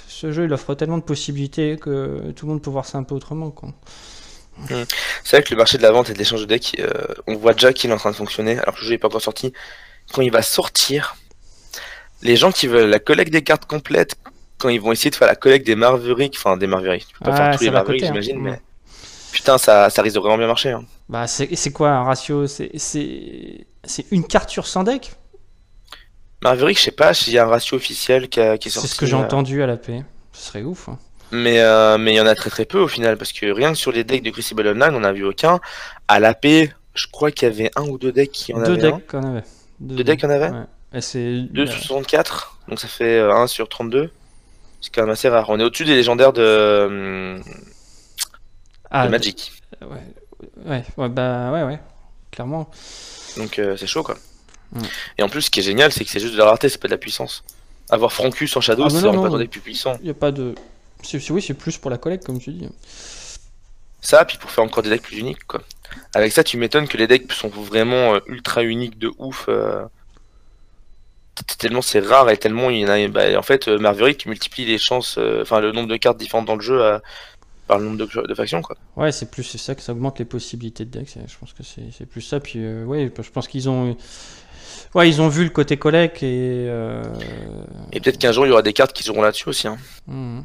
ce 0.08 0.32
jeu, 0.32 0.45
il 0.45 0.54
offre 0.54 0.76
tellement 0.76 0.99
de 0.99 1.04
possibilités 1.04 1.78
que 1.78 2.32
tout 2.36 2.45
le 2.45 2.52
monde 2.52 2.62
peut 2.62 2.69
voir 2.69 2.86
ça 2.86 2.99
un 2.99 3.04
peu 3.04 3.15
autrement, 3.15 3.49
quoi. 3.49 3.69
Hmm. 4.57 4.83
C'est 5.23 5.37
vrai 5.37 5.43
que 5.43 5.51
le 5.51 5.57
marché 5.57 5.77
de 5.77 5.83
la 5.83 5.91
vente 5.91 6.09
et 6.09 6.13
de 6.13 6.17
l'échange 6.17 6.41
de 6.41 6.45
decks, 6.45 6.75
euh, 6.79 6.89
on 7.27 7.35
voit 7.35 7.53
déjà 7.53 7.73
qu'il 7.73 7.89
est 7.89 7.93
en 7.93 7.97
train 7.97 8.11
de 8.11 8.15
fonctionner, 8.15 8.59
alors 8.59 8.75
que 8.75 8.81
le 8.81 8.85
jeu 8.85 8.91
n'est 8.91 8.97
pas 8.97 9.07
encore 9.07 9.21
sorti. 9.21 9.53
Quand 10.13 10.21
il 10.21 10.31
va 10.31 10.41
sortir, 10.41 11.15
les 12.21 12.35
gens 12.35 12.51
qui 12.51 12.67
veulent 12.67 12.89
la 12.89 12.99
collecte 12.99 13.31
des 13.31 13.43
cartes 13.43 13.65
complètes, 13.65 14.15
quand 14.57 14.69
ils 14.69 14.79
vont 14.79 14.91
essayer 14.91 15.11
de 15.11 15.15
faire 15.15 15.27
la 15.27 15.35
collecte 15.35 15.65
des 15.65 15.75
Marverick, 15.75 16.35
enfin 16.37 16.57
des 16.57 16.67
Marverick, 16.67 17.07
tu 17.07 17.13
peux 17.19 17.25
pas 17.25 17.35
faire 17.35 17.57
tous 17.57 17.63
les 17.63 17.69
hein. 17.69 17.83
j'imagine, 17.99 18.39
mais 18.39 18.61
putain, 19.31 19.57
ça, 19.57 19.89
ça 19.89 20.01
risque 20.01 20.15
de 20.15 20.21
vraiment 20.21 20.37
bien 20.37 20.47
marcher. 20.47 20.71
Hein. 20.71 20.85
Bah, 21.09 21.27
c'est 21.27 21.71
quoi 21.71 21.89
un 21.89 22.03
ratio? 22.03 22.47
C'est 22.47 23.65
une 24.11 24.25
carte 24.25 24.49
sur 24.49 24.67
100 24.67 24.83
decks? 24.83 25.11
Marverick, 26.43 26.77
je 26.77 26.83
sais 26.83 26.91
pas 26.91 27.13
s'il 27.13 27.33
y 27.33 27.37
a 27.37 27.45
un 27.45 27.47
ratio 27.47 27.77
officiel 27.77 28.27
qui, 28.27 28.39
est 28.39 28.69
sorti. 28.69 28.87
C'est 28.87 28.87
ce 28.87 28.95
que 28.95 29.05
j'ai 29.05 29.15
euh. 29.15 29.19
entendu 29.19 29.63
à 29.63 29.67
la 29.67 29.77
paix. 29.77 30.03
Ce 30.33 30.47
serait 30.47 30.63
ouf. 30.63 30.89
Hein. 30.89 30.99
Mais 31.34 31.60
euh, 31.62 31.98
mais 31.98 32.13
il 32.13 32.15
y 32.15 32.22
en 32.22 32.28
a 32.28 32.36
très 32.36 32.52
très 32.52 32.65
peu 32.65 32.80
au 32.80 32.88
final 32.88 33.17
parce 33.17 33.34
que 33.34 33.48
rien 33.48 33.72
que 33.72 33.78
sur 33.78 33.91
les 33.91 34.04
decks 34.04 34.22
de 34.22 34.30
Crucible 34.30 34.67
Online, 34.67 34.93
on 34.93 35.00
n'a 35.00 35.12
vu 35.12 35.26
aucun. 35.26 35.60
À 36.08 36.19
l'AP, 36.19 36.46
je 36.46 37.08
crois 37.12 37.32
qu'il 37.32 37.48
y 37.48 37.52
avait 37.52 37.72
un 37.76 37.88
ou 37.88 37.98
deux 37.98 38.12
decks 38.12 38.32
qui 38.32 38.54
en 38.54 38.60
deux 38.60 38.74
avaient. 38.74 38.91
Decks 38.91 39.13
en 39.15 39.24
avait. 39.24 39.43
Deux, 39.80 40.04
decks 40.04 40.24
en 40.24 40.30
avait. 40.30 40.52
Ouais. 40.52 41.02
c'est 41.02 41.41
2 41.50 41.65
sur 41.65 41.82
64, 41.82 42.60
donc 42.69 42.80
ça 42.80 42.88
fait 42.88 43.19
1 43.19 43.24
euh, 43.24 43.48
sur 43.48 43.67
32. 43.67 44.12
C'est 44.80 44.93
quand 44.93 45.02
même 45.02 45.10
assez 45.10 45.28
rare. 45.28 45.50
On 45.50 45.60
est 45.60 45.63
au-dessus 45.63 45.86
des 45.86 45.96
légendaires 45.96 46.34
de, 46.34 47.39
ah, 48.91 49.10
Magic. 49.10 49.52
Ouais. 49.82 50.84
ouais, 50.98 51.10
bah 51.10 51.52
ouais, 51.52 51.63
ouais, 51.63 51.80
clairement. 52.32 52.69
Donc 53.38 53.58
euh, 53.58 53.76
c'est 53.76 53.88
chaud 53.88 54.04
quoi. 54.04 54.15
Et 55.17 55.24
en 55.24 55.30
plus, 55.30 55.43
ce 55.43 55.52
qui 55.52 55.60
est 55.60 55.63
génial, 55.63 55.91
c'est 55.91 56.04
que 56.04 56.10
c'est 56.10 56.19
juste 56.19 56.34
de 56.34 56.38
la 56.38 56.46
rareté, 56.46 56.69
c'est 56.69 56.80
pas 56.80 56.88
de 56.88 56.93
la 56.93 56.98
puissance. 56.98 57.43
Avoir 57.89 58.12
Frankus 58.12 58.56
en 58.56 58.62
Shadow, 58.62 58.86
ah, 58.86 58.89
c'est 58.89 59.02
pas 59.02 59.12
dans 59.12 59.38
des 59.38 59.48
plus 59.48 59.62
puissants. 59.62 59.98
Il 60.00 60.06
n'y 60.06 60.12
a 60.12 60.15
pas 60.15 60.32
de. 60.32 60.56
Oui, 61.29 61.41
c'est 61.41 61.53
plus 61.53 61.77
pour 61.77 61.91
la 61.91 61.97
collecte, 61.97 62.25
comme 62.25 62.39
tu 62.39 62.51
dis. 62.51 62.67
Ça, 64.03 64.25
puis 64.25 64.37
pour 64.37 64.51
faire 64.51 64.63
encore 64.63 64.83
des 64.83 64.89
decks 64.89 65.01
plus 65.01 65.19
uniques, 65.19 65.45
quoi. 65.47 65.61
Avec 66.13 66.31
ça, 66.31 66.43
tu 66.43 66.57
m'étonnes 66.57 66.87
que 66.87 66.97
les 66.97 67.07
decks 67.07 67.31
sont 67.31 67.47
vraiment 67.47 68.15
euh, 68.15 68.19
ultra 68.27 68.63
uniques 68.63 68.99
de 68.99 69.11
ouf. 69.17 69.45
Euh. 69.47 69.85
Tellement 71.57 71.81
c'est 71.81 71.99
rare 71.99 72.29
et 72.29 72.37
tellement 72.37 72.69
il 72.69 72.79
y 72.79 72.85
en 72.85 72.89
a. 72.89 73.07
Bah, 73.07 73.37
en 73.37 73.41
fait, 73.41 73.67
euh, 73.67 73.79
Marverick 73.79 74.25
multiplie 74.27 74.65
les 74.65 74.77
chances, 74.77 75.17
enfin 75.41 75.61
le 75.61 75.71
nombre 75.71 75.87
de 75.87 75.97
cartes 75.97 76.17
différentes 76.17 76.45
dans 76.45 76.55
le 76.55 76.61
jeu 76.61 76.79
par 77.67 77.79
le 77.79 77.85
nombre 77.85 77.97
de, 77.97 78.33
factions, 78.35 78.61
quoi. 78.61 78.75
Ouais, 78.97 79.11
c'est 79.11 79.31
plus 79.31 79.43
c'est 79.43 79.57
ça 79.57 79.73
que 79.73 79.81
ça 79.81 79.93
augmente 79.93 80.19
les 80.19 80.25
possibilités 80.25 80.85
de 80.85 80.91
decks. 80.91 81.15
Je 81.15 81.37
pense 81.39 81.53
que 81.53 81.63
c'est 81.63 82.05
plus 82.05 82.21
ça. 82.21 82.39
Puis 82.39 82.59
ouais, 82.83 83.11
je 83.17 83.29
pense 83.31 83.47
qu'ils 83.47 83.67
ont. 83.67 83.97
Ouais, 84.93 85.09
ils 85.09 85.21
ont 85.21 85.29
vu 85.29 85.43
le 85.43 85.49
côté 85.49 85.77
collecte 85.77 86.21
et. 86.21 86.65
Et 87.93 87.99
peut-être 87.99 88.19
qu'un 88.19 88.31
jour 88.31 88.45
il 88.45 88.49
y 88.49 88.51
aura 88.51 88.61
des 88.61 88.73
cartes 88.73 88.93
qui 88.93 89.03
seront 89.03 89.21
là-dessus 89.21 89.49
aussi. 89.49 89.67
Hein. 89.67 89.77
Mmh. 90.05 90.41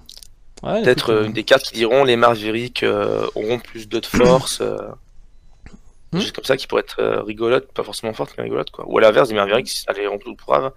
Peut-être 0.62 1.12
euh, 1.12 1.28
des 1.28 1.44
cartes 1.44 1.62
qui 1.62 1.74
diront 1.74 2.04
les 2.04 2.16
Marverick 2.16 2.82
euh, 2.82 3.26
auront 3.34 3.58
plus 3.58 3.88
de 3.88 4.00
force. 4.04 4.60
Euh, 4.60 4.76
hmm 6.12 6.20
Juste 6.20 6.34
comme 6.34 6.44
ça 6.44 6.56
qui 6.56 6.66
pourrait 6.66 6.82
être 6.82 7.22
rigolote, 7.26 7.70
pas 7.72 7.84
forcément 7.84 8.12
forte, 8.14 8.32
mais 8.36 8.44
rigolote 8.44 8.70
quoi. 8.70 8.84
Ou 8.88 8.98
à 8.98 9.00
l'inverse, 9.02 9.28
des 9.28 9.34
Marverick, 9.34 9.68
ça 9.68 9.92
les 9.92 10.06
rend 10.06 10.18
tout 10.18 10.34
preuve. 10.34 10.72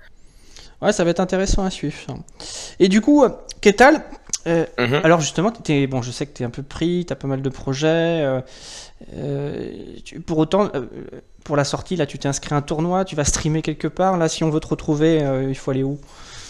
Ouais, 0.82 0.92
ça 0.92 1.04
va 1.04 1.12
être 1.12 1.20
intéressant 1.20 1.64
à 1.64 1.70
suivre. 1.70 1.96
Et 2.80 2.90
du 2.90 3.02
coup, 3.02 3.24
Ketal, 3.62 4.04
mhm. 4.46 5.00
alors 5.04 5.22
justement, 5.22 5.54
es, 5.70 5.88
bon, 5.88 6.02
je 6.02 6.12
sais 6.12 6.26
que 6.26 6.34
tu 6.34 6.44
es 6.44 6.46
un 6.46 6.50
peu 6.50 6.64
pris, 6.64 7.06
tu 7.06 7.14
as 7.14 7.16
pas 7.16 7.28
mal 7.28 7.42
de 7.42 7.50
projets. 7.50 8.42
pour 10.26 10.40
autant, 10.40 10.70
pour 11.46 11.56
la 11.56 11.64
sortie, 11.64 11.96
là, 11.96 12.06
tu 12.08 12.18
t'es 12.18 12.28
inscrit 12.28 12.54
à 12.54 12.58
un 12.58 12.62
tournoi, 12.62 13.06
tu 13.06 13.16
vas 13.16 13.24
streamer 13.24 13.62
quelque 13.62 13.88
part. 13.88 14.18
Là, 14.18 14.28
si 14.28 14.44
on 14.44 14.50
veut 14.50 14.60
te 14.60 14.68
retrouver, 14.68 15.24
il 15.48 15.56
faut 15.56 15.72
aller 15.72 15.84
où? 15.84 16.00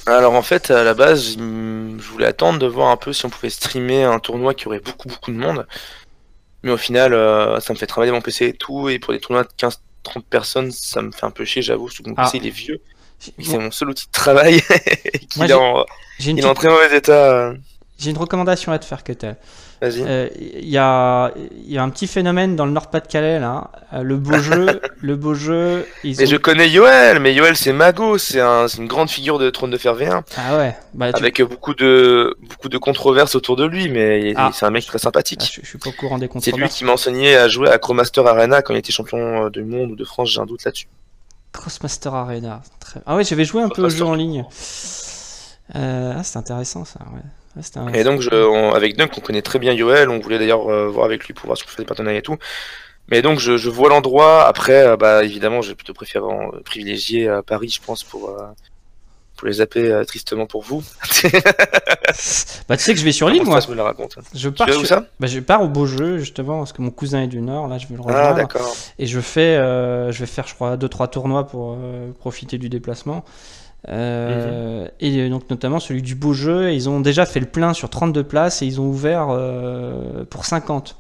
Alors 0.06 0.34
en 0.34 0.42
fait, 0.42 0.72
à 0.72 0.84
la 0.84 0.94
base, 0.94 1.38
je 1.38 2.12
voulais 2.12 2.26
attendre 2.26 2.60
de 2.60 2.68
voir 2.68 2.90
un 2.90 2.98
peu 2.98 3.14
si 3.14 3.26
on 3.26 3.30
pouvait 3.30 3.50
streamer 3.50 4.04
un 4.04 4.20
tournoi 4.20 4.54
qui 4.54 4.68
aurait 4.68 4.80
beaucoup 4.80 5.08
beaucoup 5.08 5.32
de 5.32 5.38
monde. 5.38 5.68
Mais 6.64 6.72
au 6.72 6.78
final, 6.78 7.14
euh, 7.14 7.60
ça 7.60 7.74
me 7.74 7.78
fait 7.78 7.88
travailler 7.88 8.12
mon 8.12 8.22
PC 8.22 8.48
et 8.48 8.54
tout, 8.54 8.90
et 8.90 9.00
pour 9.00 9.14
des 9.14 9.20
tournois 9.20 9.44
de 9.44 9.50
15-30 9.58 9.78
personnes, 10.30 10.72
ça 10.72 11.02
me 11.02 11.12
fait 11.12 11.26
un 11.26 11.32
peu 11.32 11.46
chier, 11.46 11.62
j'avoue, 11.62 11.90
surtout 11.90 12.04
que 12.04 12.10
mon 12.10 12.24
PC 12.24 12.32
ah. 12.34 12.38
il 12.42 12.48
est 12.48 12.52
vieux. 12.52 12.82
C'est 13.20 13.58
mon 13.58 13.72
seul 13.72 13.90
outil 13.90 14.08
de 14.08 14.12
travail. 14.12 14.62
il, 15.36 15.52
est 15.52 15.54
en... 15.54 15.86
il 16.20 16.40
est 16.40 16.46
en 16.46 16.54
très 16.56 16.70
mauvais 16.70 16.98
état. 16.98 17.54
J'ai 18.02 18.10
une 18.10 18.18
recommandation 18.18 18.72
à 18.72 18.80
te 18.80 18.86
faire, 18.86 19.04
que 19.04 19.14
tu 19.14 19.28
il 19.28 19.36
euh, 19.84 20.28
y, 20.60 20.78
a, 20.78 21.32
y, 21.66 21.78
a, 21.78 21.84
un 21.84 21.90
petit 21.90 22.08
phénomène 22.08 22.56
dans 22.56 22.66
le 22.66 22.72
Nord-Pas-de-Calais 22.72 23.40
là. 23.40 23.70
Euh, 23.94 24.02
le 24.02 24.18
beau 24.18 24.38
jeu, 24.38 24.82
le 25.02 25.16
beau 25.16 25.36
jeu. 25.36 25.86
mais 26.04 26.26
je 26.26 26.36
connais 26.36 26.70
Yoel, 26.70 27.20
mais 27.20 27.34
Yoel 27.36 27.56
c'est 27.56 27.74
Mago, 27.74 28.18
c'est 28.18 28.40
un, 28.40 28.68
une 28.68 28.88
grande 28.88 29.10
figure 29.10 29.38
de 29.38 29.52
Trône 29.52 29.70
de 29.70 29.78
Fer 29.78 29.96
V1. 29.96 30.24
Ah 30.36 30.58
ouais. 30.58 30.76
Bah, 30.96 31.10
Avec 31.14 31.44
beaucoup 31.44 31.76
de 31.76 32.36
beaucoup 32.42 32.70
de 32.70 32.78
controverses 32.80 33.36
autour 33.36 33.56
de 33.56 33.66
lui, 33.66 33.88
mais 33.90 34.34
ah. 34.36 34.50
c'est 34.52 34.66
un 34.66 34.72
mec 34.72 34.86
très 34.86 35.00
sympathique. 35.00 35.42
Ah, 35.44 35.60
je, 35.62 35.68
suis 35.68 35.78
pas 35.78 35.90
au 35.90 35.94
courant 35.94 36.18
des 36.18 36.28
controverses. 36.28 36.58
C'est 36.58 36.60
lui 36.60 36.70
qui 36.70 36.84
m'a 36.84 36.94
enseigné 36.94 37.36
à 37.36 37.48
jouer 37.48 37.70
à 37.70 37.78
Crowmaster 37.78 38.26
Arena 38.26 38.64
quand 38.64 38.74
il 38.74 38.78
était 38.78 38.92
champion 38.92 39.46
euh, 39.46 39.50
du 39.52 39.64
monde 39.64 39.92
ou 39.92 39.96
de 39.96 40.06
France, 40.06 40.32
j'ai 40.32 40.42
un 40.42 40.48
doute 40.48 40.64
là-dessus. 40.64 40.88
Crossmaster 41.52 42.14
Arena. 42.14 42.62
Très... 42.80 43.02
Ah 43.06 43.16
ouais, 43.16 43.24
j'avais 43.24 43.46
joué 43.46 43.62
un 43.62 43.70
peu 43.70 43.84
au 43.84 43.90
jeu 43.90 44.06
en 44.06 44.16
ligne. 44.16 44.46
Euh, 45.76 46.14
ah, 46.18 46.24
c'est 46.24 46.38
intéressant 46.38 46.86
ça. 46.86 47.00
Ouais. 47.14 47.22
Et 47.94 48.04
donc, 48.04 48.22
je, 48.22 48.74
avec 48.76 48.98
Dunk, 48.98 49.12
on 49.18 49.22
connaît 49.22 49.42
très 49.42 49.60
bien 49.60 49.74
Yoel. 49.74 50.10
On 50.10 50.20
voulait 50.20 50.40
d'ailleurs 50.40 50.70
euh, 50.70 50.88
voir 50.88 51.06
avec 51.06 51.26
lui 51.26 51.34
pour 51.34 51.48
voir 51.48 51.58
ce 51.58 51.64
qu'on 51.64 51.70
fait 51.70 51.82
des 51.82 51.86
partenariats 51.86 52.20
et 52.20 52.24
tout. 52.24 52.38
Mais 53.10 53.22
donc 53.22 53.40
je, 53.40 53.70
vois 53.70 53.90
l'endroit. 53.90 54.46
Après, 54.48 54.96
bah 54.96 55.24
évidemment, 55.24 55.62
j'ai 55.62 55.76
plutôt 55.76 55.94
préféré 55.94 56.26
privilégier 56.64 57.30
Paris, 57.46 57.70
je 57.70 57.82
pense, 57.86 58.04
pour 58.04 58.34
pour 59.42 59.48
les 59.48 59.56
zapper 59.56 59.92
euh, 59.92 60.04
tristement 60.04 60.46
pour 60.46 60.62
vous. 60.62 60.84
bah 62.70 62.78
tu 62.78 62.84
sais 62.84 62.94
que 62.94 63.00
je 63.00 63.04
vais 63.04 63.12
sur 63.12 63.28
l'île 63.28 63.44
moi. 63.44 63.60
Je 63.60 63.70
me 63.70 63.76
la 63.76 63.86
raconte. 63.86 64.20
Je 64.36 64.50
pars 64.50 64.70
où 64.70 64.86
ça? 64.86 65.06
Bah, 65.20 65.26
je 65.26 65.40
pars 65.40 65.64
au 65.64 65.68
Beaujeu 65.68 66.20
justement 66.20 66.60
parce 66.60 66.74
que 66.74 66.84
mon 66.84 66.92
cousin 66.92 67.24
est 67.24 67.28
du 67.28 67.42
Nord. 67.42 67.68
Là, 67.68 67.80
je 67.80 67.88
vais 67.88 67.96
le 67.96 68.02
ah, 68.02 68.08
rejoindre. 68.08 68.30
Ah 68.30 68.34
d'accord. 68.34 68.76
Et 69.00 69.08
je 69.08 69.20
fais, 69.20 69.58
euh, 69.58 70.12
je 70.12 70.20
vais 70.20 70.28
faire 70.28 70.46
je 70.46 70.54
crois 70.54 70.78
deux 70.78 70.90
trois 70.90 71.08
tournois 71.08 71.48
pour 71.48 71.76
euh, 71.76 72.12
profiter 72.20 72.60
du 72.60 72.70
déplacement. 72.70 73.26
Mhm. 73.88 74.90
Et 75.00 75.30
donc 75.30 75.50
notamment 75.50 75.80
celui 75.80 76.02
du 76.02 76.16
Beaujeu, 76.16 76.72
ils 76.72 76.88
ont 76.90 77.00
déjà 77.00 77.26
fait 77.26 77.40
le 77.40 77.48
plein 77.48 77.74
sur 77.74 77.90
32 77.90 78.24
places 78.24 78.62
et 78.62 78.66
ils 78.66 78.80
ont 78.80 78.88
ouvert 78.88 79.28
pour 80.30 80.46
50. 80.46 80.98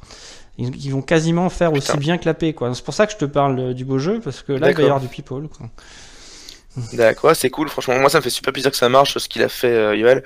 Ils, 0.57 0.91
vont 0.91 1.01
quasiment 1.01 1.49
faire 1.49 1.73
aussi 1.73 1.97
bien 1.97 2.17
que 2.17 2.25
la 2.25 2.33
paix 2.33 2.53
quoi. 2.53 2.73
C'est 2.73 2.83
pour 2.83 2.93
ça 2.93 3.07
que 3.07 3.13
je 3.13 3.17
te 3.17 3.25
parle 3.25 3.73
du 3.73 3.85
Beaujeu 3.85 4.19
parce 4.23 4.41
que 4.41 4.51
là 4.51 4.71
il 4.71 4.75
va 4.75 4.81
y 4.81 4.85
avoir 4.85 4.99
du 4.99 5.07
people. 5.07 5.47
D'accord, 6.93 7.35
c'est 7.35 7.49
cool. 7.49 7.69
Franchement, 7.69 7.99
moi, 7.99 8.09
ça 8.09 8.19
me 8.19 8.23
fait 8.23 8.29
super 8.29 8.53
plaisir 8.53 8.71
que 8.71 8.77
ça 8.77 8.89
marche, 8.89 9.17
ce 9.17 9.27
qu'il 9.27 9.43
a 9.43 9.49
fait, 9.49 9.73
euh, 9.73 9.95
Yoel. 9.95 10.23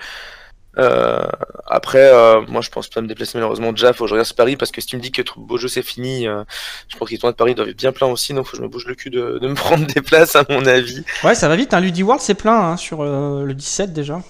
Euh, 0.78 1.26
après, 1.66 2.12
euh, 2.14 2.42
moi, 2.48 2.62
je 2.62 2.70
pense 2.70 2.88
pas 2.88 3.02
me 3.02 3.08
déplacer 3.08 3.38
malheureusement 3.38 3.72
déjà. 3.72 3.94
Faut 3.94 4.06
que 4.06 4.10
je 4.10 4.14
regarde 4.14 4.34
Paris 4.34 4.56
parce 4.58 4.72
que 4.72 4.82
si 4.82 4.88
tu 4.88 4.98
me 4.98 5.02
dis 5.02 5.12
que 5.12 5.22
beau 5.38 5.58
jeu 5.58 5.68
c'est 5.68 5.82
fini, 5.82 6.28
euh, 6.28 6.44
je 6.88 6.98
pense 6.98 7.10
qu'ils 7.10 7.20
tournent 7.20 7.32
de 7.32 7.38
Paris 7.38 7.56
doivent 7.56 7.70
être 7.70 7.78
bien 7.78 7.92
plein 7.92 8.08
aussi. 8.08 8.34
Donc, 8.34 8.46
faut 8.46 8.52
que 8.52 8.58
je 8.58 8.62
me 8.62 8.68
bouge 8.68 8.86
le 8.86 8.96
cul 8.96 9.10
de, 9.10 9.40
de 9.42 9.48
me 9.48 9.54
prendre 9.56 9.86
des 9.86 10.02
places, 10.02 10.36
à 10.36 10.44
mon 10.50 10.66
avis. 10.66 11.04
Ouais, 11.24 11.36
ça 11.36 11.48
va 11.48 11.56
vite. 11.56 11.74
Hein. 11.74 11.80
Ludi 11.80 12.04
World, 12.04 12.22
c'est 12.22 12.36
plein 12.36 12.60
hein, 12.60 12.78
sur 12.78 13.04
le 13.04 13.54
17 13.54 13.94
déjà. 13.94 14.22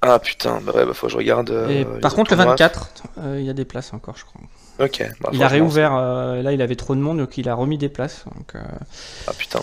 Ah 0.00 0.20
putain, 0.20 0.60
bah 0.62 0.72
ouais, 0.76 0.86
bah 0.86 0.94
faut 0.94 1.08
que 1.08 1.12
je 1.12 1.16
regarde. 1.16 1.50
Et 1.68 1.84
par 2.00 2.14
contre, 2.14 2.30
le 2.30 2.36
24, 2.36 2.92
il 3.34 3.42
y 3.42 3.50
a 3.50 3.52
des 3.52 3.64
places 3.64 3.92
encore, 3.92 4.16
je 4.16 4.24
crois. 4.24 4.40
Ok. 4.78 5.04
Bah, 5.20 5.30
il 5.32 5.42
a 5.42 5.48
réouvert. 5.48 5.92
là, 5.96 6.52
il 6.52 6.62
avait 6.62 6.76
trop 6.76 6.94
de 6.94 7.00
monde, 7.00 7.18
donc 7.18 7.36
il 7.36 7.48
a 7.48 7.54
remis 7.54 7.78
des 7.78 7.88
places. 7.88 8.24
Donc, 8.26 8.54
Ah 9.26 9.32
putain. 9.36 9.60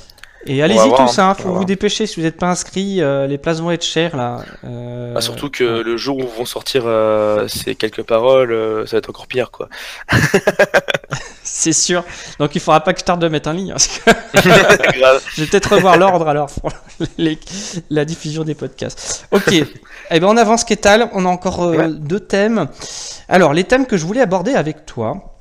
Et 0.47 0.61
allez-y 0.61 0.89
tous, 0.95 1.19
hein, 1.19 1.33
faut 1.33 1.53
vous 1.53 1.65
dépêcher 1.65 2.05
si 2.05 2.17
vous 2.17 2.21
n'êtes 2.21 2.37
pas 2.37 2.47
inscrit, 2.47 3.01
euh, 3.01 3.25
les 3.25 3.37
places 3.37 3.61
vont 3.61 3.71
être 3.71 3.83
chères 3.83 4.15
là. 4.15 4.41
Euh, 4.63 5.13
bah, 5.13 5.21
surtout 5.21 5.49
que 5.49 5.63
le 5.63 5.97
jour 5.97 6.17
où 6.17 6.27
vont 6.37 6.45
sortir 6.45 6.83
euh, 6.85 7.47
ces 7.47 7.75
quelques 7.75 8.03
paroles, 8.03 8.53
ça 8.85 8.91
va 8.91 8.97
être 8.99 9.09
encore 9.09 9.27
pire 9.27 9.49
quoi. 9.49 9.69
C'est 11.43 11.73
sûr. 11.73 12.03
Donc 12.39 12.53
il 12.55 12.61
faudra 12.61 12.81
pas 12.81 12.93
que 12.93 12.99
je 12.99 13.05
tarde 13.05 13.21
de 13.21 13.27
mettre 13.27 13.49
en 13.49 13.53
ligne. 13.53 13.71
Hein, 13.71 13.77
je 14.35 15.41
vais 15.41 15.47
peut-être 15.47 15.75
revoir 15.75 15.97
l'ordre 15.97 16.27
alors 16.27 16.49
pour 16.51 16.71
la 17.89 18.05
diffusion 18.05 18.43
des 18.43 18.55
podcasts. 18.55 19.27
Ok. 19.31 19.51
eh 19.51 20.19
ben 20.19 20.27
on 20.27 20.37
avance 20.37 20.63
Kétal, 20.63 21.09
on 21.13 21.25
a 21.25 21.29
encore 21.29 21.71
deux 21.87 22.19
thèmes. 22.19 22.67
Alors 23.29 23.53
les 23.53 23.63
thèmes 23.63 23.87
que 23.87 23.97
je 23.97 24.05
voulais 24.05 24.21
aborder 24.21 24.53
avec 24.53 24.85
toi. 24.85 25.34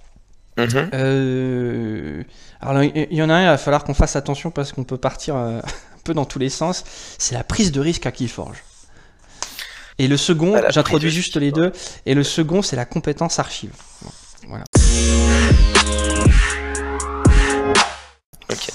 Mm 0.57 2.25
alors 2.61 2.83
il 2.83 3.13
y 3.13 3.23
en 3.23 3.29
a 3.29 3.35
un, 3.35 3.43
il 3.43 3.47
va 3.47 3.59
falloir 3.59 3.85
qu'on 3.85 3.93
fasse 3.95 4.17
attention 4.17 4.51
parce 4.51 4.73
qu'on 4.73 4.85
peut 4.85 4.97
partir 4.97 5.37
euh, 5.37 5.59
un 5.95 5.99
peu 6.03 6.15
dans 6.15 6.25
tous 6.25 6.39
les 6.39 6.49
sens. 6.49 6.85
C'est 7.19 7.35
la 7.35 7.45
prise 7.45 7.73
de 7.73 7.81
risque 7.81 8.07
à 8.07 8.13
Keyforge. 8.13 8.63
Et 9.99 10.09
le 10.09 10.17
second, 10.17 10.61
j'introduis 10.71 11.11
juste 11.11 11.37
les 11.37 11.53
deux. 11.53 11.73
Et 12.07 12.15
le 12.15 12.25
second, 12.25 12.63
c'est 12.63 12.75
la 12.75 12.85
compétence 12.85 13.39
archive. 13.39 13.71
Voilà. 14.49 14.65
Ok. 18.51 18.71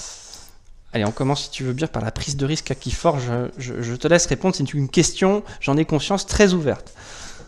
Allez, 0.92 1.04
on 1.04 1.12
commence 1.12 1.44
si 1.44 1.50
tu 1.50 1.64
veux 1.64 1.72
bien 1.72 1.86
par 1.88 2.02
la 2.02 2.10
prise 2.10 2.36
de 2.36 2.46
risque 2.46 2.70
à 2.70 2.74
Keyforge. 2.74 3.24
Je, 3.58 3.82
je 3.82 3.94
te 3.94 4.08
laisse 4.08 4.26
répondre. 4.26 4.54
C'est 4.54 4.72
une 4.72 4.88
question, 4.88 5.44
j'en 5.60 5.76
ai 5.76 5.84
conscience, 5.84 6.26
très 6.26 6.54
ouverte. 6.54 6.94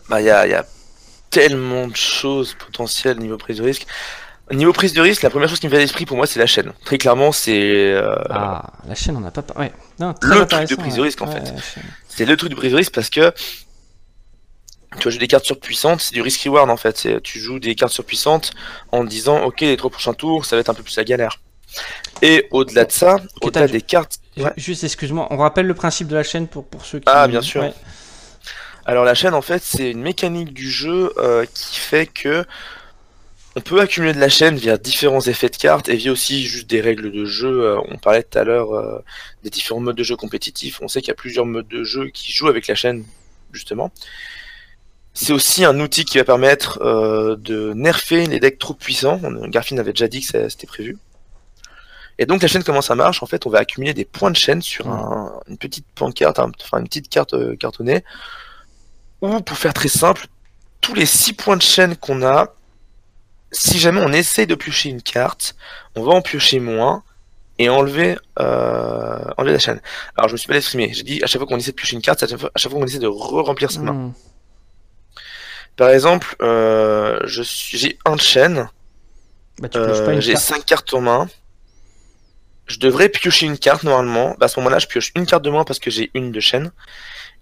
Bah, 0.07 0.21
il 0.21 0.25
y 0.25 0.29
a, 0.29 0.45
y 0.45 0.53
a 0.53 0.65
tellement 1.31 1.87
de 1.87 1.95
choses 1.95 2.53
potentielles 2.53 3.17
niveau 3.17 3.37
prise 3.37 3.57
de 3.57 3.63
risque. 3.63 3.87
Niveau 4.55 4.73
prise 4.73 4.93
de 4.93 5.01
risque, 5.01 5.21
la 5.21 5.29
première 5.29 5.49
chose 5.49 5.59
qui 5.59 5.67
me 5.67 5.71
vient 5.71 5.79
à 5.79 5.81
l'esprit 5.81 6.05
pour 6.05 6.17
moi, 6.17 6.27
c'est 6.27 6.39
la 6.39 6.45
chaîne. 6.45 6.71
Très 6.85 6.97
clairement, 6.97 7.31
c'est. 7.31 7.93
Euh, 7.93 8.15
ah, 8.29 8.71
la 8.87 8.95
chaîne, 8.95 9.15
on 9.15 9.19
n'a 9.19 9.31
pas. 9.31 9.43
Ouais. 9.59 9.71
le 9.99 10.45
truc 10.45 10.69
de 10.69 10.75
prise 10.75 10.95
de 10.95 11.01
risque, 11.01 11.21
en 11.21 11.27
fait. 11.27 11.53
C'est 12.07 12.25
le 12.25 12.37
truc 12.37 12.49
de 12.51 12.55
prise 12.55 12.71
de 12.71 12.77
risque 12.77 12.93
parce 12.93 13.09
que. 13.09 13.33
Tu 14.99 15.09
jouer 15.09 15.19
des 15.19 15.27
cartes 15.27 15.45
surpuissantes, 15.45 16.01
c'est 16.01 16.13
du 16.13 16.21
risk 16.21 16.43
reward 16.43 16.69
en 16.69 16.77
fait. 16.77 17.19
Tu 17.23 17.39
joues 17.39 17.57
des 17.57 17.73
cartes 17.73 17.91
surpuissantes 17.91 18.51
en 18.91 19.03
disant, 19.03 19.41
ok, 19.41 19.61
les 19.61 19.75
trois 19.75 19.89
prochains 19.89 20.13
tours, 20.13 20.45
ça 20.45 20.55
va 20.55 20.59
être 20.59 20.69
un 20.69 20.75
peu 20.75 20.83
plus 20.83 20.95
la 20.97 21.03
galère. 21.03 21.39
Et 22.21 22.47
au-delà 22.51 22.85
de 22.85 22.91
ça, 22.91 23.17
au-delà 23.41 23.67
des 23.67 23.81
cartes. 23.81 24.19
Juste, 24.55 24.83
excuse-moi, 24.83 25.27
on 25.31 25.37
rappelle 25.37 25.65
le 25.65 25.73
principe 25.73 26.07
de 26.07 26.15
la 26.15 26.21
chaîne 26.21 26.47
pour, 26.47 26.65
pour 26.65 26.85
ceux 26.85 26.99
qui. 26.99 27.05
Ah, 27.07 27.27
bien 27.27 27.41
sûr. 27.41 27.73
Alors, 28.85 29.05
la 29.05 29.15
chaîne, 29.15 29.33
en 29.33 29.41
fait, 29.41 29.63
c'est 29.63 29.89
une 29.91 30.01
mécanique 30.01 30.53
du 30.53 30.69
jeu 30.69 31.13
euh, 31.17 31.45
qui 31.53 31.79
fait 31.79 32.05
que 32.05 32.45
on 33.55 33.61
peut 33.61 33.79
accumuler 33.79 34.13
de 34.13 34.19
la 34.19 34.29
chaîne 34.29 34.55
via 34.55 34.77
différents 34.77 35.21
effets 35.21 35.49
de 35.49 35.57
cartes 35.57 35.87
et 35.87 35.95
via 35.95 36.11
aussi 36.11 36.45
juste 36.45 36.67
des 36.67 36.81
règles 36.81 37.11
de 37.11 37.25
jeu. 37.25 37.65
Euh, 37.65 37.81
on 37.89 37.97
parlait 37.97 38.23
tout 38.23 38.37
à 38.37 38.43
l'heure 38.43 38.73
euh, 38.73 39.03
des 39.43 39.51
différents 39.51 39.79
modes 39.79 39.95
de 39.95 40.03
jeu 40.03 40.15
compétitifs. 40.15 40.79
On 40.81 40.87
sait 40.87 41.01
qu'il 41.01 41.09
y 41.09 41.11
a 41.11 41.15
plusieurs 41.15 41.45
modes 41.45 41.67
de 41.67 41.83
jeu 41.83 42.07
qui 42.07 42.31
jouent 42.31 42.47
avec 42.47 42.67
la 42.67 42.73
chaîne, 42.73 43.05
justement. 43.51 43.91
C'est 45.13 45.33
aussi 45.33 45.63
un 45.63 45.79
outil 45.79 46.05
qui 46.05 46.17
va 46.17 46.23
permettre 46.23 46.81
euh, 46.81 47.35
de 47.35 47.73
nerfer 47.73 48.25
les 48.25 48.39
decks 48.39 48.57
trop 48.57 48.73
puissants. 48.73 49.21
Garfin 49.47 49.77
avait 49.77 49.93
déjà 49.93 50.07
dit 50.07 50.21
que 50.21 50.49
c'était 50.49 50.67
prévu. 50.67 50.97
Et 52.17 52.25
donc 52.25 52.41
la 52.41 52.47
chaîne, 52.47 52.63
comment 52.63 52.81
ça 52.81 52.95
marche? 52.95 53.21
En 53.21 53.27
fait, 53.27 53.45
on 53.45 53.51
va 53.51 53.59
accumuler 53.59 53.93
des 53.93 54.05
points 54.05 54.31
de 54.31 54.35
chaîne 54.35 54.61
sur 54.63 54.87
une 55.47 55.57
petite 55.57 55.85
pancarte, 55.95 56.39
enfin 56.39 56.79
une 56.79 56.87
petite 56.87 57.09
carte 57.09 57.35
cartonnée. 57.57 58.03
Ou 59.21 59.41
pour 59.41 59.57
faire 59.57 59.73
très 59.73 59.89
simple, 59.89 60.27
tous 60.81 60.93
les 60.93 61.07
6 61.07 61.33
points 61.33 61.57
de 61.57 61.61
chaîne 61.61 61.95
qu'on 61.95 62.23
a, 62.23 62.53
si 63.53 63.79
jamais 63.79 64.01
on 64.01 64.11
essaie 64.11 64.45
de 64.45 64.55
piocher 64.55 64.89
une 64.89 65.01
carte, 65.01 65.55
on 65.95 66.03
va 66.03 66.11
en 66.13 66.21
piocher 66.21 66.59
moins 66.59 67.03
et 67.59 67.69
enlever, 67.69 68.17
euh, 68.39 69.23
enlever 69.37 69.53
la 69.53 69.59
chaîne. 69.59 69.81
Alors 70.17 70.27
je 70.27 70.33
me 70.33 70.37
suis 70.37 70.47
pas 70.47 70.57
exprimé, 70.57 70.91
j'ai 70.93 71.03
dit 71.03 71.23
à 71.23 71.27
chaque 71.27 71.39
fois 71.39 71.47
qu'on 71.47 71.57
essaie 71.57 71.71
de 71.71 71.75
piocher 71.75 71.95
une 71.95 72.01
carte, 72.01 72.23
à 72.23 72.27
chaque 72.27 72.39
fois, 72.39 72.51
qu'on 72.79 72.85
essaie 72.85 72.99
de 72.99 73.07
re-remplir 73.07 73.71
sa 73.71 73.79
main. 73.79 73.93
Hmm. 73.93 74.13
Par 75.75 75.89
exemple, 75.89 76.35
euh, 76.41 77.19
j'ai 77.25 77.97
un 78.05 78.15
de 78.15 78.21
chaîne, 78.21 78.69
bah, 79.59 79.69
euh, 79.75 80.19
j'ai 80.19 80.35
5 80.35 80.65
cartes 80.65 80.93
en 80.93 81.01
main, 81.01 81.27
je 82.65 82.79
devrais 82.79 83.09
piocher 83.09 83.45
une 83.45 83.57
carte 83.57 83.83
normalement, 83.83 84.35
bah, 84.39 84.45
à 84.45 84.49
ce 84.49 84.59
moment-là 84.59 84.79
je 84.79 84.87
pioche 84.87 85.11
une 85.15 85.25
carte 85.25 85.43
de 85.43 85.49
moins 85.49 85.63
parce 85.63 85.79
que 85.79 85.89
j'ai 85.89 86.11
une 86.13 86.31
de 86.31 86.39
chaîne, 86.39 86.71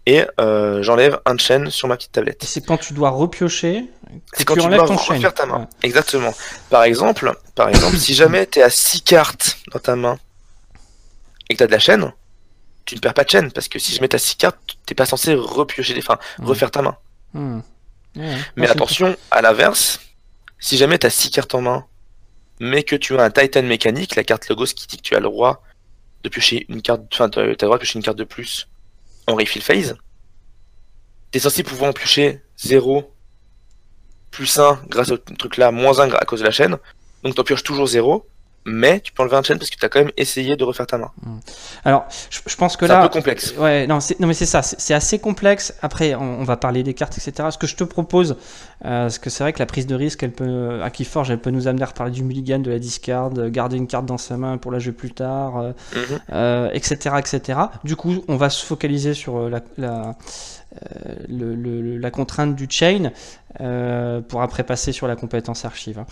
et 0.06 0.26
euh, 0.40 0.82
j'enlève 0.82 1.20
un 1.26 1.38
chaîne 1.38 1.70
sur 1.70 1.88
ma 1.88 1.96
petite 1.96 2.12
tablette. 2.12 2.44
C'est 2.44 2.66
quand 2.66 2.78
tu 2.78 2.94
dois 2.94 3.12
repiocher. 3.12 3.86
C'est 4.34 4.46
quand 4.46 4.56
tu, 4.56 4.68
dois 4.68 4.86
refaire 4.86 5.34
ta 5.34 5.46
main. 5.46 5.68
Exactement. 5.84 6.34
Par 6.70 6.84
exemple, 6.84 7.34
par 7.56 7.70
exemple, 7.70 7.98
si 7.98 8.14
jamais 8.14 8.48
tu 8.48 8.60
es 8.60 8.64
à 8.64 8.70
6 8.70 9.04
cartes 9.04 9.58
dans 9.72 9.80
ta 9.80 9.96
main 9.96 10.18
et 11.50 11.54
que 11.54 11.58
tu 11.60 11.64
as 11.64 11.68
de 11.68 11.72
la 11.72 11.80
chaîne, 11.80 12.12
tu 12.86 12.96
ne 12.96 13.00
perds 13.00 13.14
pas 13.14 13.24
de 13.24 13.30
chaîne 13.30 13.52
parce 13.52 13.68
que 13.68 13.78
si 13.78 13.94
je 13.94 14.02
mets 14.02 14.08
ta 14.08 14.18
6 14.18 14.36
cartes, 14.38 14.58
t'es 14.86 14.96
pas 14.96 15.06
censé 15.06 15.36
repiocher 15.36 15.94
des, 15.94 16.00
enfin, 16.00 16.18
refaire 16.40 16.72
ta 16.72 16.82
main. 16.82 16.98
Hmm. 17.34 17.62
Mais 18.56 18.68
attention, 18.68 19.16
à 19.30 19.42
l'inverse, 19.42 20.00
si 20.60 20.78
jamais 20.78 20.98
tu 20.98 21.06
as 21.06 21.12
6 21.12 21.30
cartes 21.30 21.54
en 21.54 21.62
main, 21.62 21.86
mais 22.60 22.84
que 22.84 22.96
tu 22.96 23.18
as 23.18 23.24
un 23.24 23.30
Titan 23.30 23.64
mécanique, 23.64 24.16
la 24.16 24.24
carte 24.24 24.50
logos 24.50 24.74
qui 24.76 24.88
dit 24.88 24.98
que 24.98 25.04
tu 25.04 25.16
as 25.16 25.20
le 25.20 25.26
droit 25.26 25.64
de 26.24 26.30
piocher 26.30 26.66
une 26.70 26.82
carte, 26.82 27.02
enfin, 27.14 27.30
tu 27.30 27.40
as 27.40 27.44
le 27.44 27.56
droit 27.56 27.78
de 27.78 27.82
piocher 27.84 28.00
une 28.00 28.04
carte 28.04 28.18
de 28.18 28.24
plus 28.24 28.68
en 29.28 29.36
refill 29.36 29.62
phase, 29.62 29.96
t'es 31.32 31.40
censé 31.40 31.64
pouvoir 31.64 31.90
en 31.90 31.94
piocher 31.94 32.42
0, 32.58 33.14
plus 34.32 34.60
1 34.60 34.82
grâce 34.88 35.12
au 35.12 35.18
truc 35.18 35.58
là, 35.58 35.72
moins 35.72 36.00
1 36.00 36.12
à 36.12 36.26
cause 36.26 36.40
de 36.40 36.46
la 36.46 36.52
chaîne. 36.52 36.78
Donc 37.24 37.36
t'en 37.36 37.44
pioches 37.44 37.64
toujours 37.64 37.88
0 37.88 38.26
mais 38.66 39.00
tu 39.00 39.12
peux 39.12 39.24
enlever 39.24 39.38
un 39.38 39.44
chaîne 39.44 39.58
parce 39.58 39.70
que 39.70 39.76
tu 39.76 39.86
as 39.86 39.90
quand 39.90 40.00
même 40.00 40.12
essayé 40.18 40.56
de 40.56 40.64
refaire 40.64 40.86
ta 40.86 40.98
main. 40.98 41.12
Hmm. 41.24 41.40
Alors, 41.84 42.06
je, 42.30 42.56
pense 42.56 42.78
que 42.78 42.86
là. 42.86 42.96
C'est 42.96 43.00
un 43.00 43.08
peu 43.08 43.14
complexe. 43.14 43.56
Ouais, 43.58 43.88
non, 43.88 44.00
non 44.20 44.28
mais 44.28 44.34
c'est 44.34 44.46
ça, 44.46 44.62
c'est 44.62 44.94
assez 44.94 45.20
complexe. 45.20 45.74
Après, 45.82 46.14
on, 46.16 46.44
va 46.44 46.58
parler 46.58 46.84
des 46.84 46.94
cartes, 46.94 47.18
etc. 47.18 47.50
Ce 47.52 47.58
que 47.58 47.68
je 47.68 47.76
te 47.76 47.84
propose, 47.84 48.38
euh, 48.86 49.04
parce 49.04 49.20
que 49.20 49.30
c'est 49.30 49.44
vrai 49.44 49.54
que 49.54 49.60
la 49.60 49.66
prise 49.66 49.88
de 49.88 49.96
risque, 49.96 50.24
elle 50.24 50.32
peut, 50.32 50.82
à 50.84 50.90
Keyforge, 50.90 51.32
elle 51.32 51.40
peut 51.40 51.50
nous 51.50 51.68
amener 51.68 51.84
à 51.84 51.88
reparler 51.88 52.12
du 52.12 52.24
mulligan, 52.24 52.60
de 52.60 52.72
la 52.72 52.80
discard, 52.80 53.32
garder 53.50 53.78
une 53.78 53.88
carte 53.88 54.06
dans 54.06 54.18
sa 54.18 54.38
main 54.38 54.58
pour 54.58 54.72
la 54.72 54.80
jouer 54.80 54.94
plus 54.94 55.12
tard, 55.12 55.74
etc., 55.94 56.30
euh, 56.34 56.70
etc. 56.74 57.00
Mhm. 57.50 57.58
Euh, 57.58 57.68
du 57.84 57.96
coup, 57.96 58.24
on 58.28 58.36
va 58.36 58.50
se 58.50 58.66
focaliser 58.66 59.14
sur 59.14 59.50
la, 59.50 59.62
la 59.78 60.16
euh, 60.74 61.16
le, 61.28 61.98
la 61.98 62.12
contrainte 62.12 62.56
du 62.56 62.66
chain 62.70 63.12
euh, 63.60 64.22
pour 64.22 64.42
après 64.42 64.64
passer 64.64 64.94
sur 64.94 65.06
la 65.06 65.18
compétence 65.18 65.66
archive. 65.66 66.00
Hein. 66.00 66.06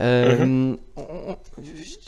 Euh, 0.00 0.46
mhm. 0.46 0.78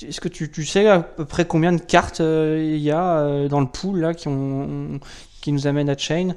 Est-ce 0.09 0.21
que 0.21 0.29
tu, 0.29 0.51
tu, 0.51 0.65
sais 0.65 0.89
à 0.89 1.01
peu 1.01 1.27
près 1.27 1.45
combien 1.45 1.73
de 1.73 1.81
cartes 1.81 2.21
il 2.21 2.79
y 2.79 2.91
a 2.91 3.47
dans 3.49 3.61
le 3.61 3.67
pool 3.67 4.01
là, 4.01 4.15
qui, 4.15 4.29
ont, 4.29 4.99
qui 5.43 5.53
nous 5.53 5.67
amènent 5.67 5.91
à 5.91 5.97
chain? 5.97 6.35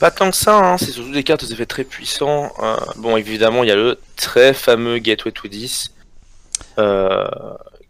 Pas 0.00 0.10
tant 0.10 0.30
que 0.30 0.36
ça, 0.36 0.56
hein. 0.56 0.78
c'est 0.78 0.92
surtout 0.92 1.12
des 1.12 1.24
cartes 1.24 1.42
aux 1.42 1.48
effets 1.48 1.66
très 1.66 1.84
puissants. 1.84 2.50
bon, 2.96 3.18
évidemment, 3.18 3.64
il 3.64 3.68
y 3.68 3.72
a 3.72 3.76
le 3.76 3.98
très 4.16 4.54
fameux 4.54 4.98
Gateway 4.98 5.32
to 5.32 5.48
10 5.48 5.92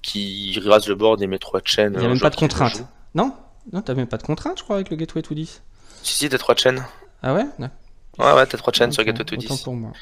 qui 0.03 0.61
rase 0.65 0.89
le 0.89 0.97
board 0.97 1.23
et 1.23 1.29
met 1.29 1.39
3 1.39 1.61
chains. 1.65 1.93
Il 1.95 2.01
n'y 2.01 2.05
a 2.05 2.09
même 2.09 2.19
pas 2.19 2.31
de 2.31 2.37
contrainte. 2.37 2.85
Non? 3.15 3.33
Non, 3.73 3.81
t'as 3.81 3.95
même 3.95 4.09
pas 4.09 4.19
de 4.19 4.25
contrainte, 4.25 4.59
je 4.59 4.65
crois, 4.65 4.77
avec 4.77 4.91
le 4.91 4.97
Gateway 4.97 5.23
to 5.23 5.35
10. 5.35 5.63
Si, 6.05 6.15
si, 6.15 6.29
t'as 6.29 6.39
3 6.39 6.55
chaînes. 6.57 6.85
Ah 7.23 7.35
ouais? 7.35 7.47
Ouais, 7.59 8.33
ouais, 8.33 8.47
t'as 8.47 8.59
3 8.59 8.73
chaînes 8.73 8.93
sur 8.93 9.03
Gato 9.03 9.25
to 9.25 9.37
10. 9.37 9.63
pour 9.63 9.75
moi. 9.75 9.93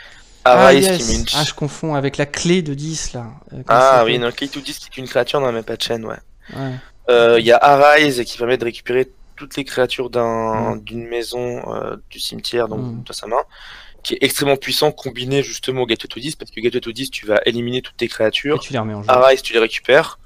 ah, 0.45 0.75
yes. 0.75 1.25
ah, 1.35 1.45
je 1.45 1.55
confonds 1.55 1.95
avec 1.95 2.17
la 2.17 2.27
clé 2.27 2.63
de 2.63 2.75
10 2.75 3.15
là. 3.15 3.27
ah 3.69 4.03
oui, 4.05 4.19
non, 4.19 4.31
clé 4.33 4.49
de 4.49 4.61
10 4.61 4.79
qui 4.79 4.89
est 4.93 4.97
une 4.99 5.09
créature 5.09 5.41
la 5.41 5.53
même 5.53 5.65
pas 5.65 5.77
de 5.77 5.83
chaîne, 5.83 6.05
ouais. 6.05 6.19
Il 7.09 7.45
y 7.45 7.53
a 7.53 7.57
Arise 7.57 8.23
qui 8.25 8.37
permet 8.37 8.59
de 8.59 8.65
récupérer 8.65 9.11
toutes 9.37 9.57
les 9.57 9.65
créatures 9.65 10.11
mm. 10.11 10.81
d'une 10.83 11.07
maison 11.07 11.63
du 12.11 12.21
cimetière 12.21 12.69
donc 12.69 12.81
mm. 12.81 13.03
dans 13.05 13.13
sa 13.13 13.27
main 13.27 13.43
qui 14.03 14.15
est 14.15 14.19
extrêmement 14.21 14.57
puissant 14.57 14.91
combiné 14.91 15.43
justement 15.43 15.83
au 15.83 15.87
Gateway 15.87 16.09
to 16.09 16.21
10 16.21 16.37
parce 16.37 16.51
que 16.51 16.61
Gateway 16.61 16.81
to 16.81 16.93
10 16.93 17.11
tu 17.11 17.27
vas 17.27 17.41
éliminer 17.47 17.83
toutes 17.83 17.97
tes 17.97 18.09
créatures. 18.09 18.57
Et 18.57 18.59
tu 18.59 18.73
les 18.73 18.79
remets 18.79 18.95
en 18.95 19.03
jeu. 19.03 19.11
Arise 19.11 19.43
tu 19.43 19.53
les 19.53 19.59
récupères. 19.59 20.19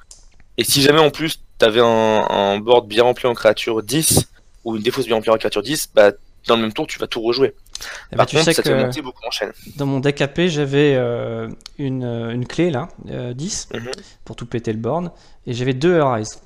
Et 0.56 0.64
si 0.64 0.82
jamais 0.82 0.98
en 0.98 1.10
plus 1.10 1.40
t'avais 1.58 1.80
un, 1.80 1.84
un 2.28 2.58
board 2.58 2.88
bien 2.88 3.02
rempli 3.02 3.26
en 3.26 3.34
créature 3.34 3.82
10 3.82 4.28
ou 4.66 4.76
une 4.76 4.82
défausse 4.82 5.06
bien 5.06 5.14
remplie 5.14 5.30
en 5.30 5.38
créature 5.38 5.62
10, 5.62 5.92
bah 5.94 6.10
dans 6.46 6.56
le 6.56 6.62
même 6.62 6.72
tour 6.72 6.86
tu 6.86 6.98
vas 6.98 7.06
tout 7.06 7.22
rejouer. 7.22 7.54
Eh 7.54 7.82
ben, 8.10 8.18
Par 8.18 8.26
tu 8.26 8.36
contre, 8.36 8.44
sais 8.44 8.52
ça 8.52 8.62
que 8.62 8.70
monter 8.70 9.00
beaucoup 9.00 9.24
en 9.26 9.30
chaîne. 9.30 9.52
Dans 9.76 9.86
mon 9.86 10.00
deck 10.00 10.20
AP, 10.20 10.42
j'avais 10.46 10.94
euh, 10.96 11.48
une, 11.78 12.04
une, 12.04 12.46
clé 12.46 12.70
là, 12.70 12.88
10, 13.04 13.68
euh, 13.74 13.80
mhm. 13.80 13.90
pour 14.24 14.36
tout 14.36 14.46
péter 14.46 14.72
le 14.72 14.78
board, 14.78 15.12
et 15.46 15.54
j'avais 15.54 15.72
deux 15.72 16.00
Arise. 16.00 16.40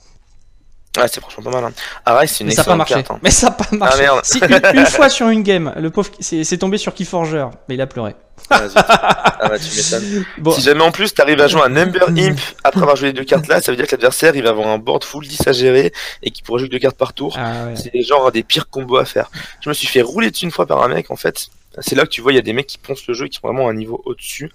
Ouais, 0.98 1.06
c'est 1.06 1.20
franchement 1.20 1.44
pas 1.44 1.60
mal. 1.60 1.64
Hein. 1.64 1.74
Arise, 2.04 2.30
c'est 2.30 2.44
une 2.44 2.48
Mais 2.48 2.54
ça 2.54 2.64
pas 2.64 2.76
marché. 2.76 2.94
Carte, 2.94 3.10
hein. 3.12 3.20
Mais 3.22 3.30
ça 3.30 3.46
n'a 3.46 3.52
pas 3.52 3.76
marché. 3.76 4.06
Ah, 4.10 4.20
si, 4.24 4.38
une, 4.38 4.86
fois 4.86 5.08
sur 5.08 5.28
une 5.28 5.42
game, 5.42 5.72
le 5.76 5.90
pauvre, 5.90 6.10
c'est 6.18 6.58
tombé 6.58 6.78
sur 6.78 6.94
Keyforger, 6.94 7.46
mais 7.68 7.76
il 7.76 7.80
a 7.80 7.86
pleuré. 7.86 8.16
Ah, 8.48 8.62
ah 8.74 9.48
bah, 9.48 9.58
tu 9.58 9.74
m'étonnes. 9.76 10.24
Si 10.54 10.60
jamais 10.62 10.82
en 10.82 10.92
plus 10.92 11.14
t'arrives 11.14 11.40
à 11.40 11.46
jouer 11.46 11.62
un 11.62 11.76
Ember 11.76 12.06
Imp 12.16 12.38
après 12.64 12.80
avoir 12.80 12.96
joué 12.96 13.08
les 13.08 13.12
deux 13.12 13.24
cartes 13.24 13.46
là, 13.48 13.60
ça 13.60 13.72
veut 13.72 13.76
dire 13.76 13.86
que 13.86 13.92
l'adversaire 13.92 14.34
il 14.34 14.42
va 14.42 14.50
avoir 14.50 14.68
un 14.68 14.78
board 14.78 15.04
full 15.04 15.26
10 15.26 15.46
à 15.46 15.52
gérer 15.52 15.92
et 16.22 16.30
qu'il 16.30 16.44
pourra 16.44 16.58
jouer 16.58 16.68
deux 16.68 16.78
cartes 16.78 16.96
par 16.96 17.12
tour. 17.12 17.36
Ah, 17.38 17.68
c'est 17.74 18.02
genre 18.02 18.30
des 18.32 18.42
pires 18.42 18.68
combos 18.68 18.96
à 18.96 19.04
faire. 19.04 19.30
Je 19.60 19.68
me 19.68 19.74
suis 19.74 19.86
fait 19.86 20.02
rouler 20.02 20.30
dessus 20.30 20.44
une 20.44 20.50
fois 20.50 20.66
par 20.66 20.82
un 20.82 20.88
mec 20.88 21.10
en 21.10 21.16
fait. 21.16 21.48
C'est 21.78 21.94
là 21.94 22.04
que 22.04 22.10
tu 22.10 22.20
vois, 22.20 22.32
il 22.32 22.36
y 22.36 22.38
a 22.38 22.42
des 22.42 22.52
mecs 22.52 22.66
qui 22.66 22.78
poncent 22.78 23.06
le 23.06 23.14
jeu 23.14 23.26
et 23.26 23.28
qui 23.28 23.38
ont 23.42 23.48
vraiment 23.48 23.68
un 23.68 23.74
niveau 23.74 24.02
au-dessus. 24.04 24.50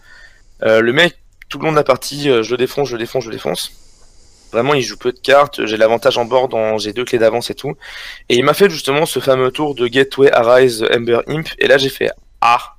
Euh, 0.64 0.82
le 0.82 0.94
mec, 0.94 1.18
tout 1.50 1.60
le 1.60 1.66
long 1.66 1.72
de 1.72 1.78
la 1.78 1.84
partie, 1.84 2.30
euh, 2.30 2.44
je 2.44 2.52
le 2.52 2.58
défonce, 2.58 2.90
je 2.90 2.94
le 2.94 3.00
défonce, 3.00 3.24
je 3.24 3.30
le 3.30 3.36
défonce. 3.36 3.72
Vraiment, 4.52 4.74
il 4.74 4.82
joue 4.84 4.98
peu 4.98 5.12
de 5.12 5.20
cartes. 5.20 5.66
J'ai 5.66 5.78
l'avantage 5.78 6.18
en 6.18 6.26
board, 6.26 6.54
j'ai 6.80 6.94
deux 6.94 7.04
clés 7.04 7.18
d'avance 7.18 7.50
et 7.50 7.56
tout. 7.56 7.76
Et 8.30 8.36
il 8.36 8.44
m'a 8.44 8.54
fait 8.54 8.70
justement 8.70 9.06
ce 9.06 9.20
fameux 9.20 9.52
tour 9.52 9.76
de 9.76 9.88
Gateway, 9.88 10.32
Arise, 10.32 10.86
Ember 10.94 11.20
Imp. 11.28 11.48
Et 11.60 11.68
là, 11.68 11.78
j'ai 11.78 11.90
fait 11.90 12.12
Ah, 12.42 12.75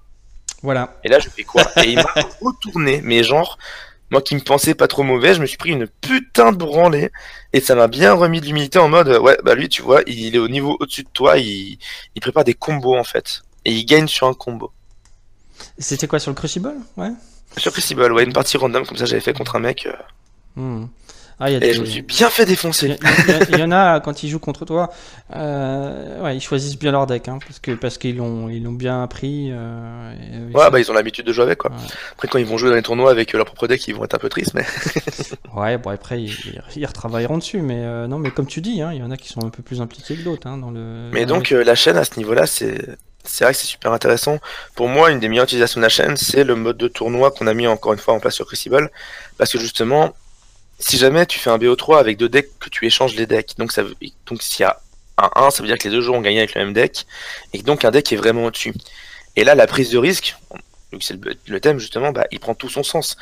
voilà. 0.63 0.95
Et 1.05 1.09
là, 1.09 1.19
je 1.19 1.29
fais 1.29 1.45
quoi 1.45 1.63
Et 1.85 1.91
il 1.91 1.97
m'a 1.97 2.15
retourné, 2.41 3.01
mais 3.05 3.23
genre, 3.23 3.59
moi 4.11 4.23
qui 4.23 4.35
me 4.35 4.41
pensais 4.41 4.75
pas 4.75 4.89
trop 4.89 5.03
mauvais, 5.03 5.35
je 5.35 5.41
me 5.41 5.47
suis 5.47 5.59
pris 5.59 5.71
une 5.71 5.87
putain 5.87 6.53
de 6.53 6.57
branlée. 6.57 7.11
Et 7.53 7.61
ça 7.61 7.75
m'a 7.75 7.89
bien 7.89 8.15
remis 8.15 8.41
de 8.41 8.47
l'humilité 8.47 8.79
en 8.79 8.89
mode, 8.89 9.09
ouais, 9.09 9.39
bah 9.45 9.55
lui, 9.55 9.69
tu 9.69 9.83
vois, 9.83 10.03
il 10.07 10.35
est 10.35 10.39
au 10.39 10.49
niveau 10.49 10.77
au-dessus 10.81 11.05
de 11.05 11.09
toi, 11.13 11.39
il, 11.39 11.79
prépare 12.21 12.45
des 12.45 12.55
combos 12.55 12.97
en 12.97 13.05
fait. 13.05 13.43
Et 13.65 13.73
il 13.73 13.85
gagne 13.85 14.07
sur 14.07 14.27
un 14.27 14.35
combo. 14.35 14.73
C'était 15.79 16.07
quoi 16.07 16.19
sur 16.19 16.31
le 16.31 16.37
Crucible? 16.37 16.73
Ouais. 16.97 17.11
Sur 17.57 17.73
Crucible, 17.73 18.13
ouais, 18.13 18.25
une 18.25 18.33
partie 18.33 18.57
random 18.57 18.87
comme 18.87 18.97
ça, 18.97 19.07
j'avais 19.07 19.21
fait 19.21 19.33
contre 19.33 19.57
un 19.57 19.61
mec. 19.61 19.87
Euh. 19.87 19.93
Hmm. 20.57 20.87
Ah, 21.39 21.51
et 21.51 21.75
je 21.75 21.81
me 21.83 21.87
suis 21.87 22.01
bien 22.01 22.31
fait 22.31 22.47
défoncer. 22.47 22.97
Il 23.51 23.59
y, 23.59 23.63
en 23.63 23.71
a 23.71 24.01
quand 24.05 24.23
ils 24.23 24.31
jouent 24.31 24.39
contre 24.39 24.65
toi, 24.65 24.91
euh, 25.35 26.23
ouais, 26.23 26.35
ils 26.35 26.41
choisissent 26.41 26.79
bien 26.79 26.93
leur 26.93 27.07
deck, 27.07 27.29
hein, 27.29 27.39
parce 27.47 27.59
que 27.59 27.73
parce 27.73 27.99
qu'ils 27.99 28.17
l'ont 28.17 28.49
ils 28.49 28.63
l'ont 28.63 28.73
bien 28.73 29.03
appris. 29.03 29.51
Euh, 29.53 30.15
ouais, 30.55 30.71
bah 30.71 30.81
ils 30.81 30.91
ont 30.91 30.95
l'habitude 30.95 31.27
de 31.27 31.33
jouer 31.35 31.45
avec 31.45 31.59
quoi. 31.59 31.73
Après 32.13 32.27
quand 32.27 32.39
ils 32.39 32.47
vont 32.47 32.57
jouer 32.57 32.71
dans 32.71 32.77
les 32.77 32.83
tournois 32.83 33.11
avec 33.11 33.35
leur 33.35 33.45
propre 33.45 33.67
deck, 33.67 33.87
ils 33.87 33.95
vont 33.95 34.05
être 34.05 34.15
un 34.15 34.19
peu 34.19 34.31
tristes, 34.31 34.55
mais. 34.55 34.65
ouais, 35.55 35.77
bon 35.77 35.91
après 35.91 36.23
ils, 36.23 36.35
ils, 36.75 36.87
retravailleront 36.87 37.37
dessus, 37.37 37.61
mais 37.61 37.81
euh, 37.81 38.07
non, 38.07 38.19
mais 38.19 38.31
comme 38.31 38.47
tu 38.47 38.63
dis, 38.63 38.81
hein, 38.81 38.93
il 38.95 39.01
y 39.01 39.03
en 39.03 39.11
a 39.11 39.19
qui 39.19 39.29
sont 39.29 39.45
un 39.45 39.51
peu 39.51 39.63
plus 39.63 39.83
impliqués 39.83 40.17
que 40.17 40.23
d'autres 40.23 40.47
hein, 40.47 40.57
dans 40.57 40.71
le. 40.71 41.11
Mais 41.13 41.27
donc 41.27 41.51
la 41.51 41.75
chaîne 41.75 41.99
à 41.99 42.05
ce 42.05 42.17
niveau-là, 42.17 42.47
c'est 42.47 42.97
c'est 43.25 43.45
vrai 43.45 43.53
que 43.53 43.59
c'est 43.59 43.67
super 43.67 43.93
intéressant. 43.93 44.39
Pour 44.75 44.89
moi, 44.89 45.11
une 45.11 45.21
des 45.21 45.29
meilleures 45.29 45.45
utilisations 45.45 45.81
de 45.81 45.85
la 45.85 45.91
chaîne, 45.91 46.17
c'est 46.17 46.45
le 46.45 46.55
mode 46.55 46.79
de 46.79 46.89
tournoi 46.89 47.31
qu'on 47.31 47.47
a 47.47 47.53
mis 47.53 47.67
encore 47.67 47.93
une 47.93 47.99
fois 47.99 48.15
en 48.15 48.21
place 48.21 48.35
sur 48.35 48.47
Crucible, 48.47 48.91
parce 49.37 49.53
que 49.53 49.59
justement 49.59 50.15
si 50.79 50.99
jamais 50.99 51.27
tu 51.27 51.39
fais 51.39 51.51
un 51.51 51.59
BO3 51.59 51.99
avec 51.99 52.19
deux 52.19 52.29
decks, 52.29 52.51
que 52.59 52.69
tu 52.69 52.87
échanges 52.87 53.15
les 53.15 53.27
decks, 53.27 53.57
donc, 53.59 53.73
ça 53.73 53.83
donc 54.27 54.43
s'il 54.43 54.63
y 54.63 54.65
a 54.65 54.81
un 55.19 55.31
1, 55.35 55.51
ça 55.51 55.63
veut 55.63 55.69
dire 55.69 55.79
que 55.79 55.85
les 55.85 55.91
deux 55.91 56.01
joueurs 56.01 56.19
ont 56.19 56.23
gagné 56.23 56.39
avec 56.39 56.55
le 56.55 56.65
même 56.65 56.75
deck, 56.75 57.07
et 57.53 57.63
donc 57.63 57.85
un 57.85 57.91
deck 57.91 58.13
est 58.13 58.17
vraiment 58.17 58.45
au-dessus. 58.45 58.75
Et 59.37 59.45
là, 59.45 59.55
la 59.55 59.67
prise 59.67 59.91
de 59.91 59.99
risque, 59.99 60.37
vu 60.93 60.99
que 60.99 61.05
c'est 61.05 61.19
le, 61.47 61.61
thème 61.61 61.79
justement, 61.79 62.13
bah, 62.13 62.27
il 62.31 62.41
prend 62.41 62.55
tout 62.55 62.69
son 62.69 62.83
sens. 62.83 63.17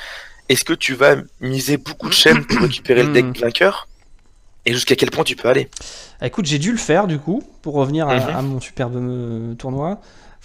Est-ce 0.48 0.64
que 0.64 0.74
tu 0.74 0.94
vas 0.94 1.16
miser 1.40 1.76
beaucoup 1.76 2.08
de 2.08 2.14
chaînes 2.14 2.44
pour 2.44 2.62
récupérer 2.62 3.02
le 3.02 3.12
deck 3.12 3.38
vainqueur? 3.40 3.88
Et 4.66 4.72
jusqu'à 4.72 4.96
quel 4.96 5.10
point 5.10 5.24
tu 5.24 5.36
peux 5.36 5.48
aller? 5.48 5.68
Écoute, 6.22 6.46
j'ai 6.46 6.58
dû 6.58 6.72
le 6.72 6.78
faire 6.78 7.06
du 7.06 7.18
coup, 7.18 7.42
pour 7.62 7.74
revenir 7.74 8.08
à, 8.08 8.16
mhm. 8.16 8.36
à 8.36 8.42
mon 8.42 8.60
superbe 8.60 8.96
euh, 8.96 9.54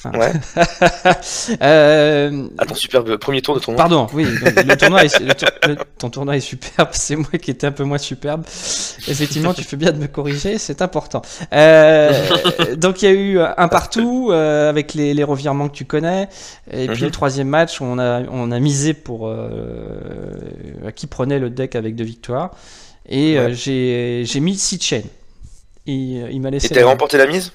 tournoi 0.01 0.27
ouais. 0.27 0.33
euh... 1.61 2.47
Attends, 2.57 2.75
superbe 2.75 3.17
premier 3.17 3.41
tour 3.41 3.55
de 3.55 3.59
tournoi. 3.59 3.77
Pardon, 3.77 4.07
oui, 4.13 4.25
le 4.25 4.75
tournoi 4.77 5.01
ton 5.97 6.09
tournoi 6.09 6.37
est 6.37 6.41
superbe, 6.41 6.89
c'est 6.93 7.15
moi 7.15 7.29
qui 7.41 7.51
étais 7.51 7.67
un 7.67 7.71
peu 7.71 7.83
moins 7.83 7.97
superbe. 7.97 8.43
Effectivement, 9.07 9.53
tu 9.53 9.63
fais 9.63 9.77
bien 9.77 9.91
de 9.91 9.97
me 9.97 10.07
corriger, 10.07 10.57
c'est 10.57 10.81
important. 10.81 11.21
Euh... 11.53 12.75
donc 12.75 13.01
il 13.01 13.05
y 13.05 13.07
a 13.07 13.15
eu 13.15 13.39
un 13.39 13.67
partout 13.67 14.29
euh, 14.31 14.69
avec 14.69 14.93
les, 14.93 15.13
les, 15.13 15.23
revirements 15.23 15.67
que 15.69 15.75
tu 15.75 15.85
connais, 15.85 16.29
et 16.71 16.87
puis 16.87 17.01
le 17.01 17.07
mhm. 17.07 17.11
troisième 17.11 17.47
match, 17.47 17.81
on 17.81 17.99
a, 17.99 18.21
on 18.29 18.51
a 18.51 18.59
misé 18.59 18.93
pour 18.93 19.27
euh, 19.27 20.35
qui 20.95 21.07
prenait 21.07 21.39
le 21.39 21.49
deck 21.49 21.75
avec 21.75 21.95
deux 21.95 22.03
victoires, 22.03 22.51
et 23.07 23.37
euh, 23.37 23.53
j'ai 23.53 24.39
mis 24.39 24.55
six 24.55 24.81
chaînes. 24.81 25.07
Il, 25.85 26.27
il 26.31 26.39
m'a 26.39 26.51
laissé. 26.51 26.67
Et 26.67 26.69
t'as 26.69 26.85
remporté 26.85 27.17
la 27.17 27.25
mise? 27.25 27.51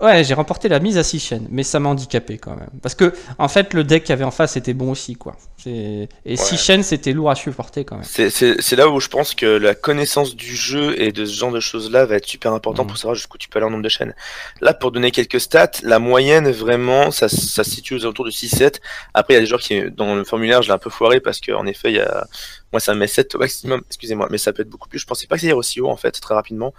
Ouais, 0.00 0.24
j'ai 0.24 0.34
remporté 0.34 0.68
la 0.68 0.78
mise 0.78 0.96
à 0.96 1.02
6 1.02 1.20
chaînes, 1.20 1.46
mais 1.50 1.62
ça 1.62 1.80
m'a 1.80 1.88
handicapé 1.88 2.38
quand 2.38 2.56
même. 2.56 2.70
Parce 2.82 2.94
que, 2.94 3.12
en 3.38 3.48
fait, 3.48 3.74
le 3.74 3.84
deck 3.84 4.04
qu'il 4.04 4.10
y 4.10 4.12
avait 4.12 4.24
en 4.24 4.30
face 4.30 4.56
était 4.56 4.72
bon 4.72 4.90
aussi, 4.90 5.14
quoi. 5.14 5.36
Et 5.66 6.08
6 6.36 6.56
chaînes, 6.56 6.82
c'était 6.82 7.12
lourd 7.12 7.30
à 7.30 7.34
supporter 7.34 7.84
quand 7.84 7.96
même. 7.96 8.04
C'est 8.04 8.76
là 8.76 8.88
où 8.88 9.00
je 9.00 9.08
pense 9.08 9.34
que 9.34 9.46
la 9.46 9.74
connaissance 9.74 10.36
du 10.36 10.54
jeu 10.54 11.00
et 11.00 11.12
de 11.12 11.24
ce 11.24 11.34
genre 11.34 11.52
de 11.52 11.60
choses-là 11.60 12.06
va 12.06 12.16
être 12.16 12.26
super 12.26 12.52
important 12.52 12.84
pour 12.84 12.94
mm. 12.94 12.98
savoir 12.98 13.14
jusqu'où 13.14 13.36
tu 13.36 13.48
peux 13.48 13.58
aller 13.58 13.66
en 13.66 13.70
nombre 13.70 13.82
de 13.82 13.88
chaînes. 13.88 14.14
Là, 14.60 14.74
pour 14.74 14.92
donner 14.92 15.10
quelques 15.10 15.40
stats, 15.40 15.70
la 15.82 15.98
moyenne, 15.98 16.50
vraiment, 16.50 17.10
ça, 17.10 17.28
ça 17.28 17.64
se 17.64 17.70
situe 17.70 17.94
aux 17.96 18.04
alentours 18.04 18.24
de 18.24 18.30
6-7. 18.30 18.76
Après, 19.12 19.34
il 19.34 19.36
y 19.36 19.38
a 19.38 19.40
des 19.40 19.46
joueurs 19.46 19.60
qui, 19.60 19.90
dans 19.90 20.14
le 20.14 20.24
formulaire, 20.24 20.62
je 20.62 20.68
l'ai 20.68 20.74
un 20.74 20.78
peu 20.78 20.90
foiré 20.90 21.20
parce 21.20 21.40
qu'en 21.40 21.66
effet, 21.66 21.90
il 21.90 21.96
y 21.96 22.00
a. 22.00 22.26
Moi, 22.72 22.78
ça 22.78 22.94
met 22.94 23.08
7 23.08 23.34
au 23.34 23.38
maximum, 23.38 23.82
excusez-moi, 23.88 24.28
mais 24.30 24.38
ça 24.38 24.52
peut 24.52 24.62
être 24.62 24.68
beaucoup 24.68 24.88
plus. 24.88 25.00
Je 25.00 25.06
pensais 25.06 25.26
pas 25.26 25.34
que 25.34 25.40
ça 25.40 25.48
irait 25.48 25.56
aussi 25.56 25.80
haut, 25.80 25.90
en 25.90 25.96
fait, 25.96 26.12
très 26.12 26.34
rapidement. 26.34 26.72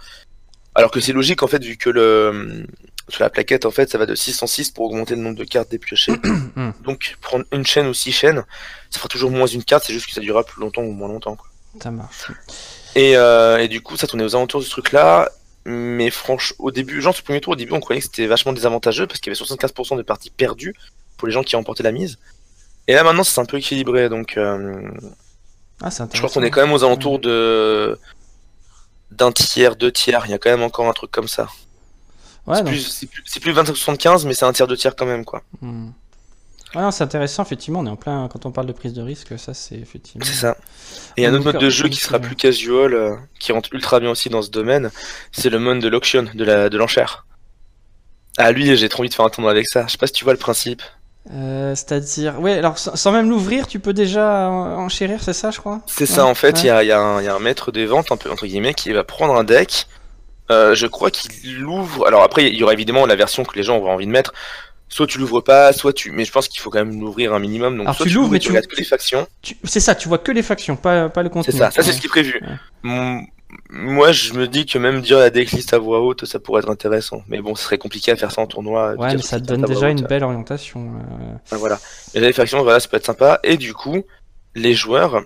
Alors 0.74 0.90
que 0.90 1.00
c'est 1.00 1.12
logique, 1.12 1.42
en 1.42 1.46
fait, 1.46 1.62
vu 1.62 1.76
que 1.76 1.90
le 1.90 2.66
sur 3.08 3.22
la 3.22 3.30
plaquette, 3.30 3.66
en 3.66 3.70
fait, 3.70 3.90
ça 3.90 3.98
va 3.98 4.06
de 4.06 4.14
6 4.14 4.42
en 4.42 4.46
6 4.46 4.70
pour 4.70 4.86
augmenter 4.86 5.16
le 5.16 5.22
nombre 5.22 5.36
de 5.36 5.44
cartes 5.44 5.70
dépiochées. 5.70 6.12
Donc, 6.84 7.16
prendre 7.20 7.44
une 7.52 7.66
chaîne 7.66 7.86
ou 7.86 7.94
6 7.94 8.12
chaînes, 8.12 8.44
ça 8.90 8.98
fera 8.98 9.08
toujours 9.08 9.30
moins 9.30 9.46
une 9.46 9.64
carte, 9.64 9.84
c'est 9.86 9.92
juste 9.92 10.06
que 10.06 10.12
ça 10.12 10.20
durera 10.20 10.44
plus 10.44 10.60
longtemps 10.60 10.82
ou 10.82 10.92
moins 10.92 11.08
longtemps. 11.08 11.36
Quoi. 11.36 11.48
Ça 11.82 11.90
marche. 11.90 12.30
Et, 12.94 13.16
euh, 13.16 13.58
et, 13.58 13.68
du 13.68 13.80
coup, 13.80 13.96
ça 13.96 14.06
tournait 14.06 14.24
aux 14.24 14.36
alentours 14.36 14.60
de 14.60 14.64
ce 14.64 14.70
truc-là. 14.70 15.30
Mais 15.64 16.10
franchement, 16.10 16.56
au 16.58 16.70
début, 16.70 17.00
genre, 17.00 17.14
ce 17.14 17.22
premier 17.22 17.40
tour, 17.40 17.52
au 17.52 17.56
début, 17.56 17.72
on 17.72 17.80
croyait 17.80 18.00
que 18.00 18.06
c'était 18.06 18.26
vachement 18.26 18.52
désavantageux 18.52 19.06
parce 19.06 19.20
qu'il 19.20 19.32
y 19.32 19.36
avait 19.36 19.44
75% 19.44 19.96
de 19.96 20.02
parties 20.02 20.30
perdues 20.30 20.74
pour 21.16 21.28
les 21.28 21.32
gens 21.32 21.44
qui 21.44 21.54
ont 21.54 21.60
remporté 21.60 21.84
la 21.84 21.92
mise. 21.92 22.18
Et 22.88 22.94
là, 22.94 23.04
maintenant, 23.04 23.22
c'est 23.22 23.40
un 23.40 23.44
peu 23.44 23.58
équilibré. 23.58 24.08
Donc, 24.08 24.36
euh... 24.36 24.90
ah, 25.80 25.88
je 25.90 26.18
crois 26.18 26.30
qu'on 26.30 26.42
est 26.42 26.50
quand 26.50 26.62
même 26.62 26.72
aux 26.72 26.82
alentours 26.82 27.20
de 27.20 27.98
d'un 29.12 29.30
tiers, 29.30 29.76
deux 29.76 29.92
tiers. 29.92 30.24
Il 30.26 30.30
y 30.32 30.34
a 30.34 30.38
quand 30.38 30.50
même 30.50 30.62
encore 30.62 30.88
un 30.88 30.92
truc 30.92 31.12
comme 31.12 31.28
ça 31.28 31.46
c'est 32.46 32.64
plus, 32.64 33.08
plus, 33.40 33.52
25-75, 33.52 34.26
mais 34.26 34.34
c'est 34.34 34.44
un 34.44 34.52
tiers 34.52 34.66
de 34.66 34.76
tiers 34.76 34.96
quand 34.96 35.06
même, 35.06 35.24
quoi. 35.24 35.42
Hmm. 35.60 35.90
c'est 36.90 37.04
intéressant, 37.04 37.42
effectivement. 37.44 37.80
On 37.80 37.86
est 37.86 37.90
en 37.90 37.96
plein, 37.96 38.28
quand 38.28 38.46
on 38.46 38.50
parle 38.50 38.66
de 38.66 38.72
prise 38.72 38.92
de 38.92 39.02
risque, 39.02 39.38
ça, 39.38 39.54
c'est 39.54 39.76
effectivement. 39.76 40.24
C'est 40.24 40.32
ça. 40.32 40.56
Et 41.16 41.26
un 41.26 41.34
autre 41.34 41.44
mode 41.44 41.58
de 41.58 41.70
jeu 41.70 41.88
qui 41.88 42.00
sera 42.00 42.18
plus 42.18 42.36
casual, 42.36 42.94
euh, 42.94 43.16
qui 43.38 43.52
rentre 43.52 43.68
ultra 43.72 44.00
bien 44.00 44.10
aussi 44.10 44.28
dans 44.28 44.42
ce 44.42 44.50
domaine, 44.50 44.90
c'est 45.30 45.50
le 45.50 45.58
mode 45.58 45.78
de 45.78 45.88
l'auction, 45.88 46.26
de 46.34 46.76
l'enchère. 46.76 47.26
De 47.28 47.32
ah, 48.38 48.52
lui, 48.52 48.76
j'ai 48.76 48.88
trop 48.88 49.02
envie 49.02 49.10
de 49.10 49.14
faire 49.14 49.26
un 49.26 49.30
tournoi 49.30 49.50
avec 49.50 49.68
ça. 49.68 49.84
Je 49.86 49.92
sais 49.92 49.98
pas 49.98 50.06
si 50.06 50.14
tu 50.14 50.24
vois 50.24 50.32
le 50.32 50.38
principe. 50.38 50.82
Euh, 51.32 51.74
c'est-à-dire, 51.76 52.40
ouais, 52.40 52.54
alors 52.54 52.78
sans 52.78 53.12
même 53.12 53.30
l'ouvrir, 53.30 53.68
tu 53.68 53.78
peux 53.78 53.92
déjà 53.92 54.48
enchérir, 54.48 55.22
c'est 55.22 55.32
ça, 55.32 55.50
je 55.52 55.60
crois? 55.60 55.80
C'est 55.86 56.06
ça, 56.06 56.26
en 56.26 56.34
fait, 56.34 56.62
il 56.62 56.66
y, 56.66 56.70
a, 56.70 56.82
y, 56.82 56.90
a 56.90 56.98
un 57.00 57.38
maître 57.38 57.70
des 57.70 57.86
ventes, 57.86 58.10
un 58.10 58.16
peu, 58.16 58.30
entre 58.30 58.46
guillemets, 58.46 58.74
qui 58.74 58.90
va 58.92 59.04
prendre 59.04 59.36
un 59.36 59.44
deck, 59.44 59.86
euh, 60.50 60.74
je 60.74 60.86
crois 60.86 61.10
qu'il 61.10 61.58
l'ouvre. 61.58 62.06
Alors 62.06 62.22
après, 62.22 62.48
il 62.48 62.56
y 62.56 62.62
aura 62.62 62.72
évidemment 62.72 63.06
la 63.06 63.16
version 63.16 63.44
que 63.44 63.56
les 63.56 63.62
gens 63.62 63.76
auront 63.76 63.92
envie 63.92 64.06
de 64.06 64.10
mettre. 64.10 64.32
Soit 64.88 65.06
tu 65.06 65.18
l'ouvres 65.18 65.40
pas, 65.40 65.72
soit 65.72 65.94
tu. 65.94 66.10
Mais 66.10 66.24
je 66.24 66.32
pense 66.32 66.48
qu'il 66.48 66.60
faut 66.60 66.68
quand 66.68 66.84
même 66.84 67.00
l'ouvrir 67.00 67.32
un 67.32 67.38
minimum. 67.38 67.78
Donc 67.78 67.94
soit 67.94 68.04
tu 68.04 68.12
l'ouvres, 68.12 68.30
mais 68.30 68.38
tu 68.38 68.48
regardes 68.48 68.66
que 68.66 68.76
les 68.76 68.84
factions. 68.84 69.26
C'est 69.64 69.80
ça, 69.80 69.94
tu 69.94 70.08
vois 70.08 70.18
que 70.18 70.32
les 70.32 70.42
factions, 70.42 70.76
pas, 70.76 71.08
pas 71.08 71.22
le 71.22 71.30
contenu. 71.30 71.52
C'est 71.52 71.58
ça, 71.58 71.70
ça 71.70 71.82
c'est 71.82 71.92
ce 71.92 72.00
qui 72.00 72.06
est 72.06 72.10
prévu. 72.10 72.42
Moi, 73.68 74.12
je 74.12 74.32
me 74.32 74.48
dis 74.48 74.64
que 74.64 74.78
même 74.78 75.02
dire 75.02 75.18
la 75.18 75.30
decklist 75.30 75.72
à 75.74 75.78
voix 75.78 76.00
haute, 76.00 76.24
ça 76.24 76.38
pourrait 76.38 76.60
être 76.60 76.70
intéressant. 76.70 77.22
Mais 77.28 77.40
bon, 77.40 77.54
ce 77.54 77.64
serait 77.64 77.78
compliqué 77.78 78.10
à 78.10 78.16
faire 78.16 78.30
ça 78.32 78.40
en 78.40 78.46
tournoi. 78.46 78.94
Ouais, 78.94 79.14
mais 79.14 79.22
ça 79.22 79.40
te 79.40 79.44
donne 79.44 79.62
déjà 79.62 79.88
une 79.88 80.02
belle 80.02 80.24
orientation. 80.24 80.92
Euh. 81.52 81.56
voilà. 81.56 81.78
Et 82.14 82.20
les 82.20 82.32
factions, 82.32 82.62
voilà, 82.62 82.80
ça 82.80 82.88
peut 82.88 82.96
être 82.96 83.06
sympa. 83.06 83.40
Et 83.44 83.56
du 83.56 83.74
coup, 83.74 84.04
les 84.54 84.74
joueurs 84.74 85.22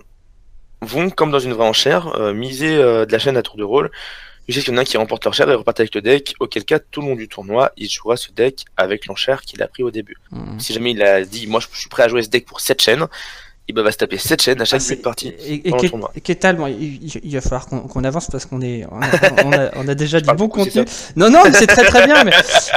vont, 0.81 1.09
comme 1.09 1.31
dans 1.31 1.39
une 1.39 1.53
vraie 1.53 1.67
enchère, 1.67 2.15
euh, 2.19 2.33
miser 2.33 2.77
de 2.77 3.11
la 3.11 3.19
chaîne 3.19 3.37
à 3.37 3.41
tour 3.41 3.57
de 3.57 3.63
rôle 3.63 3.91
Juste 4.47 4.65
qu'il 4.65 4.73
y 4.73 4.75
en 4.75 4.79
a 4.79 4.81
un 4.81 4.85
qui 4.85 4.97
remporte 4.97 5.25
l'enchère 5.25 5.49
et 5.49 5.55
repart 5.55 5.79
avec 5.79 5.93
le 5.93 6.01
deck, 6.01 6.35
auquel 6.39 6.63
cas 6.63 6.79
tout 6.79 7.01
le 7.01 7.09
long 7.09 7.15
du 7.15 7.27
tournoi, 7.27 7.71
il 7.77 7.89
jouera 7.89 8.15
ce 8.15 8.31
deck 8.31 8.65
avec 8.77 9.05
l'enchère 9.05 9.41
qu'il 9.41 9.61
a 9.61 9.67
pris 9.67 9.83
au 9.83 9.91
début. 9.91 10.17
Mhm. 10.31 10.59
Si 10.59 10.73
jamais 10.73 10.91
il 10.91 11.01
a 11.03 11.23
dit, 11.23 11.47
moi 11.47 11.59
je 11.59 11.67
suis 11.77 11.89
prêt 11.89 12.03
à 12.03 12.07
jouer 12.07 12.23
ce 12.23 12.29
deck 12.29 12.45
pour 12.45 12.61
7 12.61 12.81
chaînes, 12.81 13.07
il 13.67 13.75
va 13.75 13.91
se 13.91 13.97
taper 13.97 14.17
7 14.17 14.41
chaînes 14.41 14.61
à 14.61 14.65
chaque 14.65 14.81
ah, 14.89 14.95
partie. 15.03 15.27
Et, 15.45 15.67
et 15.67 16.21
Kétal, 16.21 16.55
bon, 16.55 16.67
il, 16.67 17.19
il, 17.21 17.33
va 17.33 17.41
falloir 17.41 17.65
qu'on 17.67 18.03
avance 18.03 18.27
parce 18.31 18.45
qu'on 18.45 18.61
est, 18.61 18.85
on 18.89 19.01
a, 19.51 19.71
on 19.75 19.87
a, 19.87 19.95
déjà 19.95 20.21
du 20.21 20.33
bon 20.33 20.47
contenu. 20.47 20.85
Non, 21.17 21.29
non, 21.29 21.43
c'est 21.51 21.67
très 21.67 21.83
très 21.83 22.05
bien, 22.05 22.23
mais 22.23 22.31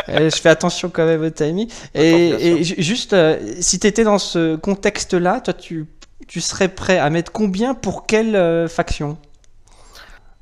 euh, 0.08 0.30
je 0.30 0.36
fais 0.36 0.48
attention 0.48 0.90
quand 0.90 1.06
même 1.06 1.22
au 1.22 1.30
timing. 1.30 1.68
Et, 1.94 2.64
juste, 2.64 3.12
euh, 3.12 3.38
si 3.60 3.78
tu 3.78 3.86
étais 3.86 4.02
dans 4.02 4.18
ce 4.18 4.56
contexte-là, 4.56 5.40
toi, 5.40 5.54
tu, 5.54 5.86
tu 6.26 6.40
serais 6.40 6.68
prêt 6.68 6.98
à 6.98 7.08
mettre 7.08 7.30
combien 7.30 7.74
pour 7.74 8.06
quelle 8.06 8.34
euh, 8.34 8.66
faction? 8.66 9.16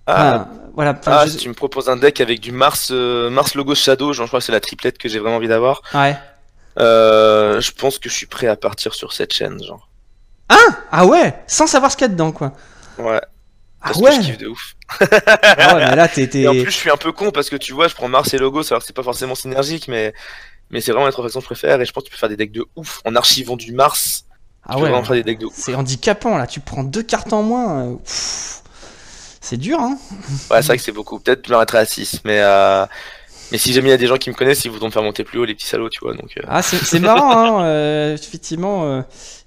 Ah, 0.08 0.48
voilà. 0.74 0.98
Ah, 1.06 1.26
si 1.26 1.36
tu 1.36 1.48
me 1.48 1.54
proposes 1.54 1.88
un 1.88 1.96
deck 1.96 2.20
avec 2.20 2.40
du 2.40 2.52
Mars, 2.52 2.90
Mars 2.90 3.54
logo 3.54 3.74
Shadow, 3.74 4.12
je 4.12 4.22
crois 4.24 4.40
que 4.40 4.44
c'est 4.44 4.52
la 4.52 4.60
triplette 4.60 4.98
que 4.98 5.08
j'ai 5.08 5.18
vraiment 5.18 5.36
envie 5.36 5.48
d'avoir. 5.48 5.82
Ouais. 5.94 6.16
je 6.76 7.70
pense 7.72 7.98
que 7.98 8.08
je 8.08 8.14
suis 8.14 8.26
prêt 8.26 8.46
à 8.46 8.56
partir 8.56 8.94
sur 8.94 9.12
cette 9.12 9.32
chaîne, 9.32 9.62
genre. 9.62 9.88
Hein? 10.50 10.76
Ah 10.90 11.04
ouais? 11.06 11.34
Sans 11.46 11.66
savoir 11.66 11.92
ce 11.92 11.96
qu'il 11.96 12.06
y 12.06 12.10
a 12.10 12.12
dedans, 12.12 12.32
quoi. 12.32 12.52
Ouais. 12.98 13.20
Ah 13.80 13.90
parce 13.92 14.00
que 14.00 14.22
je 14.22 14.26
kiffe 14.26 14.38
de 14.38 14.48
ouf. 14.48 14.74
ah 15.00 15.74
ouais, 15.74 15.86
mais 15.88 15.96
là, 15.96 16.08
t'es. 16.08 16.28
Et 16.34 16.48
en 16.48 16.52
plus, 16.52 16.64
je 16.64 16.70
suis 16.70 16.90
un 16.90 16.96
peu 16.96 17.12
con 17.12 17.30
parce 17.30 17.48
que 17.48 17.56
tu 17.56 17.72
vois, 17.72 17.86
je 17.88 17.94
prends 17.94 18.08
Mars 18.08 18.32
et 18.34 18.38
Logo, 18.38 18.62
alors 18.70 18.80
que 18.80 18.86
c'est 18.86 18.96
pas 18.96 19.02
forcément 19.02 19.36
synergique, 19.36 19.86
mais, 19.88 20.12
mais 20.70 20.80
c'est 20.80 20.90
vraiment 20.90 21.06
la 21.06 21.12
faction 21.12 21.40
que 21.40 21.44
je 21.44 21.48
préfère 21.48 21.80
et 21.80 21.84
je 21.84 21.92
pense 21.92 22.02
que 22.02 22.08
tu 22.08 22.12
peux 22.12 22.18
faire 22.18 22.28
des 22.28 22.36
decks 22.36 22.52
de 22.52 22.64
ouf 22.74 23.00
en 23.04 23.14
archivant 23.14 23.56
du 23.56 23.72
Mars. 23.72 24.24
Ah 24.66 24.78
ouais. 24.78 24.90
Faire 24.90 25.14
des 25.14 25.22
decks 25.22 25.38
de 25.38 25.46
ouf. 25.46 25.54
C'est 25.54 25.74
handicapant 25.74 26.36
là, 26.36 26.46
tu 26.46 26.60
prends 26.60 26.82
deux 26.82 27.02
cartes 27.02 27.32
en 27.32 27.42
moins. 27.42 27.84
Euh, 27.84 27.94
c'est 29.48 29.56
dur, 29.56 29.80
hein 29.80 29.96
Ouais, 30.50 30.60
c'est 30.60 30.66
vrai 30.66 30.76
que 30.76 30.82
c'est 30.82 30.92
beaucoup. 30.92 31.18
Peut-être 31.18 31.46
je 31.46 31.52
m'arrêterai 31.52 31.78
à 31.78 31.86
6, 31.86 32.20
mais. 32.24 32.40
Euh... 32.40 32.84
Mais 33.50 33.56
si 33.56 33.72
jamais 33.72 33.88
il 33.88 33.92
y 33.92 33.94
a 33.94 33.96
des 33.98 34.06
gens 34.06 34.18
qui 34.18 34.28
me 34.28 34.34
connaissent, 34.34 34.66
ils 34.66 34.70
voudront 34.70 34.88
me 34.88 34.92
faire 34.92 35.02
monter 35.02 35.24
plus 35.24 35.38
haut, 35.38 35.46
les 35.46 35.54
petits 35.54 35.66
salauds, 35.66 35.88
tu 35.88 36.00
vois. 36.02 36.12
Donc, 36.12 36.36
euh. 36.36 36.42
Ah, 36.48 36.60
c'est 36.60 37.00
marrant, 37.00 37.60
hein, 37.60 37.64
euh, 37.64 38.14
effectivement. 38.14 38.84
Euh, 38.84 39.00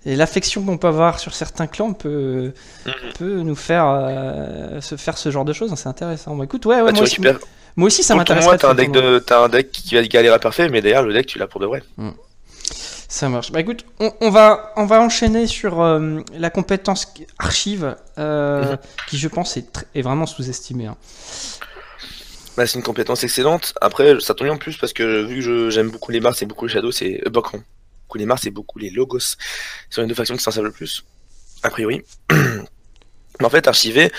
et 0.08 0.16
l'affection 0.16 0.64
qu'on 0.64 0.80
peut 0.80 0.88
avoir 0.88 1.20
sur 1.20 1.36
certains 1.36 1.68
clans 1.68 1.94
peut, 1.94 2.52
mhm. 2.88 2.94
peut 3.20 3.42
nous 3.42 3.54
faire 3.54 3.86
se 4.80 4.96
faire 4.96 5.20
ce 5.20 5.30
genre 5.30 5.46
de 5.46 5.54
choses. 5.54 5.72
C'est 5.76 5.88
intéressant. 5.88 6.36
Bon, 6.36 6.42
écoute, 6.42 6.66
ouais, 6.66 6.82
ouais, 6.82 6.92
bah, 6.92 6.94
moi, 6.94 7.04
aussi, 7.04 7.22
moi, 7.76 7.86
aussi, 7.86 8.02
ça 8.02 8.16
m'intéresse. 8.16 8.46
Moi, 8.46 8.58
t'as 8.58 8.72
un, 8.72 8.74
deck 8.74 8.92
de... 8.92 9.24
as 9.30 9.38
un 9.38 9.50
deck 9.50 9.72
qui 9.72 9.94
va 9.94 10.02
galérer 10.02 10.40
parfait, 10.40 10.68
mais 10.70 10.82
d'ailleurs, 10.82 11.04
le 11.04 11.14
deck, 11.14 11.28
tu 11.28 11.38
l'as 11.38 11.46
pour 11.46 11.62
de 11.62 11.68
vrai. 11.68 11.84
Mm. 11.98 12.10
Ça 13.12 13.28
marche. 13.28 13.52
Bah 13.52 13.60
écoute, 13.60 13.86
on, 14.00 14.30
va, 14.30 14.72
on 14.78 14.86
va 14.86 15.02
enchaîner 15.02 15.46
sur 15.46 15.84
la 15.84 16.50
compétence 16.50 17.14
archive, 17.40 17.98
mhm. 18.18 18.78
qui 19.10 19.18
je 19.18 19.28
pense 19.28 19.58
est, 19.58 19.86
est 19.94 20.02
vraiment 20.02 20.26
sous-estimée. 20.26 20.86
Hein. 20.86 20.96
Bah, 22.58 22.68
c'est 22.68 22.78
une 22.78 22.84
compétence 22.84 23.24
excellente. 23.24 23.74
Après, 23.82 24.20
ça 24.20 24.34
tombe 24.34 24.48
bien 24.48 24.56
en 24.56 24.58
plus 24.58 24.78
parce 24.78 24.94
que 24.94 25.24
vu 25.24 25.44
que 25.44 25.70
j'aime 25.70 25.90
beaucoup 25.90 26.12
les 26.12 26.22
Mars 26.22 26.42
et 26.42 26.46
beaucoup 26.46 26.66
les 26.66 26.74
Shadows, 26.74 26.92
c'est. 26.92 27.22
Euh, 27.26 27.30
beaucoup 27.30 27.58
les 28.16 28.26
Mars 28.26 28.46
et 28.46 28.52
beaucoup 28.52 28.80
les 28.80 28.90
Logos. 28.90 29.36
C'est 29.90 30.02
une 30.02 30.08
deux 30.08 30.16
factions 30.16 30.36
qui 30.36 30.44
s'en 30.44 30.52
servent 30.52 30.68
le 30.68 30.72
plus. 30.72 31.06
A 31.64 31.70
priori. 31.70 32.04
Mais 32.32 33.46
en 33.46 33.50
fait, 33.50 33.68
archiver, 33.68 34.10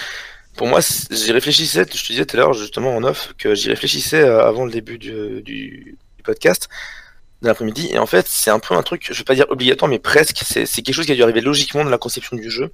pour 0.57 0.67
moi, 0.67 0.81
j'y 1.11 1.33
réfléchissais, 1.33 1.87
je 1.91 2.03
te 2.03 2.13
disais 2.13 2.27
tout 2.27 2.37
à 2.37 2.41
l'heure, 2.41 2.53
justement 2.53 2.95
en 2.95 3.05
off, 3.05 3.33
que 3.39 3.55
j'y 3.55 3.69
réfléchissais 3.69 4.23
euh, 4.23 4.45
avant 4.45 4.65
le 4.65 4.73
début 4.73 4.99
du, 4.99 5.41
du, 5.43 5.97
podcast 6.25 6.69
de 7.43 7.49
l'après-midi. 7.49 7.91
Et 7.93 7.99
en 7.99 8.07
fait, 8.07 8.27
c'est 8.29 8.51
un 8.51 8.59
peu 8.59 8.75
un 8.75 8.83
truc, 8.83 9.09
je 9.11 9.19
vais 9.19 9.25
pas 9.25 9.35
dire 9.35 9.47
obligatoire, 9.51 9.89
mais 9.89 9.99
presque. 9.99 10.43
C'est 10.47 10.67
quelque 10.83 10.95
chose 10.95 11.07
qui 11.07 11.13
a 11.13 11.15
dû 11.15 11.23
arriver 11.23 11.41
logiquement 11.41 11.85
dans 11.85 11.91
la 11.91 11.99
conception 11.99 12.37
du 12.37 12.51
jeu. 12.51 12.73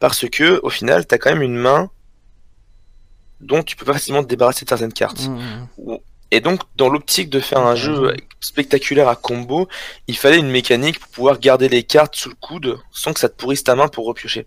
Parce 0.00 0.28
que, 0.28 0.60
au 0.62 0.70
final, 0.70 1.06
t'as 1.06 1.18
quand 1.18 1.30
même 1.30 1.42
une 1.42 1.56
main 1.56 1.90
donc 3.40 3.66
tu 3.66 3.76
peux 3.76 3.84
pas 3.84 3.92
facilement 3.92 4.22
te 4.22 4.28
débarrasser 4.28 4.64
de 4.64 4.68
certaines 4.68 4.92
cartes. 4.92 5.28
Mmh, 5.28 5.68
mmh. 5.78 5.96
Et 6.30 6.40
donc, 6.40 6.60
dans 6.76 6.88
l'optique 6.88 7.30
de 7.30 7.40
faire 7.40 7.60
un 7.60 7.74
jeu 7.74 8.14
spectaculaire 8.40 9.08
à 9.08 9.16
combo, 9.16 9.68
il 10.08 10.16
fallait 10.16 10.38
une 10.38 10.50
mécanique 10.50 10.98
pour 11.00 11.08
pouvoir 11.08 11.38
garder 11.38 11.68
les 11.68 11.82
cartes 11.82 12.16
sous 12.16 12.28
le 12.28 12.34
coude 12.34 12.78
sans 12.92 13.14
que 13.14 13.20
ça 13.20 13.28
te 13.28 13.36
pourrisse 13.36 13.64
ta 13.64 13.74
main 13.74 13.88
pour 13.88 14.06
repiocher. 14.06 14.46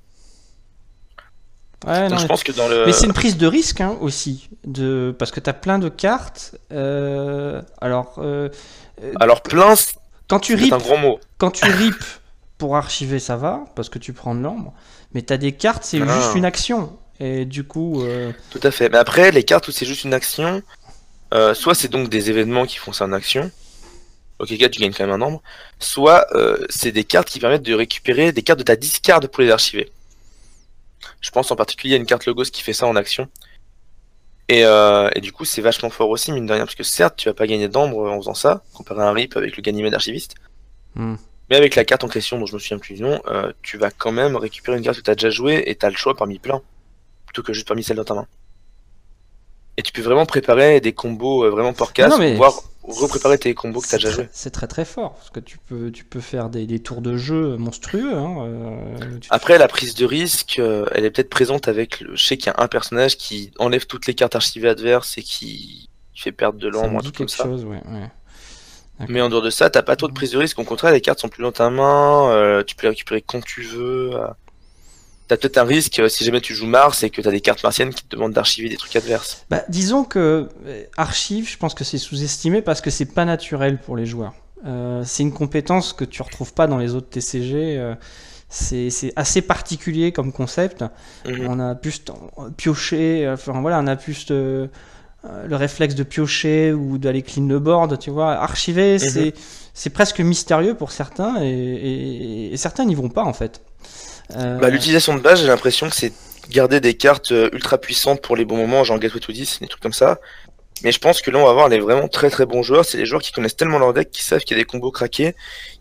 Ouais, 1.88 2.10
je 2.16 2.28
pense 2.28 2.44
que 2.44 2.52
dans 2.52 2.68
le... 2.68 2.86
Mais 2.86 2.94
c'est 2.94 3.08
une 3.08 3.14
prise 3.14 3.38
de 3.38 3.48
risque 3.48 3.82
hein, 3.82 3.98
aussi, 4.02 4.50
de... 4.66 5.16
parce 5.18 5.32
que 5.32 5.40
tu 5.40 5.50
as 5.50 5.54
plein 5.54 5.80
de 5.80 5.90
cartes. 5.90 6.56
Euh, 6.72 7.64
alors, 7.80 8.20
euh... 8.20 8.50
alors 9.20 9.42
plein, 9.42 9.76
quand 10.28 10.40
tu 10.40 10.56
rip, 10.56 10.72
un 10.72 10.78
grand 10.78 10.98
mot. 10.98 11.20
Quand 11.38 11.52
tu 11.52 11.66
rip 11.66 12.04
pour 12.58 12.78
archiver, 12.78 13.20
ça 13.20 13.38
va, 13.38 13.66
parce 13.76 13.90
que 13.90 14.00
tu 14.00 14.14
prends 14.14 14.36
de 14.36 14.42
l'ombre. 14.42 14.74
Mais 15.14 15.22
tu 15.22 15.34
as 15.34 15.38
des 15.38 15.52
cartes, 15.52 15.84
c'est 15.84 16.02
ah. 16.02 16.22
juste 16.22 16.36
une 16.36 16.46
action. 16.46 16.98
Et 17.20 17.46
du 17.46 17.64
coup. 17.64 18.02
Euh, 18.04 18.32
Tout 18.50 18.60
à 18.64 18.72
fait. 18.72 18.90
Mais 18.90 18.98
après, 18.98 19.32
les 19.32 19.44
cartes 19.44 19.68
où 19.68 19.72
c'est 19.72 19.86
juste 19.86 20.04
une 20.04 20.14
action, 20.14 20.62
euh, 21.34 21.54
soit 21.54 21.76
c'est 21.76 21.88
donc 21.88 22.10
des 22.10 22.30
événements 22.30 22.66
qui 22.66 22.78
font 22.78 22.94
ça 22.94 23.06
en 23.06 23.14
action, 23.14 23.52
auquel 24.40 24.58
cas 24.58 24.70
tu 24.70 24.80
gagnes 24.80 24.94
quand 24.94 25.04
même 25.04 25.14
un 25.14 25.18
nombre, 25.18 25.42
soit 25.80 26.26
euh, 26.34 26.58
c'est 26.70 26.92
des 26.92 27.04
cartes 27.04 27.30
qui 27.30 27.40
permettent 27.40 27.62
de 27.62 27.74
récupérer 27.74 28.32
des 28.32 28.42
cartes 28.42 28.60
de 28.60 28.64
ta 28.64 28.76
discard 28.76 29.20
pour 29.20 29.44
les 29.44 29.52
archiver. 29.52 29.92
Je 31.20 31.30
pense 31.30 31.52
en 31.52 31.56
particulier 31.56 31.96
à 31.96 31.98
une 31.98 32.06
carte 32.06 32.26
Logos 32.26 32.46
qui 32.46 32.62
fait 32.62 32.74
ça 32.74 32.88
en 32.88 32.96
action. 32.96 33.28
Et, 34.50 35.22
du 35.22 35.32
coup, 35.32 35.46
c'est 35.46 35.62
vachement 35.62 35.90
fort 35.90 36.10
aussi, 36.10 36.32
mine 36.32 36.46
de 36.46 36.54
rien, 36.54 36.66
parce 36.66 36.76
que 36.76 36.84
certes, 36.84 37.16
tu 37.18 37.30
vas 37.30 37.34
pas 37.34 37.48
gagner 37.48 37.68
d'ambre 37.68 38.12
en 38.12 38.18
faisant 38.18 38.34
ça, 38.34 38.64
comparé 38.74 39.02
à 39.02 39.08
un 39.08 39.14
RIP 39.14 39.38
avec 39.38 39.56
le 39.56 39.62
Ganymède 39.62 39.94
archiviste. 39.94 40.36
Hmm. 40.96 41.16
Mais 41.50 41.56
avec 41.56 41.76
la 41.76 41.86
carte 41.86 42.04
en 42.04 42.08
question, 42.08 42.38
dont 42.40 42.46
je 42.46 42.54
me 42.54 42.60
souviens 42.60 42.78
plus 42.78 42.96
du 42.96 43.02
nom, 43.02 43.22
tu 43.62 43.78
vas 43.78 43.92
quand 43.92 44.12
même 44.12 44.36
récupérer 44.36 44.78
une 44.78 44.84
carte 44.84 44.98
que 44.98 45.04
tu 45.04 45.12
as 45.12 45.16
déjà 45.16 45.30
joué 45.30 45.64
et 45.68 45.76
tu 45.76 45.86
as 45.86 45.90
le 45.90 45.96
choix 45.96 46.16
parmi 46.16 46.40
plein 46.40 46.62
plutôt 47.26 47.44
que 47.44 47.54
juste 47.54 47.68
parmi 47.68 47.84
celles 47.84 47.98
dans 47.98 48.04
ta 48.04 48.14
main. 48.14 48.28
Et 49.78 49.84
tu 49.84 49.92
peux 49.94 50.02
vraiment 50.02 50.26
préparer 50.26 50.82
des 50.82 50.94
combos 50.94 51.46
euh, 51.46 51.50
vraiment 51.50 51.74
porcasse, 51.74 52.16
pour 52.16 52.32
pouvoir 52.32 52.54
repréparer 52.84 53.38
tes 53.38 53.54
combos 53.54 53.80
que 53.80 53.88
tu 53.88 53.96
as 53.96 53.98
déjà 54.00 54.12
joué. 54.12 54.30
C'est 54.32 54.50
très 54.50 54.68
très 54.68 54.84
fort, 54.84 55.14
parce 55.14 55.30
que 55.30 55.40
tu 55.40 55.58
peux, 55.58 55.92
tu 55.92 56.04
peux 56.04 56.20
faire 56.20 56.50
des, 56.50 56.80
tours 56.80 57.02
de 57.02 57.16
jeu 57.16 57.56
monstrueux. 57.58 58.14
Hein, 58.14 58.36
euh, 58.46 59.20
Après, 59.30 59.58
la 59.58 59.68
prise 59.68 59.96
de 59.96 60.06
risque, 60.06 60.58
euh, 60.60 60.86
elle 60.94 61.06
est 61.06 61.12
peut-être 61.12 61.30
présente 61.30 61.68
avec 61.68 62.02
le. 62.02 62.16
Je 62.16 62.26
sais 62.26 62.38
qu'il 62.38 62.48
y 62.48 62.50
a 62.50 62.62
un 62.62 62.68
personnage 62.68 63.18
qui 63.18 63.52
enlève 63.60 63.86
toutes 63.86 64.08
les 64.08 64.14
cartes 64.14 64.36
archivées 64.36 64.70
adverses 64.70 65.18
et 65.18 65.24
qui 65.24 65.90
fait 66.14 66.34
perdre 66.34 66.60
de 66.60 66.68
l'ombre, 66.68 67.00
un 67.00 67.02
truc 67.02 67.16
comme 67.16 67.30
ça. 67.30 67.48
Mais 69.08 69.22
en 69.22 69.30
dehors 69.30 69.42
de 69.42 69.50
ça, 69.50 69.70
t'as 69.70 69.82
pas 69.82 69.96
trop 69.96 70.08
de 70.08 70.14
prise 70.14 70.32
de 70.32 70.38
risque. 70.38 70.60
Au 70.60 70.64
contraire, 70.64 70.92
les 70.92 71.02
cartes 71.02 71.20
sont 71.20 71.30
plus 71.30 71.42
dans 71.42 71.52
ta 71.52 71.70
main, 71.70 72.62
tu 72.68 72.76
peux 72.76 72.84
les 72.84 72.90
récupérer 72.90 73.22
quand 73.22 73.44
tu 73.44 73.64
veux 73.64 74.12
t'as 75.32 75.38
peut-être 75.38 75.58
un 75.60 75.64
risque 75.64 76.00
euh, 76.00 76.10
si 76.10 76.26
jamais 76.26 76.42
tu 76.42 76.54
joues 76.54 76.68
Mars 76.68 77.04
et 77.04 77.10
que 77.10 77.22
t'as 77.22 77.32
des 77.32 77.40
cartes 77.40 77.64
martiennes 77.64 77.94
qui 77.94 78.04
te 78.04 78.14
demandent 78.14 78.34
d'archiver 78.34 78.68
des 78.68 78.76
trucs 78.76 78.98
adverses. 78.98 79.46
Bah, 79.50 79.64
disons 79.70 80.04
que 80.04 80.50
euh, 80.66 80.84
archive, 80.98 81.50
je 81.50 81.58
pense 81.58 81.74
que 81.74 81.86
c'est 81.86 81.98
sous-estimé 81.98 82.62
parce 82.62 82.82
que 82.82 82.90
c'est 82.90 83.06
pas 83.06 83.24
naturel 83.24 83.80
pour 83.80 83.96
les 83.96 84.06
joueurs. 84.06 84.34
Euh, 84.66 85.04
c'est 85.06 85.24
une 85.24 85.32
compétence 85.32 85.94
que 85.94 86.04
tu 86.04 86.22
retrouves 86.22 86.54
pas 86.54 86.68
dans 86.68 86.78
les 86.78 86.96
autres 86.96 87.08
TCG. 87.10 87.96
c'est 88.50 89.14
assez 89.16 89.42
particulier 89.42 90.12
comme 90.12 90.34
concept. 90.34 90.84
Mhm. 91.26 91.48
On 91.48 91.60
a 91.62 91.76
plus 91.76 92.04
piocher, 92.58 93.30
enfin 93.30 93.62
voilà, 93.62 93.80
on 93.80 93.88
a 93.88 93.96
plus 93.96 94.30
le 94.30 94.70
réflexe 95.50 95.96
de 95.96 96.04
piocher 96.04 96.74
ou 96.74 96.98
d'aller 96.98 97.22
clean 97.22 97.48
le 97.48 97.60
board, 97.60 97.98
tu 98.00 98.12
vois. 98.12 98.34
Archiver, 98.34 98.98
mhm. 98.98 99.32
c'est 99.74 99.90
presque 99.92 100.20
mystérieux 100.20 100.74
pour 100.74 100.92
certains 100.92 101.42
et, 101.42 102.50
et 102.52 102.58
certains 102.58 102.84
n'y 102.84 102.96
vont 102.96 103.10
pas 103.10 103.24
en 103.24 103.34
fait. 103.34 103.62
Euh, 104.36 104.58
bah, 104.60 104.70
l'utilisation 104.70 105.16
de 105.16 105.22
base, 105.22 105.42
j'ai 105.42 105.48
l'impression 105.48 105.90
que 105.90 105.96
c'est 105.96 106.14
garder 106.50 106.80
des 106.80 106.96
cartes 106.96 107.32
euh, 107.32 107.50
ultra 107.54 107.78
puissantes 107.78 108.22
pour 108.22 108.36
les 108.36 108.46
bons 108.46 108.58
moments, 108.58 108.84
genre 108.84 109.00
Gateway 109.00 109.20
to 109.20 109.32
10, 109.32 109.60
des 109.62 109.68
trucs 109.68 109.82
comme 109.82 109.94
ça. 109.94 110.20
Mais 110.84 110.92
je 110.92 111.00
pense 111.00 111.22
que 111.22 111.30
là, 111.30 111.40
on 111.40 111.46
va 111.46 111.54
voir 111.54 111.70
les 111.70 111.80
vraiment 111.80 112.08
très 112.08 112.30
très 112.30 112.46
bons 112.46 112.64
joueurs. 112.64 112.86
C'est 112.86 112.98
les 112.98 113.06
joueurs 113.06 113.22
qui 113.22 113.32
connaissent 113.32 113.56
tellement 113.56 113.78
leur 113.78 113.94
deck, 113.94 114.10
qui 114.10 114.24
savent 114.24 114.42
qu'il 114.42 114.58
y 114.58 114.60
a 114.60 114.64
des 114.64 114.66
combos 114.66 114.92
craqués. 114.92 115.36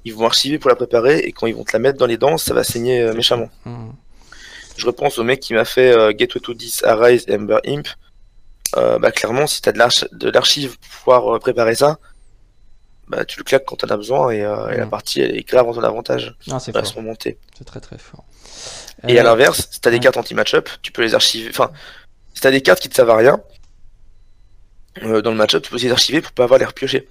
Ils 0.05 0.15
vont 0.15 0.27
archiver 0.27 0.59
pour 0.59 0.69
la 0.69 0.77
préparer 0.77 1.19
et 1.19 1.33
quand 1.33 1.47
ils 1.47 1.55
vont 1.55 1.65
te 1.65 1.73
la 1.73 1.79
mettre 1.79 1.99
dans 1.99 2.07
les 2.07 2.19
dents, 2.19 2.37
ça 2.37 2.53
va 2.53 2.65
saigner 2.65 3.01
euh, 3.01 3.15
méchamment. 3.15 3.49
Hmm. 3.65 3.91
Je 4.77 4.87
repense 4.87 5.19
au 5.19 5.25
mec 5.25 5.41
qui 5.41 5.55
m'a 5.55 5.65
fait 5.65 5.95
Gateway 6.15 6.41
to 6.41 6.55
10, 6.55 6.85
Arise 6.85 7.25
et 7.29 7.35
Ember 7.35 7.59
Imp. 7.67 7.87
bah, 8.75 9.11
clairement, 9.11 9.47
si 9.47 9.61
t'as 9.61 9.73
de 9.73 10.31
l'archive 10.31 10.79
pour 10.79 10.91
pouvoir 10.91 11.41
préparer 11.41 11.75
ça, 11.75 11.99
bah, 13.09 13.27
tu 13.27 13.39
le 13.39 13.45
claques 13.45 13.65
quand 13.67 13.77
t'en 13.77 13.89
as 13.89 13.97
besoin 13.97 14.31
et, 14.31 14.41
la 14.41 14.87
hmm. 14.87 14.89
partie 14.89 15.21
elle 15.21 15.37
est 15.37 15.47
grave 15.47 15.69
en 15.69 15.75
ton 15.75 15.83
avantage. 15.83 16.35
Ah, 16.51 16.59
c'est 16.61 16.75
remonter. 16.75 17.37
C'est 17.59 17.65
très 17.65 17.81
très 17.81 17.99
fort. 17.99 18.25
Et 19.09 19.19
à 19.19 19.23
euh, 19.23 19.25
l'inverse, 19.25 19.69
si 19.71 19.81
t'as 19.81 19.91
des 19.91 20.01
cartes 20.01 20.17
anti-matchup, 20.17 20.69
tu 20.83 20.93
peux 20.93 21.03
les 21.03 21.15
archiver. 21.15 21.49
Enfin, 21.51 21.71
si 22.35 22.41
t'as 22.41 22.51
des 22.51 22.61
cartes 22.61 22.81
qui 22.81 22.89
te 22.89 22.95
servent 22.95 23.11
à 23.11 23.17
rien, 23.17 23.41
euh, 25.03 25.23
dans 25.23 25.31
le 25.31 25.37
matchup, 25.37 25.63
tu 25.63 25.71
peux 25.71 25.79
les 25.79 25.91
archiver 25.91 26.21
pour 26.21 26.33
pas 26.33 26.45
avoir 26.45 26.59
les 26.59 26.67
repiocher. 26.67 27.09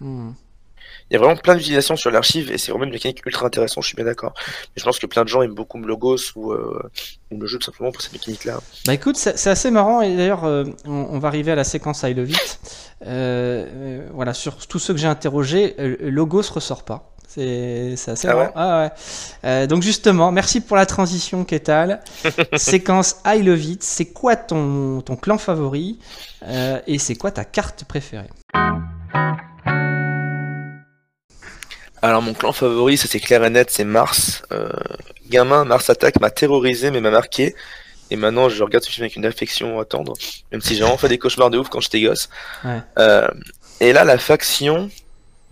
Hmm. 0.00 0.32
Il 1.10 1.14
y 1.14 1.16
a 1.16 1.18
vraiment 1.18 1.36
plein 1.36 1.54
d'utilisations 1.54 1.96
sur 1.96 2.10
l'archive 2.10 2.50
et 2.50 2.56
c'est 2.56 2.70
vraiment 2.70 2.86
une 2.86 2.92
mécanique 2.92 3.24
ultra 3.26 3.46
intéressante, 3.46 3.82
je 3.82 3.88
suis 3.88 3.96
bien 3.96 4.06
d'accord. 4.06 4.32
Mais 4.38 4.80
je 4.80 4.84
pense 4.84 4.98
que 4.98 5.06
plein 5.06 5.22
de 5.22 5.28
gens 5.28 5.42
aiment 5.42 5.54
beaucoup 5.54 5.78
Logos 5.78 6.32
ou, 6.34 6.52
euh, 6.52 6.90
ou 7.30 7.38
le 7.38 7.46
jeu 7.46 7.58
tout 7.58 7.66
simplement 7.66 7.92
pour 7.92 8.00
cette 8.00 8.14
mécanique-là. 8.14 8.60
Bah 8.86 8.94
écoute, 8.94 9.16
c'est 9.16 9.50
assez 9.50 9.70
marrant 9.70 10.00
et 10.00 10.16
d'ailleurs 10.16 10.44
on, 10.86 11.18
va 11.18 11.28
arriver 11.28 11.52
à 11.52 11.56
la 11.56 11.64
séquence 11.64 12.04
I 12.04 12.14
Love 12.14 12.30
It. 12.30 12.58
voilà, 14.14 14.32
sur 14.32 14.66
tous 14.66 14.78
ceux 14.78 14.94
que 14.94 15.00
j'ai 15.00 15.06
interrogés, 15.06 15.74
Logos 16.00 16.50
ressort 16.54 16.84
pas. 16.84 17.13
C'est 17.34 17.94
assez 18.06 18.28
ah, 18.28 18.52
ah 18.54 18.90
ouais. 19.42 19.66
donc 19.66 19.82
justement, 19.82 20.30
merci 20.30 20.60
pour 20.60 20.76
la 20.76 20.86
transition, 20.86 21.44
Ketal. 21.44 22.00
Séquence 22.56 23.16
I 23.26 23.42
Love 23.42 23.64
It. 23.64 23.82
C'est 23.82 24.06
quoi 24.06 24.36
ton, 24.36 25.00
ton 25.00 25.16
clan 25.16 25.38
favori 25.38 25.98
et 26.86 26.98
c'est 26.98 27.16
quoi 27.16 27.30
ta 27.30 27.44
carte 27.44 27.84
préférée? 27.84 28.28
Alors 32.04 32.20
mon 32.20 32.34
clan 32.34 32.52
favori, 32.52 32.98
ça 32.98 33.08
c'est 33.08 33.18
clair 33.18 33.42
et 33.44 33.48
net, 33.48 33.70
c'est 33.70 33.84
Mars. 33.84 34.42
Euh, 34.52 34.68
gamin, 35.30 35.64
Mars 35.64 35.88
Attack 35.88 36.20
m'a 36.20 36.28
terrorisé 36.28 36.90
mais 36.90 37.00
m'a 37.00 37.10
marqué. 37.10 37.54
Et 38.10 38.16
maintenant 38.16 38.50
je 38.50 38.62
regarde 38.62 38.84
ce 38.84 38.90
film 38.90 39.04
avec 39.04 39.16
une 39.16 39.24
affection 39.24 39.82
tendre, 39.84 40.12
même 40.52 40.60
si 40.60 40.74
j'ai 40.74 40.82
vraiment 40.82 40.98
fait 40.98 41.08
des 41.08 41.16
cauchemars 41.16 41.48
de 41.48 41.56
ouf 41.56 41.70
quand 41.70 41.80
j'étais 41.80 42.02
gosse. 42.02 42.28
Euh, 42.98 43.26
et 43.80 43.94
là 43.94 44.04
la 44.04 44.18
faction, 44.18 44.90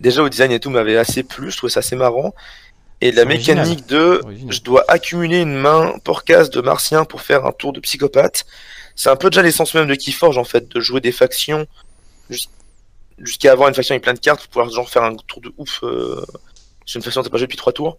déjà 0.03 0.21
au 0.21 0.29
design 0.29 0.51
et 0.51 0.59
tout 0.59 0.69
m'avait 0.69 0.97
assez 0.97 1.23
plu, 1.23 1.49
je 1.49 1.57
trouvais 1.57 1.71
ça 1.71 1.79
assez 1.79 1.95
marrant. 1.95 2.35
Et 3.01 3.11
la 3.11 3.25
mécanique 3.25 3.87
de 3.87 4.21
je 4.49 4.61
dois 4.61 4.85
accumuler 4.87 5.41
une 5.41 5.55
main 5.55 5.95
porcasse 6.03 6.49
de 6.49 6.61
martien 6.61 7.05
pour 7.05 7.21
faire 7.21 7.45
un 7.45 7.51
tour 7.51 7.73
de 7.73 7.79
psychopathe. 7.79 8.45
C'est 8.95 9.09
un 9.09 9.15
peu 9.15 9.29
déjà 9.29 9.41
l'essence 9.41 9.73
même 9.73 9.87
de 9.87 9.95
Keyforge 9.95 10.37
en 10.37 10.43
fait, 10.43 10.69
de 10.69 10.79
jouer 10.79 11.01
des 11.01 11.11
factions 11.11 11.65
jusqu'à 13.17 13.51
avoir 13.51 13.69
une 13.69 13.75
faction 13.75 13.93
avec 13.93 14.03
plein 14.03 14.13
de 14.13 14.19
cartes 14.19 14.41
pour 14.41 14.49
pouvoir 14.49 14.69
genre 14.69 14.89
faire 14.89 15.03
un 15.03 15.15
tour 15.15 15.41
de 15.41 15.51
ouf 15.57 15.79
euh, 15.83 16.23
sur 16.85 16.97
une 16.97 17.03
faction 17.03 17.23
t'as 17.23 17.29
pas 17.29 17.37
joué 17.37 17.47
depuis 17.47 17.57
trois 17.57 17.73
tours. 17.73 17.97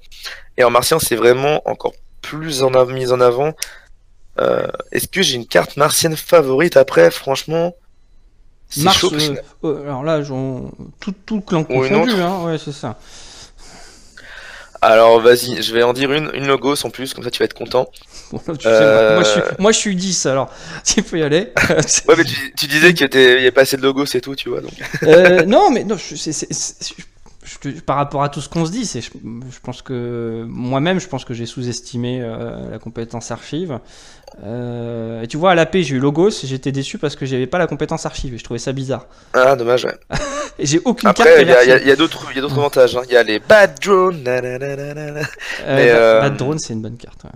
Et 0.56 0.64
en 0.64 0.70
martien, 0.70 0.98
c'est 0.98 1.16
vraiment 1.16 1.60
encore 1.68 1.94
plus 2.22 2.62
en 2.62 2.70
mise 2.86 3.12
en 3.12 3.20
avant. 3.20 3.52
Euh, 4.40 4.66
est-ce 4.92 5.08
que 5.08 5.22
j'ai 5.22 5.36
une 5.36 5.46
carte 5.46 5.76
martienne 5.76 6.16
favorite 6.16 6.76
après? 6.76 7.10
Franchement, 7.10 7.74
c'est 8.74 8.90
chaud. 8.90 9.12
Euh, 9.64 9.82
alors 9.82 10.04
là, 10.04 10.20
tout, 11.00 11.14
tout 11.24 11.36
le 11.36 11.42
clan 11.42 11.64
confondu, 11.64 12.12
hein, 12.12 12.44
ouais, 12.44 12.58
c'est 12.58 12.72
ça. 12.72 12.98
Alors 14.84 15.18
vas-y, 15.20 15.62
je 15.62 15.72
vais 15.72 15.82
en 15.82 15.94
dire 15.94 16.12
une, 16.12 16.30
une 16.34 16.46
logos 16.46 16.84
en 16.84 16.90
plus, 16.90 17.14
comme 17.14 17.24
ça 17.24 17.30
tu 17.30 17.38
vas 17.38 17.46
être 17.46 17.54
content. 17.54 17.88
Euh, 18.66 19.22
moi, 19.60 19.70
je 19.70 19.78
suis, 19.78 19.94
10 19.94 20.26
alors, 20.26 20.50
tu 20.84 21.02
peux 21.02 21.18
y 21.18 21.22
aller. 21.22 21.52
ouais, 22.08 22.14
mais 22.16 22.24
tu, 22.56 22.66
disais 22.66 22.92
qu'il 22.92 23.08
n'y 23.08 23.26
avait 23.26 23.50
pas 23.52 23.60
assez 23.60 23.76
de 23.76 23.82
logos, 23.82 24.06
c'est 24.06 24.20
tout, 24.20 24.34
tu 24.34 24.48
vois. 24.48 24.60
Donc. 24.60 24.72
Euh, 25.04 25.44
non, 25.44 25.70
mais 25.70 25.84
non, 25.84 25.96
par 27.86 27.96
rapport 27.96 28.22
à 28.22 28.28
tout 28.28 28.40
ce 28.40 28.48
qu'on 28.48 28.66
se 28.66 28.70
dit, 28.70 28.86
c'est, 28.86 29.00
je, 29.00 29.10
pense 29.62 29.82
que 29.82 30.44
moi-même, 30.48 31.00
je 31.00 31.08
pense 31.08 31.24
que 31.24 31.34
j'ai 31.34 31.46
sous-estimé 31.46 32.20
euh, 32.22 32.70
la 32.70 32.78
compétence 32.78 33.30
archive. 33.30 33.78
et 34.42 35.26
tu 35.28 35.36
vois, 35.36 35.52
à 35.52 35.54
l'AP, 35.54 35.78
j'ai 35.78 35.96
eu 35.96 35.98
Logos, 35.98 36.30
j'étais 36.44 36.72
déçu 36.72 36.98
parce 36.98 37.16
que 37.16 37.26
j'avais 37.26 37.46
pas 37.46 37.58
la 37.58 37.66
compétence 37.66 38.06
archive 38.06 38.34
et 38.34 38.38
je 38.38 38.44
trouvais 38.44 38.58
ça 38.58 38.72
bizarre. 38.72 39.06
Ah, 39.32 39.56
dommage, 39.56 39.84
ouais. 39.84 39.96
et 40.58 40.66
j'ai 40.66 40.80
aucune 40.84 41.08
Après. 41.08 41.42
Il 41.42 41.48
y, 41.48 41.90
a, 41.90 41.96
d'autres 41.96 42.58
avantages. 42.58 42.96
Hein. 42.96 43.02
Il 43.08 43.12
y 43.12 43.16
a 43.16 43.22
les 43.22 43.38
Bad 43.38 43.78
Drones. 43.80 44.24
Bad 44.24 46.36
Drone, 46.36 46.58
c'est 46.58 46.72
une 46.72 46.82
bonne 46.82 46.96
carte. 46.96 47.24
Ouais, 47.24 47.30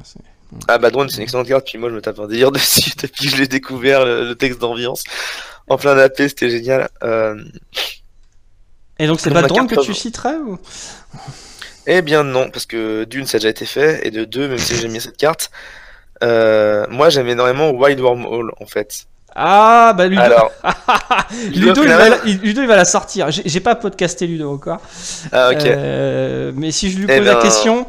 ah 0.66 0.78
bah 0.78 0.90
Drone 0.90 1.08
c'est 1.08 1.18
une 1.18 1.22
excellente 1.24 1.46
carte, 1.46 1.66
puis 1.66 1.78
moi 1.78 1.90
je 1.90 1.94
me 1.94 2.00
tape 2.00 2.18
un 2.20 2.26
délire 2.26 2.50
dessus 2.52 2.92
depuis 3.00 3.26
que 3.26 3.30
je 3.30 3.36
l'ai 3.36 3.48
découvert, 3.48 4.04
le, 4.04 4.34
texte 4.34 4.60
d'ambiance. 4.60 5.04
En 5.68 5.76
plein 5.76 5.96
AP, 5.98 6.16
c'était 6.16 6.50
génial. 6.50 6.88
Euh... 7.02 7.36
Et 8.98 9.06
donc 9.06 9.20
c'est 9.20 9.30
pas 9.30 9.42
Drone 9.42 9.66
que 9.66 9.80
tu 9.80 9.94
citerais 9.94 10.36
ou... 10.36 10.58
Eh 11.86 12.02
bien 12.02 12.22
non, 12.22 12.50
parce 12.50 12.66
que 12.66 13.04
d'une 13.04 13.26
ça 13.26 13.36
a 13.36 13.38
déjà 13.38 13.48
été 13.48 13.64
fait, 13.64 14.06
et 14.06 14.10
de 14.10 14.24
deux, 14.24 14.46
même 14.48 14.58
si 14.58 14.76
j'ai 14.76 14.88
mis 14.88 15.00
cette 15.00 15.16
carte, 15.16 15.50
euh, 16.22 16.86
moi 16.90 17.08
j'aime 17.08 17.28
énormément 17.28 17.70
Wide 17.70 18.00
Wormhole 18.00 18.52
en 18.60 18.66
fait. 18.66 19.06
Ah 19.34 19.94
bah 19.96 20.06
Ludo, 20.06 20.20
Alors, 20.20 20.50
Ludo, 21.54 21.82
il 21.82 21.88
va, 21.88 22.08
la... 22.08 22.16
Ludo, 22.24 22.60
il 22.62 22.66
va 22.66 22.76
la 22.76 22.84
sortir. 22.84 23.28
J'ai 23.30 23.60
pas 23.60 23.74
podcasté 23.74 24.26
Ludo 24.26 24.52
encore. 24.52 24.80
Ah 25.32 25.50
ok. 25.52 25.64
Euh, 25.64 26.52
mais 26.54 26.72
si 26.72 26.90
je 26.90 26.98
lui 26.98 27.06
eh 27.08 27.18
pose 27.18 27.26
la 27.26 27.34
ben, 27.34 27.42
question, 27.42 27.86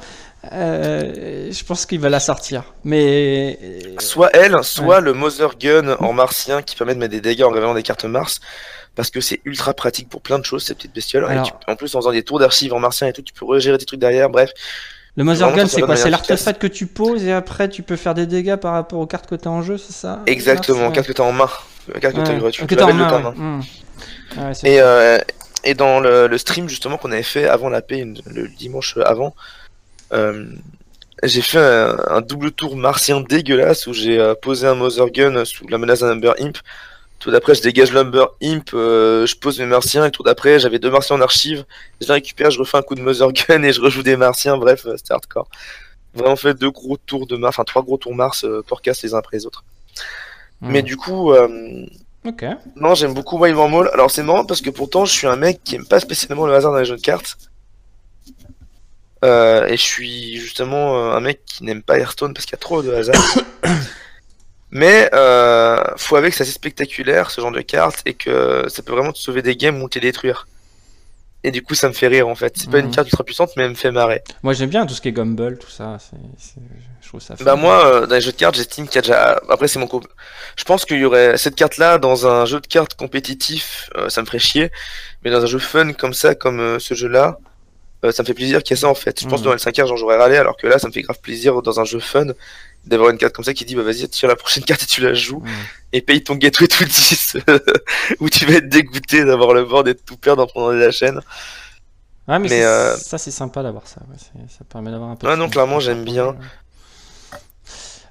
euh, 0.53 1.49
je 1.51 1.64
pense 1.64 1.86
qu'il 1.86 1.99
va 1.99 2.10
la 2.10 2.20
sortir. 2.20 2.64
Mais. 2.84 3.57
Soit 3.99 4.30
elle, 4.34 4.64
soit 4.64 4.99
le 4.99 5.14
Mother 5.14 5.57
Gun 5.60 5.95
en 5.99 6.14
martien 6.14 6.62
qui 6.62 6.76
permet 6.76 6.93
de 6.93 6.99
mettre 6.99 7.12
des 7.12 7.22
dégâts 7.22 7.43
en 7.43 7.49
révélant 7.49 7.74
des 7.74 7.84
cartes 7.84 8.05
Mars. 8.05 8.39
Parce 9.00 9.12
que 9.12 9.22
c'est 9.22 9.39
ultra 9.45 9.74
pratique 9.74 10.10
pour 10.10 10.20
plein 10.20 10.39
de 10.39 10.43
choses, 10.43 10.66
ces 10.66 10.76
petites 10.76 10.93
bestioles. 10.93 11.24
en 11.24 11.76
plus, 11.78 11.95
en 11.95 12.00
faisant 12.00 12.12
des 12.12 12.22
tours 12.22 12.38
d'archives 12.38 12.74
en 12.74 12.80
martien 12.80 13.08
et 13.08 13.14
tout, 13.14 13.22
tu 13.22 13.32
peux 13.32 13.45
regérer 13.45 13.78
des 13.78 13.86
trucs 13.86 14.02
derrière. 14.02 14.30
Bref. 14.30 14.50
Le 15.16 15.24
Mother 15.24 15.54
Gun, 15.54 15.68
c'est 15.68 15.80
quoi 15.80 15.95
C'est 15.95 16.10
l'artefact 16.10 16.62
que 16.62 16.68
tu 16.68 16.86
poses 16.86 17.24
et 17.24 17.32
après 17.32 17.70
tu 17.70 17.82
peux 17.82 17.95
faire 17.95 18.14
des 18.14 18.26
dégâts 18.26 18.58
par 18.58 18.74
rapport 18.74 19.00
aux 19.00 19.06
cartes 19.06 19.26
que 19.26 19.36
tu 19.36 19.47
as 19.47 19.52
en 19.52 19.62
jeu, 19.62 19.78
c'est 19.78 19.93
ça 19.93 20.22
Exactement, 20.26 20.91
cartes 20.91 21.08
que 21.08 21.14
tu 21.14 21.22
as 21.22 21.24
en 21.24 21.32
main. 21.32 21.47
Cartes 22.02 22.14
que 22.14 22.66
tu, 22.66 22.76
tu 22.76 22.84
en 22.84 22.93
main. 22.93 23.34
Hmm. 23.38 23.62
et, 24.66 24.82
euh, 24.82 25.18
et 25.64 25.76
dans 25.76 26.02
le, 26.02 26.38
stream 26.38 26.68
justement 26.68 26.97
qu'on 26.97 27.14
avait 27.14 27.24
fait 27.24 27.47
avant 27.47 27.70
la 27.70 27.82
paix, 27.82 28.06
le 28.26 28.50
dimanche 28.50 28.97
avant, 29.06 29.34
euh, 30.12 30.45
j'ai 31.24 31.41
fait 31.41 31.58
un, 31.58 32.20
double 32.20 32.52
tour 32.52 32.76
martien 32.76 33.22
dégueulasse 33.22 33.88
où 33.88 33.93
j'ai 33.93 34.20
euh, 34.20 34.36
posé 34.36 34.68
un 34.68 34.76
Mother 34.76 35.10
Gun 35.10 35.45
sous 35.45 35.66
la 35.70 35.78
menace 35.78 36.02
d'un 36.02 36.10
Lumber 36.10 36.34
Imp. 36.41 36.58
Tout 37.20 37.32
d'après, 37.32 37.54
je 37.54 37.62
dégage 37.62 37.92
Lumber 37.92 38.26
Imp, 38.42 38.74
euh, 38.74 39.26
je 39.26 39.36
pose 39.36 39.60
mes 39.60 39.66
martiens, 39.66 40.06
et 40.06 40.12
tout 40.12 40.24
d'après, 40.24 40.60
j'avais 40.60 40.80
deux 40.80 40.90
martiens 40.90 41.18
en 41.18 41.22
archive. 41.22 41.66
Je 42.00 42.08
les 42.08 42.14
récupère, 42.14 42.50
je 42.50 42.60
refais 42.60 42.78
un 42.78 42.82
coup 42.82 42.96
de 42.96 43.02
Mother 43.02 43.32
Gun 43.34 43.64
et 43.64 43.74
je 43.74 43.82
rejoue 43.82 44.04
des 44.04 44.16
martiens. 44.16 44.58
Bref, 44.58 44.88
c'était 44.98 45.14
hardcore. 45.14 45.50
Vraiment 46.14 46.36
fait 46.36 46.54
deux 46.54 46.72
gros 46.72 46.98
tours 46.98 47.28
de 47.28 47.36
Mars, 47.36 47.56
enfin 47.56 47.64
trois 47.66 47.84
gros 47.84 47.98
tours 47.98 48.16
Mars 48.16 48.46
pour 48.68 48.82
casse 48.82 49.04
les 49.04 49.14
uns 49.14 49.18
après 49.18 49.38
les 49.38 49.46
autres. 49.46 49.64
Hmm. 50.62 50.72
Mais 50.72 50.82
du 50.82 50.98
coup, 50.98 51.34
ok 52.26 52.46
non, 52.76 52.96
j'aime 52.96 53.14
beaucoup 53.14 53.38
Wild 53.38 53.56
Mall. 53.56 53.90
Alors 53.94 54.10
c'est 54.10 54.24
marrant 54.24 54.46
parce 54.46 54.62
que 54.62 54.70
pourtant, 54.70 55.06
je 55.06 55.14
suis 55.14 55.28
un 55.28 55.36
mec 55.36 55.62
qui 55.64 55.76
aime 55.76 55.86
pas 55.86 56.00
spécialement 56.00 56.48
le 56.48 56.56
hasard 56.56 56.72
dans 56.72 56.80
les 56.80 56.86
jeux 56.86 56.98
de 56.98 57.02
cartes. 57.02 57.38
Euh, 59.26 59.66
et 59.68 59.76
je 59.76 59.82
suis 59.82 60.38
justement 60.38 60.98
euh, 60.98 61.16
un 61.16 61.20
mec 61.20 61.42
qui 61.46 61.66
n'aime 61.66 61.84
pas 61.84 61.98
Hearthstone 61.98 62.34
parce 62.34 62.46
qu'il 62.46 62.54
y 62.54 62.56
a 62.56 62.60
trop 62.60 62.82
de 62.82 62.94
hasard. 62.94 63.22
Mais 64.72 65.10
euh, 65.14 65.49
faut 65.98 66.16
avec 66.16 66.32
que 66.32 66.38
c'est 66.38 66.44
assez 66.44 66.52
spectaculaire 66.52 67.32
ce 67.32 67.42
genre 67.42 67.52
de 67.52 67.62
carte 67.62 68.02
et 68.06 68.14
que 68.14 68.66
ça 68.70 68.82
peut 68.82 68.94
vraiment 68.94 69.12
te 69.12 69.18
sauver 69.18 69.42
des 69.42 69.56
games 69.56 69.82
ou 69.82 69.90
te 69.90 70.00
détruire. 70.00 70.48
Et 71.44 71.52
du 71.52 71.62
coup, 71.62 71.74
ça 71.74 71.88
me 71.88 71.94
fait 71.94 72.08
rire 72.08 72.28
en 72.28 72.36
fait. 72.36 72.58
C'est 72.58 72.70
pas 72.70 72.80
une 72.80 72.88
mhm. 72.88 72.96
carte 72.96 73.08
ultra 73.08 73.24
puissante, 73.24 73.52
mais 73.56 73.64
elle 73.64 73.70
me 73.70 73.76
fait 73.76 73.92
marrer. 73.92 74.24
Moi, 74.44 74.54
j'aime 74.54 74.70
bien 74.70 74.86
tout 74.86 74.94
ce 74.94 75.02
qui 75.02 75.08
est 75.08 75.14
Gumble, 75.14 75.58
tout 75.58 75.70
ça. 75.70 75.98
Je 77.02 77.08
trouve 77.08 77.22
ça. 77.22 77.36
Bah 77.42 77.56
moi, 77.56 77.86
euh, 77.86 78.08
dans 78.08 78.16
les 78.16 78.22
jeux 78.22 78.34
de 78.34 78.38
cartes, 78.38 78.56
j'estime 78.56 78.88
qu'il 78.88 78.96
y 78.96 79.00
a 79.00 79.02
déjà. 79.02 79.42
Après, 79.50 79.70
c'est 79.70 79.80
mon. 79.80 79.88
Je 80.58 80.64
pense 80.66 80.84
qu'il 80.84 80.98
y 80.98 81.06
aurait 81.06 81.38
cette 81.38 81.56
carte-là 81.56 81.98
dans 81.98 82.28
un 82.28 82.46
jeu 82.46 82.60
de 82.60 82.68
cartes 82.68 82.96
compétitif, 82.96 83.90
ça 84.10 84.22
me 84.22 84.26
ferait 84.26 84.40
chier. 84.40 84.72
Mais 85.24 85.32
dans 85.32 85.42
un 85.42 85.46
jeu 85.46 85.60
fun 85.60 85.94
comme 85.94 86.14
ça, 86.14 86.36
comme 86.36 86.80
ce 86.80 86.94
jeu-là, 86.94 87.40
euh, 88.06 88.12
ça 88.14 88.24
me 88.24 88.28
fait 88.28 88.34
plaisir 88.34 88.64
qu'il 88.64 88.76
y 88.76 88.78
ait 88.78 88.82
ça 88.82 88.88
en 88.88 88.96
fait. 88.96 89.20
Je 89.20 89.28
pense 89.28 89.42
que 89.42 89.46
dans 89.46 89.52
le 89.52 89.58
5 89.58 89.76
j'en 89.76 89.96
jouerais 89.98 90.18
râlé, 90.18 90.38
alors 90.38 90.56
que 90.56 90.68
là, 90.68 90.80
ça 90.80 90.88
me 90.88 90.94
fait 90.94 91.02
grave 91.02 91.20
plaisir 91.20 91.62
dans 91.62 91.80
un 91.80 91.86
jeu 91.86 92.00
fun 92.00 92.28
d'avoir 92.86 93.10
une 93.10 93.18
carte 93.18 93.34
comme 93.34 93.46
ça 93.46 93.54
qui 93.54 93.66
dit 93.66 93.76
bah 93.76 93.84
vas-y 93.84 94.08
tire 94.10 94.28
la 94.30 94.36
prochaine 94.36 94.64
carte 94.64 94.84
et 94.84 94.86
tu 94.86 95.02
la 95.02 95.14
joues 95.14 95.44
et 95.94 96.02
paye 96.02 96.24
ton 96.24 96.36
gateway 96.36 96.68
tout 96.68 96.86
10 96.86 97.38
où 98.20 98.30
tu 98.30 98.46
vas 98.46 98.54
être 98.54 98.70
dégoûté 98.70 99.26
d'avoir 99.26 99.54
le 99.54 99.66
board 99.66 99.88
et 99.88 99.94
de 99.94 100.00
tout 100.00 100.18
perdre 100.18 100.44
en 100.44 100.48
prenant 100.48 100.72
la 100.72 100.92
chaîne. 100.92 101.20
Ouais 102.28 102.40
mais, 102.40 102.64
euh, 102.64 102.96
ça 102.96 103.18
c'est 103.18 103.32
sympa 103.32 103.64
d'avoir 103.64 103.88
ça, 103.88 104.02
ça 104.48 104.64
permet 104.70 104.92
d'avoir 104.92 105.10
un 105.10 105.16
peu. 105.16 105.28
Ouais 105.28 105.36
non 105.36 105.50
clairement 105.50 105.80
j'aime 105.80 106.04
bien. 106.04 106.36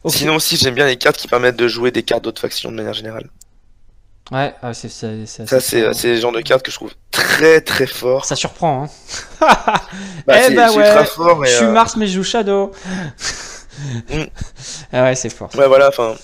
Sinon 0.06 0.36
aussi 0.36 0.56
j'aime 0.56 0.74
bien 0.74 0.86
les 0.86 0.96
cartes 0.96 1.16
qui 1.16 1.28
permettent 1.28 1.56
de 1.56 1.68
jouer 1.68 1.90
des 1.90 2.02
cartes 2.02 2.24
d'autres 2.24 2.40
factions 2.40 2.70
de 2.70 2.76
manière 2.76 2.94
générale. 2.94 3.28
Ouais, 4.30 4.54
ah, 4.62 4.74
c'est 4.74 4.90
Ça, 4.90 5.60
c'est 5.60 6.04
le 6.04 6.20
genre 6.20 6.32
de 6.32 6.40
carte 6.40 6.62
que 6.62 6.70
je 6.70 6.76
trouve 6.76 6.92
très 7.10 7.60
très 7.62 7.86
fort. 7.86 8.26
Ça 8.26 8.36
surprend, 8.36 8.84
hein. 8.84 9.46
bah, 10.26 10.34
eh 10.48 10.54
bah 10.54 10.70
ouais, 10.72 11.04
fort, 11.06 11.44
je 11.44 11.50
suis 11.50 11.64
euh, 11.64 11.72
Mars, 11.72 11.96
mais 11.96 12.06
je 12.06 12.12
joue 12.16 12.24
Shadow. 12.24 12.72
Mm. 14.10 14.24
Ah 14.92 15.04
ouais, 15.04 15.14
c'est 15.14 15.30
fort. 15.30 15.50
Ouais, 15.56 15.66
voilà, 15.66 15.88
enfin, 15.88 16.16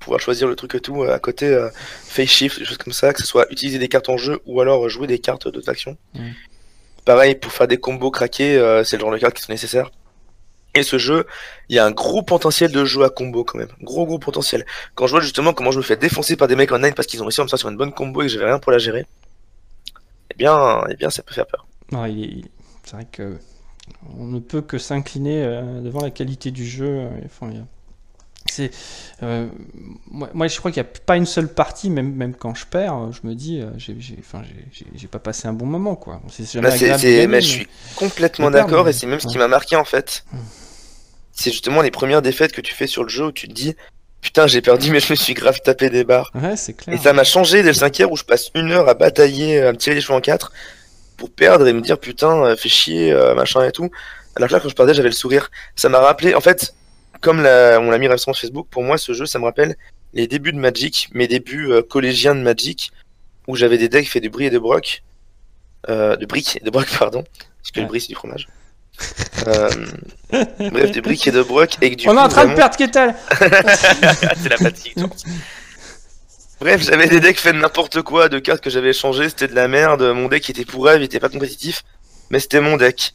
pouvoir 0.00 0.20
choisir 0.20 0.48
le 0.48 0.56
truc 0.56 0.74
et 0.74 0.80
tout. 0.80 1.02
Euh, 1.02 1.14
à 1.14 1.18
côté, 1.18 1.46
euh, 1.46 1.68
face 2.04 2.28
shift, 2.28 2.58
des 2.58 2.64
choses 2.64 2.78
comme 2.78 2.92
ça, 2.92 3.12
que 3.12 3.20
ce 3.20 3.26
soit 3.26 3.46
utiliser 3.50 3.78
des 3.78 3.88
cartes 3.88 4.08
en 4.08 4.16
jeu 4.16 4.40
ou 4.46 4.60
alors 4.60 4.88
jouer 4.88 5.06
des 5.06 5.18
cartes 5.18 5.48
d'autres 5.48 5.70
actions. 5.70 5.96
Mm. 6.14 6.30
Pareil, 7.04 7.34
pour 7.34 7.52
faire 7.52 7.68
des 7.68 7.78
combos 7.78 8.10
craqués, 8.10 8.56
c'est 8.84 8.96
le 8.96 9.00
genre 9.02 9.12
de 9.12 9.18
cartes 9.18 9.34
qui 9.34 9.42
sont 9.42 9.52
nécessaires. 9.52 9.90
Et 10.74 10.82
ce 10.82 10.98
jeu, 10.98 11.26
il 11.68 11.76
y 11.76 11.78
a 11.78 11.86
un 11.86 11.92
gros 11.92 12.22
potentiel 12.22 12.72
de 12.72 12.84
jeu 12.84 13.04
à 13.04 13.10
combo 13.10 13.44
quand 13.44 13.58
même. 13.58 13.68
Gros 13.80 14.06
gros 14.06 14.18
potentiel. 14.18 14.66
Quand 14.94 15.06
je 15.06 15.12
vois 15.12 15.20
justement 15.20 15.52
comment 15.52 15.70
je 15.70 15.78
me 15.78 15.82
fais 15.82 15.96
défoncer 15.96 16.36
par 16.36 16.48
des 16.48 16.56
mecs 16.56 16.72
en 16.72 16.80
9 16.80 16.94
parce 16.94 17.06
qu'ils 17.06 17.22
ont 17.22 17.26
réussi 17.26 17.40
à 17.40 17.44
me 17.44 17.48
sortir 17.48 17.68
une 17.68 17.76
bonne 17.76 17.92
combo 17.92 18.22
et 18.22 18.26
que 18.26 18.32
j'avais 18.32 18.46
rien 18.46 18.58
pour 18.58 18.72
la 18.72 18.78
gérer, 18.78 19.06
eh 20.30 20.34
bien, 20.34 20.82
eh 20.90 20.96
bien 20.96 21.10
ça 21.10 21.22
peut 21.22 21.32
faire 21.32 21.46
peur. 21.46 21.66
c'est 22.84 22.96
vrai 22.96 23.06
que 23.10 23.38
on 24.18 24.26
ne 24.26 24.38
peut 24.38 24.60
que 24.60 24.78
s'incliner 24.78 25.42
euh, 25.42 25.80
devant 25.80 26.00
la 26.00 26.10
qualité 26.10 26.50
du 26.50 26.66
jeu. 26.66 26.86
Euh, 26.86 27.08
enfin, 27.24 27.50
c'est 28.50 28.70
euh, 29.22 29.48
moi, 30.10 30.46
je 30.46 30.58
crois 30.58 30.70
qu'il 30.70 30.82
n'y 30.82 30.88
a 30.88 30.92
pas 31.06 31.16
une 31.16 31.24
seule 31.26 31.48
partie 31.48 31.88
même 31.88 32.12
même 32.12 32.34
quand 32.34 32.54
je 32.54 32.66
perds 32.66 33.10
je 33.10 33.26
me 33.26 33.34
dis 33.34 33.62
j'ai 33.78 33.96
enfin 34.20 34.42
j'ai 34.94 35.08
pas 35.08 35.18
passé 35.18 35.48
un 35.48 35.54
bon 35.54 35.64
moment 35.64 35.96
quoi 35.96 36.20
c'est 36.28 36.60
bah, 36.60 36.68
mais, 37.26 37.40
je 37.40 37.46
suis 37.46 37.68
complètement 37.96 38.50
d'accord 38.50 38.86
et 38.86 38.92
c'est 38.92 39.06
même 39.06 39.18
ce 39.18 39.26
qui 39.26 39.38
m'a 39.38 39.48
marqué 39.48 39.76
en 39.76 39.84
fait 39.84 40.26
hum. 40.34 40.40
c'est 41.32 41.50
justement 41.52 41.80
les 41.80 41.90
premières 41.90 42.20
défaites 42.20 42.52
que 42.52 42.60
tu 42.60 42.74
fais 42.74 42.86
sur 42.86 43.02
le 43.02 43.08
jeu 43.08 43.28
où 43.28 43.32
tu 43.32 43.48
te 43.48 43.54
dis 43.54 43.74
putain 44.20 44.46
j'ai 44.46 44.60
perdu 44.60 44.90
mais 44.90 45.00
je 45.00 45.10
me 45.10 45.16
suis 45.16 45.32
grave 45.32 45.62
tapé 45.64 45.88
des 45.88 46.04
barres 46.04 46.30
ouais, 46.34 46.56
c'est 46.56 46.74
clair 46.74 46.94
et 46.94 47.02
ça 47.02 47.14
m'a 47.14 47.24
changé 47.24 47.62
dès 47.62 47.70
le 47.70 47.74
5 47.74 48.02
où 48.10 48.16
je 48.16 48.24
passe 48.24 48.50
une 48.54 48.72
heure 48.72 48.90
à 48.90 48.94
batailler 48.94 49.62
à 49.62 49.72
me 49.72 49.78
tirer 49.78 49.96
les 49.96 50.02
cheveux 50.02 50.18
en 50.18 50.20
quatre 50.20 50.52
pour 51.16 51.30
perdre 51.30 51.66
et 51.66 51.72
me 51.72 51.80
dire 51.80 51.98
putain, 51.98 52.54
fais 52.56 52.68
chier, 52.68 53.14
machin 53.34 53.64
et 53.64 53.72
tout. 53.72 53.90
Alors 54.36 54.50
là, 54.50 54.60
quand 54.60 54.68
je 54.68 54.74
perdais, 54.74 54.94
j'avais 54.94 55.08
le 55.08 55.14
sourire. 55.14 55.50
Ça 55.76 55.88
m'a 55.88 56.00
rappelé, 56.00 56.34
en 56.34 56.40
fait, 56.40 56.74
comme 57.20 57.42
la, 57.42 57.78
on 57.80 57.90
l'a 57.90 57.98
mis 57.98 58.08
récemment 58.08 58.34
sur 58.34 58.42
Facebook, 58.42 58.66
pour 58.70 58.82
moi, 58.82 58.98
ce 58.98 59.12
jeu, 59.12 59.26
ça 59.26 59.38
me 59.38 59.44
rappelle 59.44 59.76
les 60.12 60.26
débuts 60.26 60.52
de 60.52 60.58
Magic, 60.58 61.08
mes 61.12 61.28
débuts 61.28 61.70
collégiens 61.88 62.34
de 62.34 62.40
Magic, 62.40 62.92
où 63.46 63.56
j'avais 63.56 63.78
des 63.78 63.88
decks 63.88 64.08
faits 64.08 64.22
de 64.22 64.28
bris 64.28 64.46
et 64.46 64.50
de 64.50 64.58
broc. 64.58 65.02
de 65.88 66.26
briques 66.26 66.58
et 66.60 66.64
de 66.64 66.70
broc, 66.70 66.88
pardon. 66.98 67.24
Parce 67.62 67.70
que 67.72 67.80
le 67.80 67.86
bris, 67.86 68.00
c'est 68.00 68.08
du 68.08 68.14
fromage. 68.14 68.48
Euh, 69.46 69.68
bref, 70.30 70.90
des 70.92 71.00
briques 71.00 71.26
et 71.26 71.32
de 71.32 71.42
broc. 71.42 71.76
Et 71.80 71.96
du 71.96 72.08
On 72.08 72.16
est 72.16 72.20
en 72.20 72.28
train 72.28 72.46
de 72.46 72.54
perdre 72.54 72.76
Ketal 72.76 73.14
C'est 73.38 74.48
la 74.48 74.56
fatigue, 74.56 74.94
Bref, 76.64 76.82
j'avais 76.82 77.08
des 77.08 77.20
decks 77.20 77.38
faits 77.38 77.54
de 77.54 77.60
n'importe 77.60 78.00
quoi, 78.00 78.30
de 78.30 78.38
cartes 78.38 78.62
que 78.62 78.70
j'avais 78.70 78.88
échangées, 78.88 79.28
c'était 79.28 79.48
de 79.48 79.54
la 79.54 79.68
merde. 79.68 80.00
Mon 80.00 80.28
deck 80.28 80.48
était 80.48 80.64
pourrave, 80.64 81.02
il 81.02 81.04
était 81.04 81.20
pas 81.20 81.28
compétitif, 81.28 81.84
mais 82.30 82.38
c'était 82.38 82.62
mon 82.62 82.78
deck. 82.78 83.14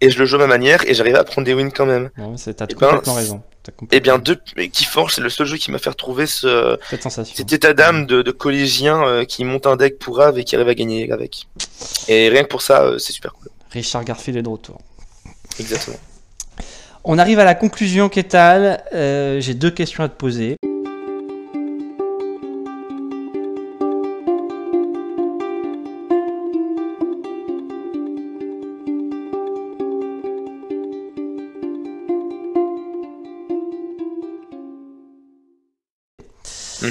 Et 0.00 0.08
je 0.08 0.18
le 0.18 0.24
joue 0.24 0.36
à 0.36 0.38
ma 0.38 0.46
manière 0.46 0.82
et 0.88 0.94
j'arrivais 0.94 1.18
à 1.18 1.24
prendre 1.24 1.44
des 1.44 1.52
wins 1.52 1.70
quand 1.70 1.84
même. 1.84 2.08
t'as 2.16 2.64
eh 2.70 2.74
ben, 2.74 2.86
complètement 2.86 3.12
raison. 3.12 3.42
Et 3.68 3.96
eh 3.96 4.00
bien, 4.00 4.18
deux, 4.18 4.40
Keyforge, 4.72 5.16
c'est 5.16 5.20
le 5.20 5.28
seul 5.28 5.46
jeu 5.46 5.58
qui 5.58 5.70
m'a 5.70 5.76
fait 5.76 5.90
retrouver 5.90 6.26
ce, 6.26 6.78
Cette 6.88 7.02
sensation. 7.02 7.36
cet 7.36 7.52
état 7.52 7.74
d'âme 7.74 8.06
de, 8.06 8.22
de 8.22 8.30
collégien 8.30 9.06
euh, 9.06 9.24
qui 9.26 9.44
monte 9.44 9.66
un 9.66 9.76
deck 9.76 9.98
pourrave 9.98 10.38
et 10.38 10.44
qui 10.44 10.56
arrive 10.56 10.68
à 10.68 10.74
gagner 10.74 11.12
avec. 11.12 11.46
Et 12.08 12.30
rien 12.30 12.42
que 12.42 12.48
pour 12.48 12.62
ça, 12.62 12.84
euh, 12.84 12.96
c'est 12.96 13.12
super 13.12 13.34
cool. 13.34 13.48
Richard 13.70 14.02
Garfield 14.02 14.38
est 14.38 14.42
de 14.42 14.48
retour. 14.48 14.78
Exactement. 15.60 15.98
On 17.04 17.18
arrive 17.18 17.38
à 17.38 17.44
la 17.44 17.54
conclusion, 17.54 18.08
Kétal. 18.08 18.82
Euh, 18.94 19.42
J'ai 19.42 19.52
deux 19.52 19.70
questions 19.70 20.02
à 20.04 20.08
te 20.08 20.16
poser. 20.16 20.56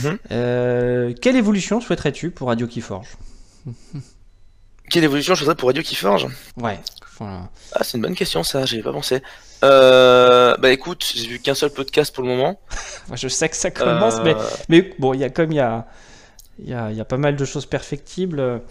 Mhm. 0.03 0.17
Euh, 0.31 1.13
quelle 1.21 1.35
évolution 1.35 1.81
souhaiterais-tu 1.81 2.31
pour 2.31 2.47
Radio 2.47 2.67
Keyforge 2.67 3.07
Quelle 4.89 5.03
évolution 5.03 5.33
je 5.35 5.39
souhaiterais 5.39 5.55
pour 5.55 5.67
Radio 5.69 5.83
Keyforge 5.83 6.27
Ouais. 6.57 6.79
Ah, 7.19 7.49
c'est 7.81 7.97
une 7.97 8.03
bonne 8.03 8.15
question, 8.15 8.43
ça, 8.43 8.65
j'avais 8.65 8.83
pas 8.83 8.93
pensé. 8.93 9.21
Euh, 9.63 10.55
bah 10.57 10.71
écoute, 10.71 11.11
j'ai 11.15 11.27
vu 11.27 11.39
qu'un 11.39 11.55
seul 11.55 11.71
podcast 11.71 12.13
pour 12.13 12.23
le 12.23 12.29
moment. 12.29 12.59
je 13.13 13.27
sais 13.27 13.49
que 13.49 13.55
ça 13.55 13.71
commence, 13.71 14.21
mais, 14.23 14.35
euh. 14.35 14.49
mais 14.69 14.93
bon, 14.99 15.13
il 15.13 15.19
y 15.21 15.23
a 15.23 15.29
comme 15.29 15.51
il 15.51 15.55
y 15.55 15.59
a, 15.59 15.87
y, 16.63 16.73
a, 16.73 16.91
y 16.91 17.01
a 17.01 17.05
pas 17.05 17.17
mal 17.17 17.35
de 17.35 17.45
choses 17.45 17.65
perfectibles. 17.65 18.61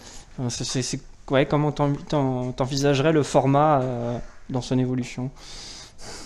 C'est, 0.48 1.00
ouais, 1.30 1.46
comment 1.46 1.72
t'envisagerais 1.72 3.12
le 3.12 3.22
format 3.22 3.80
euh, 3.80 4.18
dans 4.48 4.60
son 4.60 4.78
évolution? 4.78 5.30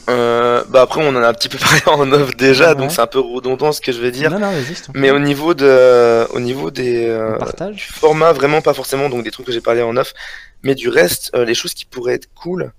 Euh, 0.08 0.64
bah 0.68 0.82
après 0.82 1.02
on 1.02 1.08
en 1.08 1.16
a 1.16 1.28
un 1.28 1.34
petit 1.34 1.48
peu 1.48 1.58
parlé 1.84 2.12
en 2.12 2.12
off 2.12 2.36
déjà, 2.36 2.74
donc 2.74 2.90
c'est 2.90 3.00
un 3.00 3.06
peu 3.06 3.20
redondant 3.20 3.72
ce 3.72 3.80
que 3.80 3.92
je 3.92 4.00
vais 4.00 4.10
dire. 4.10 4.30
Non, 4.30 4.38
non, 4.38 4.52
mais 4.94 5.10
au 5.10 5.18
niveau 5.18 5.54
de, 5.54 6.26
au 6.32 6.40
niveau 6.40 6.70
des 6.70 7.06
euh, 7.06 7.38
formats, 7.78 8.32
vraiment 8.32 8.62
pas 8.62 8.74
forcément, 8.74 9.08
donc 9.08 9.24
des 9.24 9.30
trucs 9.30 9.46
que 9.46 9.52
j'ai 9.52 9.60
parlé 9.60 9.82
en 9.82 9.96
off, 9.96 10.14
mais 10.62 10.74
du 10.74 10.88
reste, 10.88 11.30
euh, 11.34 11.44
les 11.44 11.54
choses 11.54 11.74
qui 11.74 11.84
pourraient 11.84 12.14
être 12.14 12.28
cool. 12.34 12.72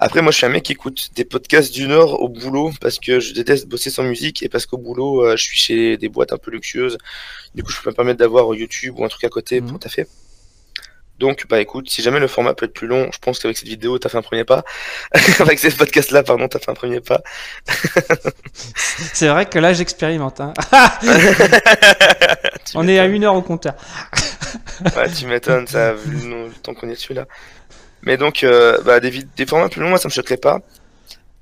Après, 0.00 0.22
moi, 0.22 0.30
je 0.30 0.36
suis 0.36 0.46
un 0.46 0.50
mec 0.50 0.62
qui 0.62 0.72
écoute 0.72 1.10
des 1.16 1.24
podcasts 1.24 1.74
du 1.74 1.88
Nord 1.88 2.22
au 2.22 2.28
boulot 2.28 2.70
parce 2.80 3.00
que 3.00 3.18
je 3.18 3.34
déteste 3.34 3.66
bosser 3.66 3.90
sans 3.90 4.04
musique 4.04 4.44
et 4.44 4.48
parce 4.48 4.64
qu'au 4.64 4.78
boulot, 4.78 5.24
euh, 5.24 5.36
je 5.36 5.42
suis 5.42 5.58
chez 5.58 5.96
des 5.96 6.08
boîtes 6.08 6.32
un 6.32 6.38
peu 6.38 6.52
luxueuses. 6.52 6.98
Du 7.56 7.64
coup, 7.64 7.72
je 7.72 7.80
peux 7.82 7.90
me 7.90 7.94
permettre 7.94 8.20
d'avoir 8.20 8.54
YouTube 8.54 8.94
ou 8.96 9.04
un 9.04 9.08
truc 9.08 9.24
à 9.24 9.28
côté 9.28 9.60
pour 9.60 9.72
mhm. 9.72 9.78
taffer. 9.80 10.06
Donc, 11.18 11.46
bah 11.48 11.60
écoute, 11.60 11.90
si 11.90 12.00
jamais 12.02 12.20
le 12.20 12.28
format 12.28 12.54
peut 12.54 12.66
être 12.66 12.72
plus 12.72 12.86
long, 12.86 13.10
je 13.12 13.18
pense 13.18 13.38
qu'avec 13.38 13.56
cette 13.56 13.68
vidéo, 13.68 13.98
t'as 13.98 14.08
fait 14.08 14.18
un 14.18 14.22
premier 14.22 14.44
pas. 14.44 14.64
avec 15.40 15.58
ce 15.58 15.68
podcast-là, 15.68 16.22
pardon, 16.22 16.46
t'as 16.48 16.58
fait 16.58 16.70
un 16.70 16.74
premier 16.74 17.00
pas. 17.00 17.20
c'est 19.12 19.28
vrai 19.28 19.46
que 19.46 19.58
là, 19.58 19.72
j'expérimente. 19.72 20.40
Hein. 20.40 20.52
On 22.74 22.86
est 22.86 22.98
à 22.98 23.06
une 23.06 23.24
heure 23.24 23.34
au 23.34 23.42
compteur. 23.42 23.74
ouais, 24.96 25.10
tu 25.10 25.26
m'étonnes, 25.26 25.66
ça, 25.66 25.92
vu 25.92 26.28
le, 26.28 26.50
temps 26.62 26.74
qu'on 26.74 26.88
est 26.88 26.94
dessus 26.94 27.14
là. 27.14 27.26
Mais 28.02 28.16
donc, 28.16 28.44
euh, 28.44 28.78
bah, 28.84 29.00
des, 29.00 29.10
des, 29.10 29.46
formats 29.46 29.68
plus 29.68 29.80
longs, 29.80 29.88
moi, 29.88 29.98
ça 29.98 30.08
me 30.08 30.12
choquerait 30.12 30.36
pas. 30.36 30.60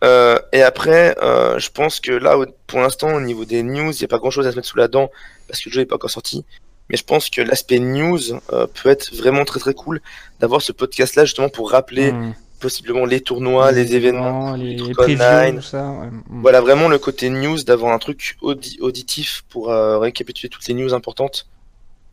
Euh, 0.05 0.39
et 0.53 0.63
après, 0.63 1.17
euh, 1.23 1.59
je 1.59 1.71
pense 1.71 2.01
que 2.01 2.13
là, 2.13 2.37
pour 2.67 2.81
l'instant, 2.81 3.15
au 3.15 3.21
niveau 3.21 3.45
des 3.45 3.63
news, 3.63 3.93
il 3.93 3.99
n'y 3.99 4.05
a 4.05 4.09
pas 4.09 4.19
grand 4.19 4.31
chose 4.31 4.47
à 4.47 4.53
se 4.53 4.57
mettre 4.57 4.69
sous 4.69 4.77
la 4.77 4.89
dent 4.89 5.11
parce 5.49 5.61
que 5.61 5.69
le 5.69 5.75
jeu 5.75 5.81
n'est 5.81 5.87
pas 5.87 5.97
encore 5.97 6.11
sorti 6.11 6.45
mais 6.89 6.97
je 6.97 7.05
pense 7.05 7.31
que 7.31 7.41
l'aspect 7.41 7.79
news 7.79 8.21
euh, 8.53 8.67
peut 8.67 8.89
être 8.89 9.15
vraiment 9.15 9.45
très 9.45 9.61
très 9.61 9.75
cool 9.75 10.01
d'avoir 10.41 10.63
ce 10.63 10.73
podcast 10.73 11.17
là 11.17 11.25
justement 11.25 11.49
pour 11.49 11.71
rappeler 11.71 12.13
hmm. 12.13 12.35
possiblement 12.61 13.05
les 13.05 13.21
tournois, 13.21 13.73
les, 13.73 13.95
événements, 13.95 14.55
les, 14.55 14.77
les 14.77 14.93
previews, 14.93 15.61
ça, 15.63 15.83
hmm. 15.85 16.23
Voilà 16.29 16.61
vraiment 16.61 16.89
le 16.89 16.99
côté 16.99 17.31
news 17.31 17.63
d'avoir 17.63 17.93
un 17.93 17.99
truc 17.99 18.37
auditif 18.43 19.45
pour 19.49 19.71
euh, 19.71 19.99
récapituler 19.99 20.49
toutes 20.49 20.67
les 20.69 20.75
news 20.75 20.95
importantes. 20.95 21.49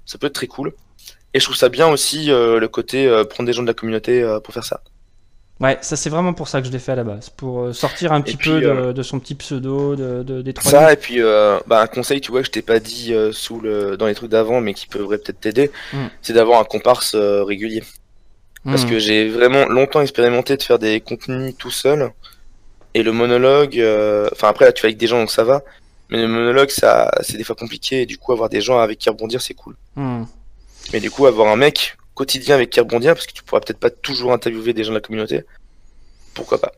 Ça 0.05 0.17
peut 0.17 0.28
être 0.28 0.34
très 0.34 0.47
cool. 0.47 0.74
Et 1.34 1.39
je 1.39 1.45
trouve 1.45 1.55
ça 1.55 1.69
bien 1.69 1.88
aussi 1.88 2.30
euh, 2.30 2.59
le 2.59 2.67
côté 2.67 3.07
prendre 3.30 3.47
des 3.47 3.53
gens 3.53 3.63
de 3.63 3.67
la 3.67 3.74
communauté 3.74 4.24
pour 4.43 4.53
faire 4.53 4.65
ça. 4.65 4.82
Ouais, 5.59 5.77
ça 5.81 5.95
c'est 5.95 6.09
vraiment 6.09 6.33
pour 6.33 6.47
ça 6.47 6.61
que 6.61 6.67
je 6.67 6.71
l'ai 6.71 6.79
fait 6.79 6.93
à 6.93 6.95
la 6.95 7.03
base, 7.03 7.29
pour 7.29 7.61
euh, 7.61 7.73
sortir 7.73 8.11
un 8.11 8.21
petit 8.21 8.37
peu 8.37 8.61
euh, 8.63 8.91
de, 8.91 9.03
son 9.03 9.19
petit 9.19 9.35
pseudo, 9.35 9.95
de, 9.95 10.23
de 10.23 10.41
des 10.41 10.53
trois. 10.53 10.69
Ça 10.69 10.93
et 10.93 10.97
puis 10.97 11.21
euh, 11.21 11.59
bah, 11.67 11.81
un 11.81 11.87
conseil, 11.87 12.21
tu 12.21 12.31
vois, 12.31 12.41
que 12.41 12.47
je 12.47 12.51
t'ai 12.51 12.63
pas 12.63 12.79
dit 12.79 13.13
sous 13.31 13.59
le 13.59 13.95
dans 13.95 14.07
les 14.07 14.15
trucs 14.15 14.31
d'avant, 14.31 14.61
mais 14.61 14.73
qui 14.73 14.87
pourrait 14.87 15.19
peut-être 15.19 15.39
t'aider, 15.39 15.71
hmm. 15.93 16.07
c'est 16.21 16.33
d'avoir 16.33 16.59
un 16.59 16.63
comparse 16.63 17.15
régulier. 17.15 17.83
Parce 18.65 18.85
hmm. 18.85 18.89
que 18.89 18.99
j'ai 18.99 19.29
vraiment 19.29 19.65
longtemps 19.67 20.01
expérimenté 20.01 20.57
de 20.57 20.63
faire 20.63 20.79
des 20.79 21.01
contenus 21.01 21.55
tout 21.57 21.71
seul, 21.71 22.11
et 22.95 23.03
le 23.03 23.11
monologue, 23.11 23.75
enfin 24.31 24.49
après 24.49 24.65
là 24.65 24.71
tu 24.71 24.81
fais 24.81 24.87
avec 24.87 24.97
des 24.97 25.07
gens 25.07 25.19
donc 25.19 25.31
ça 25.31 25.43
va, 25.43 25.61
mais 26.09 26.21
le 26.21 26.27
monologue 26.27 26.71
ça 26.71 27.11
c'est 27.21 27.37
des 27.37 27.43
fois 27.43 27.55
compliqué, 27.55 28.01
et 28.01 28.05
du 28.05 28.17
coup 28.17 28.33
avoir 28.33 28.49
des 28.49 28.61
gens 28.61 28.79
avec 28.79 28.97
qui 28.97 29.09
rebondir 29.09 29.41
c'est 29.41 29.53
cool. 29.53 29.75
Hmm. 29.95 30.23
Mais 30.91 30.99
du 30.99 31.11
coup 31.11 31.27
avoir 31.27 31.47
un 31.49 31.57
mec 31.57 31.95
quotidien 32.16 32.55
avec 32.55 32.70
qui 32.70 32.80
rebondir, 32.80 33.14
parce 33.14 33.28
que 33.28 33.34
tu 33.34 33.43
pourras 33.43 33.61
peut-être 33.61 33.80
pas 33.80 33.89
toujours 33.89 34.34
interviewer 34.34 34.74
des 34.74 34.84
gens 34.84 34.91
de 34.91 34.97
la 34.97 35.01
communauté. 35.01 35.43
Pourquoi 36.34 36.59
pas? 36.59 36.74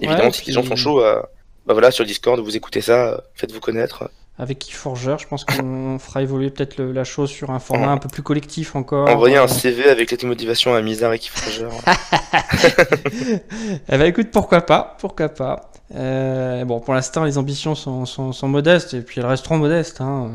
Évidemment, 0.00 0.32
si 0.32 0.46
les 0.46 0.52
gens 0.52 0.64
sont 0.64 0.76
chauds, 0.76 1.04
euh, 1.04 1.20
bah 1.66 1.72
voilà, 1.72 1.90
sur 1.90 2.04
Discord, 2.04 2.40
vous 2.40 2.56
écoutez 2.56 2.80
ça, 2.80 3.24
faites-vous 3.34 3.60
connaître. 3.60 4.10
Avec 4.36 4.58
Keyforger, 4.58 5.16
je 5.20 5.28
pense 5.28 5.44
qu'on 5.44 5.98
fera 6.00 6.22
évoluer 6.22 6.50
peut-être 6.50 6.82
la 6.82 7.04
chose 7.04 7.30
sur 7.30 7.50
un 7.50 7.60
format 7.60 7.90
un 7.90 7.98
peu 7.98 8.08
plus 8.08 8.22
collectif 8.22 8.74
encore. 8.74 9.08
Envoyer 9.08 9.36
un. 9.36 9.46
CV 9.46 9.88
avec 9.88 10.10
les 10.10 10.28
motivations 10.28 10.74
à 10.74 10.82
Misère 10.82 11.12
et 11.12 11.20
Keyforger. 11.20 11.68
eh 13.88 13.96
ben 13.98 14.02
écoute, 14.02 14.30
pourquoi 14.32 14.62
pas, 14.62 14.96
pourquoi 14.98 15.28
pas. 15.28 15.70
Euh, 15.94 16.64
bon, 16.64 16.80
pour 16.80 16.94
l'instant, 16.94 17.24
les 17.24 17.38
ambitions 17.38 17.74
sont, 17.74 18.06
sont, 18.06 18.48
modestes 18.48 18.94
et 18.94 19.02
puis 19.02 19.20
elles 19.20 19.26
resteront 19.26 19.58
modestes. 19.58 20.00
Hein. 20.00 20.32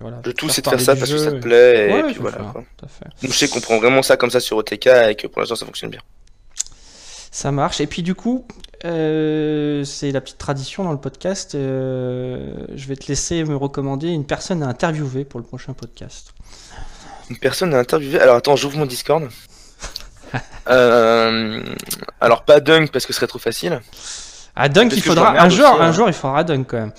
Voilà, 0.00 0.20
le 0.24 0.32
tout, 0.32 0.48
c'est 0.48 0.64
de 0.64 0.70
faire 0.70 0.80
ça 0.80 0.96
parce 0.96 1.10
que 1.10 1.18
ça 1.18 1.32
te 1.32 1.36
plaît. 1.36 1.98
et 1.98 2.02
puis 2.04 2.16
voilà. 2.20 2.38
Quoi. 2.52 2.64
je 3.22 3.28
sais 3.28 3.48
qu'on 3.48 3.60
prend 3.60 3.78
vraiment 3.78 4.02
ça 4.02 4.16
comme 4.16 4.30
ça 4.30 4.40
sur 4.40 4.56
OTK 4.56 4.86
et 4.86 5.14
que 5.16 5.26
pour 5.26 5.40
l'instant, 5.40 5.56
ça 5.56 5.66
fonctionne 5.66 5.90
bien. 5.90 6.00
Ça 7.32 7.50
marche. 7.50 7.80
Et 7.80 7.86
puis, 7.86 8.02
du 8.02 8.14
coup, 8.14 8.46
euh, 8.84 9.84
c'est 9.84 10.12
la 10.12 10.20
petite 10.20 10.36
tradition 10.36 10.84
dans 10.84 10.92
le 10.92 10.98
podcast. 10.98 11.54
Euh, 11.54 12.66
je 12.76 12.86
vais 12.86 12.94
te 12.94 13.08
laisser 13.08 13.42
me 13.42 13.56
recommander 13.56 14.08
une 14.08 14.26
personne 14.26 14.62
à 14.62 14.66
interviewer 14.66 15.24
pour 15.24 15.40
le 15.40 15.46
prochain 15.46 15.72
podcast. 15.72 16.34
Une 17.30 17.38
personne 17.38 17.72
à 17.72 17.78
interviewer? 17.78 18.20
Alors, 18.20 18.36
attends, 18.36 18.54
j'ouvre 18.54 18.78
mon 18.78 18.86
Discord. 18.86 19.28
Euh, 20.68 21.60
alors 22.20 22.44
pas 22.44 22.60
Dunk 22.60 22.92
parce 22.92 23.04
que 23.04 23.12
ce 23.12 23.16
serait 23.16 23.26
trop 23.26 23.40
facile. 23.40 23.80
Ah 24.54 24.68
Dunk, 24.68 24.92
il 24.94 25.02
faudra 25.02 25.32
un 25.42 25.48
jour, 25.48 25.66
un 25.66 25.88
hein. 25.88 25.92
jour 25.92 26.06
il 26.06 26.14
faudra 26.14 26.44
Dunk 26.44 26.66
quand 26.68 26.78
même. 26.78 26.92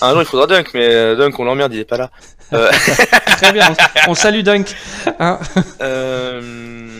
Un 0.00 0.10
jour 0.10 0.22
il 0.22 0.26
faudra 0.26 0.48
Dunk, 0.48 0.70
mais 0.74 1.16
Dunk 1.16 1.38
on 1.38 1.44
l'emmerde, 1.44 1.72
il 1.72 1.78
est 1.78 1.84
pas 1.84 1.96
là. 1.96 2.10
Très 3.36 3.52
bien, 3.52 3.72
on, 4.08 4.14
salue 4.14 4.42
Dunk. 4.42 4.74
Hein. 5.20 5.38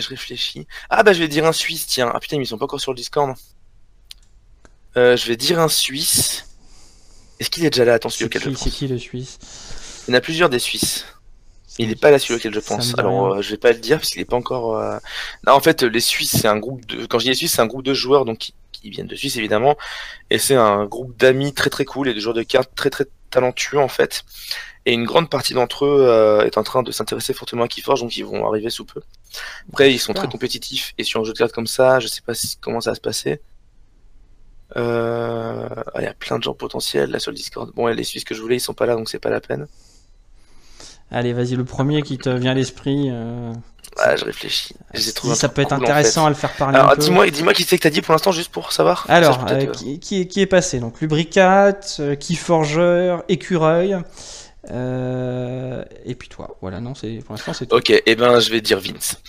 Je 0.00 0.08
réfléchis. 0.08 0.66
Ah 0.90 1.02
bah 1.02 1.12
je 1.12 1.20
vais 1.20 1.28
dire 1.28 1.44
un 1.46 1.52
Suisse, 1.52 1.86
tiens. 1.86 2.10
Ah 2.14 2.20
putain, 2.20 2.36
ils 2.36 2.46
sont 2.46 2.58
pas 2.58 2.64
encore 2.64 2.80
sur 2.80 2.92
le 2.92 2.96
Discord. 2.96 3.34
je 4.96 5.26
vais 5.26 5.36
dire 5.36 5.60
un 5.60 5.68
Suisse. 5.68 6.44
Est-ce 7.40 7.50
qu'il 7.50 7.64
est 7.64 7.70
déjà 7.70 7.84
là? 7.84 7.94
Attention, 7.94 8.28
C'est 8.32 8.70
qui 8.70 8.88
le 8.88 8.98
Suisse? 8.98 9.38
Il 10.06 10.12
y 10.12 10.14
en 10.14 10.18
a 10.18 10.20
plusieurs 10.20 10.48
des 10.48 10.58
Suisses. 10.58 11.06
Il 11.78 11.88
n'est 11.88 11.94
pas 11.94 12.10
là 12.10 12.18
celui 12.18 12.34
auquel 12.34 12.52
je 12.52 12.60
pense. 12.60 12.98
Alors 12.98 13.34
euh, 13.34 13.42
je 13.42 13.50
vais 13.50 13.56
pas 13.56 13.70
le 13.70 13.78
dire 13.78 13.98
parce 13.98 14.10
qu'il 14.10 14.20
n'est 14.20 14.24
pas 14.24 14.36
encore. 14.36 14.76
Euh, 14.76 14.98
non, 15.46 15.52
en 15.52 15.60
fait, 15.60 15.82
les 15.84 16.00
Suisses, 16.00 16.36
c'est 16.36 16.48
un 16.48 16.58
groupe 16.58 16.84
de. 16.86 17.06
Quand 17.06 17.18
je 17.20 17.24
dis 17.24 17.30
les 17.30 17.36
Suisses, 17.36 17.52
c'est 17.52 17.62
un 17.62 17.66
groupe 17.66 17.84
de 17.84 17.94
joueurs 17.94 18.24
donc 18.24 18.38
qui, 18.38 18.54
viennent 18.90 19.06
de 19.06 19.16
Suisse 19.16 19.36
évidemment, 19.36 19.76
et 20.30 20.38
c'est 20.38 20.54
un 20.54 20.86
groupe 20.86 21.16
d'amis 21.16 21.52
très 21.52 21.68
très 21.68 21.84
cool 21.84 22.08
et 22.08 22.14
de 22.14 22.20
joueurs 22.20 22.34
de 22.34 22.44
cartes 22.44 22.70
très 22.74 22.90
très 22.90 23.06
talentueux 23.30 23.78
en 23.78 23.88
fait. 23.88 24.24
Et 24.86 24.92
une 24.92 25.04
grande 25.04 25.28
partie 25.28 25.52
d'entre 25.52 25.84
eux 25.84 26.06
euh, 26.08 26.46
est 26.46 26.58
en 26.58 26.62
train 26.62 26.82
de 26.82 26.90
s'intéresser 26.90 27.34
fortement 27.34 27.64
à 27.64 27.68
Keyforge, 27.68 28.00
donc 28.00 28.16
ils 28.16 28.24
vont 28.24 28.46
arriver 28.48 28.70
sous 28.70 28.84
peu. 28.84 29.02
Après, 29.68 29.92
ils 29.92 29.98
sont 29.98 30.12
très 30.12 30.28
compétitifs 30.28 30.94
et 30.98 31.04
sur 31.04 31.20
un 31.20 31.24
jeu 31.24 31.32
de 31.32 31.38
cartes 31.38 31.52
comme 31.52 31.66
ça, 31.66 32.00
je 32.00 32.08
sais 32.08 32.22
pas 32.22 32.32
comment 32.60 32.80
ça 32.80 32.90
va 32.90 32.94
se 32.94 33.00
passer. 33.00 33.40
Il 34.76 34.80
y 34.80 36.06
a 36.06 36.14
plein 36.18 36.38
de 36.38 36.44
gens 36.44 36.54
potentiels 36.54 37.10
là 37.10 37.18
sur 37.18 37.30
le 37.30 37.36
Discord. 37.36 37.70
Bon, 37.74 37.86
les 37.86 38.04
Suisses 38.04 38.24
que 38.24 38.34
je 38.34 38.40
voulais, 38.40 38.56
ils 38.56 38.60
sont 38.60 38.74
pas 38.74 38.86
là, 38.86 38.94
donc 38.94 39.08
c'est 39.08 39.18
pas 39.18 39.30
la 39.30 39.40
peine. 39.40 39.66
Allez, 41.10 41.32
vas-y, 41.32 41.56
le 41.56 41.64
premier 41.64 42.02
qui 42.02 42.18
te 42.18 42.28
vient 42.28 42.50
à 42.50 42.54
l'esprit. 42.54 43.08
Euh... 43.10 43.52
Ouais, 43.98 44.16
je 44.16 44.24
réfléchis. 44.24 44.74
ça 44.94 45.48
peut 45.48 45.62
être 45.62 45.72
intéressant 45.72 46.26
à 46.26 46.28
le 46.28 46.34
faire 46.34 46.52
parler. 46.52 46.78
Alors, 46.78 46.96
dis-moi, 46.96 47.30
dis-moi 47.30 47.54
qui 47.54 47.64
c'est 47.64 47.78
que 47.78 47.82
t'as 47.82 47.90
dit 47.90 48.02
pour 48.02 48.12
l'instant, 48.12 48.30
juste 48.30 48.52
pour 48.52 48.72
savoir. 48.72 49.06
Alors, 49.08 49.46
euh, 49.50 49.66
qui, 49.66 49.98
qui, 49.98 50.40
est, 50.40 50.46
passé 50.46 50.78
Donc, 50.78 51.00
Lubricat, 51.00 51.80
euh, 51.98 52.14
Keyforger, 52.14 53.18
Écureuil. 53.28 53.96
Euh, 54.70 55.84
et 56.04 56.14
puis 56.14 56.28
toi, 56.28 56.56
voilà, 56.60 56.80
non, 56.80 56.94
c'est 56.94 57.18
pour 57.24 57.34
l'instant 57.34 57.52
c'est 57.52 57.66
tout. 57.66 57.76
Ok, 57.76 57.90
et 57.90 58.02
eh 58.06 58.16
ben 58.16 58.40
je 58.40 58.50
vais 58.50 58.60
dire 58.60 58.80
Vince. 58.80 59.20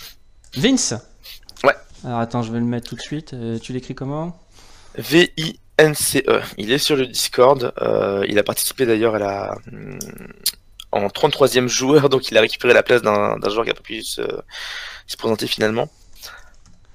Vince 0.54 0.94
Ouais. 1.64 1.74
Alors 2.04 2.18
attends, 2.18 2.42
je 2.42 2.52
vais 2.52 2.58
le 2.58 2.64
mettre 2.64 2.88
tout 2.88 2.96
de 2.96 3.00
suite. 3.00 3.34
tu 3.62 3.72
l'écris 3.72 3.94
comment? 3.94 4.38
V-I-N-C-E. 4.96 6.40
Il 6.58 6.72
est 6.72 6.78
sur 6.78 6.96
le 6.96 7.06
Discord. 7.06 7.72
il 8.28 8.38
a 8.38 8.42
participé 8.42 8.86
d'ailleurs 8.86 9.14
à 9.14 9.18
la, 9.18 9.54
hum, 9.72 9.98
en 10.92 11.06
33e 11.06 11.68
joueur, 11.68 12.08
donc 12.08 12.30
il 12.30 12.38
a 12.38 12.40
récupéré 12.40 12.74
la 12.74 12.82
place 12.82 13.02
d'un 13.02 13.36
joueur 13.48 13.64
qui 13.64 13.70
a 13.70 13.74
pas 13.74 13.82
pu 13.82 14.02
se, 14.02 14.22
présenter 15.18 15.46
finalement. 15.46 15.88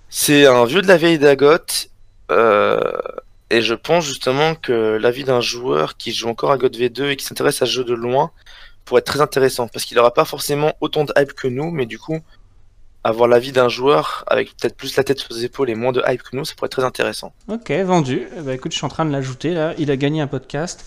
C'est 0.10 0.46
un 0.46 0.66
vieux 0.66 0.82
de 0.82 0.88
la 0.88 0.98
vieille 0.98 1.20
d'Agot, 1.20 1.88
euh, 2.32 2.80
et 3.50 3.62
je 3.62 3.74
pense 3.74 4.06
justement 4.06 4.56
que 4.56 4.98
l'avis 5.00 5.24
d'un 5.24 5.42
joueur 5.42 5.98
qui 5.98 6.12
joue 6.14 6.30
encore 6.30 6.52
à 6.52 6.58
God 6.58 6.76
V2 6.76 7.10
et 7.10 7.16
qui 7.16 7.26
s'intéresse 7.26 7.62
à 7.62 7.66
ce 7.66 7.72
jeu 7.72 7.84
de 7.84 7.94
loin 7.94 8.32
pourrait 8.86 9.00
être 9.00 9.08
très 9.08 9.22
intéressant, 9.22 9.68
parce 9.68 9.86
qu'il 9.86 9.98
n'aura 9.98 10.14
pas 10.14 10.26
forcément 10.26 10.74
autant 10.82 11.06
de 11.06 11.14
hype 11.18 11.34
que 11.34 11.48
nous, 11.48 11.72
mais 11.72 11.86
du 11.86 11.98
coup, 11.98 12.20
avoir 13.04 13.28
l'avis 13.28 13.52
d'un 13.52 13.70
joueur 13.70 14.24
avec 14.28 14.56
peut-être 14.58 14.76
plus 14.76 14.96
la 14.96 15.04
tête 15.04 15.28
les 15.30 15.46
épaules 15.46 15.70
et 15.70 15.76
moins 15.76 15.92
de 15.92 16.04
hype 16.08 16.24
que 16.24 16.36
nous, 16.36 16.46
ça 16.46 16.56
pourrait 16.56 16.68
être 16.68 16.78
très 16.78 16.84
intéressant. 16.84 17.34
Ok, 17.48 17.72
vendu. 17.72 18.28
Bah 18.42 18.54
écoute, 18.54 18.72
je 18.72 18.78
suis 18.78 18.86
en 18.86 18.90
train 18.90 19.06
de 19.06 19.12
l'ajouter 19.12 19.54
là. 19.54 19.74
Il 19.78 19.92
a 19.92 19.98
gagné 19.98 20.22
un 20.22 20.28
podcast. 20.28 20.84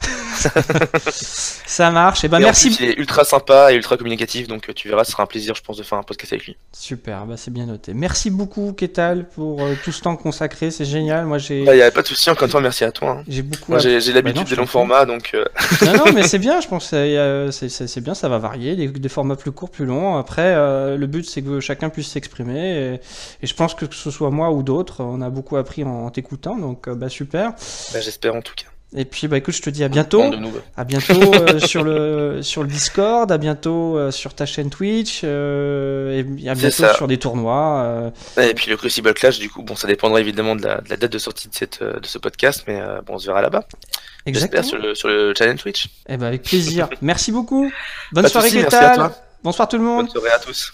ça 1.10 1.90
marche. 1.90 2.24
Et 2.24 2.28
ben 2.28 2.38
merci. 2.38 2.76
il 2.80 2.88
est 2.88 2.98
ultra 2.98 3.24
sympa 3.24 3.72
et 3.72 3.76
ultra 3.76 3.96
communicatif, 3.96 4.48
donc 4.48 4.68
euh, 4.68 4.72
tu 4.72 4.88
verras, 4.88 5.04
ce 5.04 5.12
sera 5.12 5.22
un 5.24 5.26
plaisir, 5.26 5.54
je 5.54 5.62
pense, 5.62 5.76
de 5.76 5.82
faire 5.82 5.98
un 5.98 6.02
podcast 6.02 6.32
avec 6.32 6.46
lui. 6.46 6.56
Super, 6.72 7.26
bah 7.26 7.36
c'est 7.36 7.52
bien 7.52 7.66
noté. 7.66 7.94
Merci 7.94 8.30
beaucoup, 8.30 8.72
Ketal, 8.72 9.28
pour 9.28 9.62
euh, 9.62 9.74
tout 9.84 9.92
ce 9.92 10.00
temps 10.02 10.16
consacré, 10.16 10.70
c'est 10.70 10.84
génial. 10.84 11.26
Moi, 11.26 11.38
j'ai. 11.38 11.64
Bah, 11.64 11.74
y 11.74 11.82
a 11.82 11.90
pas 11.90 12.02
de 12.02 12.06
souci, 12.06 12.30
encore 12.30 12.44
une 12.44 12.50
fois, 12.50 12.60
merci 12.60 12.84
à 12.84 12.92
toi. 12.92 13.18
Hein. 13.18 13.24
J'ai 13.28 13.42
beaucoup. 13.42 13.78
j'ai 13.78 14.12
l'habitude 14.12 14.44
bah 14.44 14.50
des 14.50 14.56
longs 14.56 14.66
formats, 14.66 15.04
donc. 15.04 15.32
Euh, 15.34 15.44
non, 15.86 15.92
non, 15.92 16.12
mais 16.12 16.22
c'est 16.28 16.38
bien, 16.38 16.60
je 16.60 16.68
pense, 16.68 16.88
c'est 16.88 18.00
bien, 18.00 18.14
ça 18.14 18.28
va 18.28 18.38
varier, 18.38 18.76
des, 18.76 19.08
formats 19.08 19.36
plus 19.36 19.52
courts, 19.52 19.70
plus 19.70 19.86
longs. 19.86 20.16
Après, 20.16 20.54
le 20.54 21.06
but, 21.06 21.28
c'est 21.28 21.42
que 21.42 21.60
chacun 21.60 21.88
puisse 21.88 22.08
s'exprimer, 22.08 22.98
et, 23.42 23.46
je 23.46 23.54
pense 23.54 23.74
que 23.74 23.86
que 23.86 23.94
ce 23.94 24.10
soit 24.10 24.30
moi 24.30 24.50
ou 24.50 24.62
d'autres, 24.62 25.02
on 25.02 25.20
a 25.20 25.30
beaucoup 25.30 25.56
appris 25.56 25.82
en, 25.84 26.10
t'écoutant, 26.10 26.56
donc 26.56 26.88
bah 26.88 27.08
super. 27.08 27.52
Bah, 27.92 28.00
j'espère 28.00 28.34
en 28.34 28.42
tout 28.42 28.54
cas. 28.54 28.66
Et 28.96 29.04
puis 29.04 29.28
bah 29.28 29.36
écoute, 29.36 29.54
je 29.54 29.60
te 29.60 29.68
dis 29.68 29.84
à 29.84 29.88
bientôt. 29.88 30.24
À 30.76 30.84
bientôt 30.84 31.34
euh, 31.34 31.58
sur 31.66 31.84
le 31.84 32.40
sur 32.42 32.62
le 32.62 32.68
Discord, 32.68 33.30
à 33.30 33.36
bientôt 33.36 33.98
euh, 33.98 34.10
sur 34.10 34.32
ta 34.32 34.46
chaîne 34.46 34.70
Twitch 34.70 35.20
euh, 35.24 36.22
et 36.40 36.48
à 36.48 36.54
bientôt 36.54 36.86
sur 36.94 37.06
des 37.06 37.18
tournois. 37.18 38.12
Et 38.38 38.54
puis 38.54 38.70
le 38.70 38.78
Crucible 38.78 39.12
Clash, 39.12 39.38
du 39.38 39.50
coup, 39.50 39.62
bon, 39.62 39.76
ça 39.76 39.88
dépendra 39.88 40.20
évidemment 40.20 40.56
de 40.56 40.62
la, 40.62 40.80
date 40.80 41.12
de 41.12 41.18
sortie 41.18 41.48
de 41.48 41.54
cette 41.54 41.82
de 41.82 42.06
ce 42.06 42.16
podcast, 42.16 42.64
mais 42.66 42.80
bon, 43.04 43.14
on 43.14 43.18
se 43.18 43.26
verra 43.26 43.42
là-bas. 43.42 43.66
Exactement. 44.24 44.62
Sur 44.62 44.78
le 44.78 44.94
sur 44.94 45.08
le 45.08 45.34
channel 45.36 45.58
Twitch. 45.58 45.88
Eh 46.08 46.16
ben 46.16 46.26
avec 46.26 46.42
plaisir. 46.42 46.88
merci 47.02 47.30
beaucoup. 47.30 47.70
Bonne 48.12 48.28
soirée, 48.28 48.50
Ketal. 48.50 49.10
Bonsoir 49.44 49.68
tout 49.68 49.76
le 49.76 49.84
monde. 49.84 50.06
Bonne 50.06 50.12
soirée 50.12 50.30
à 50.30 50.38
tous. 50.38 50.72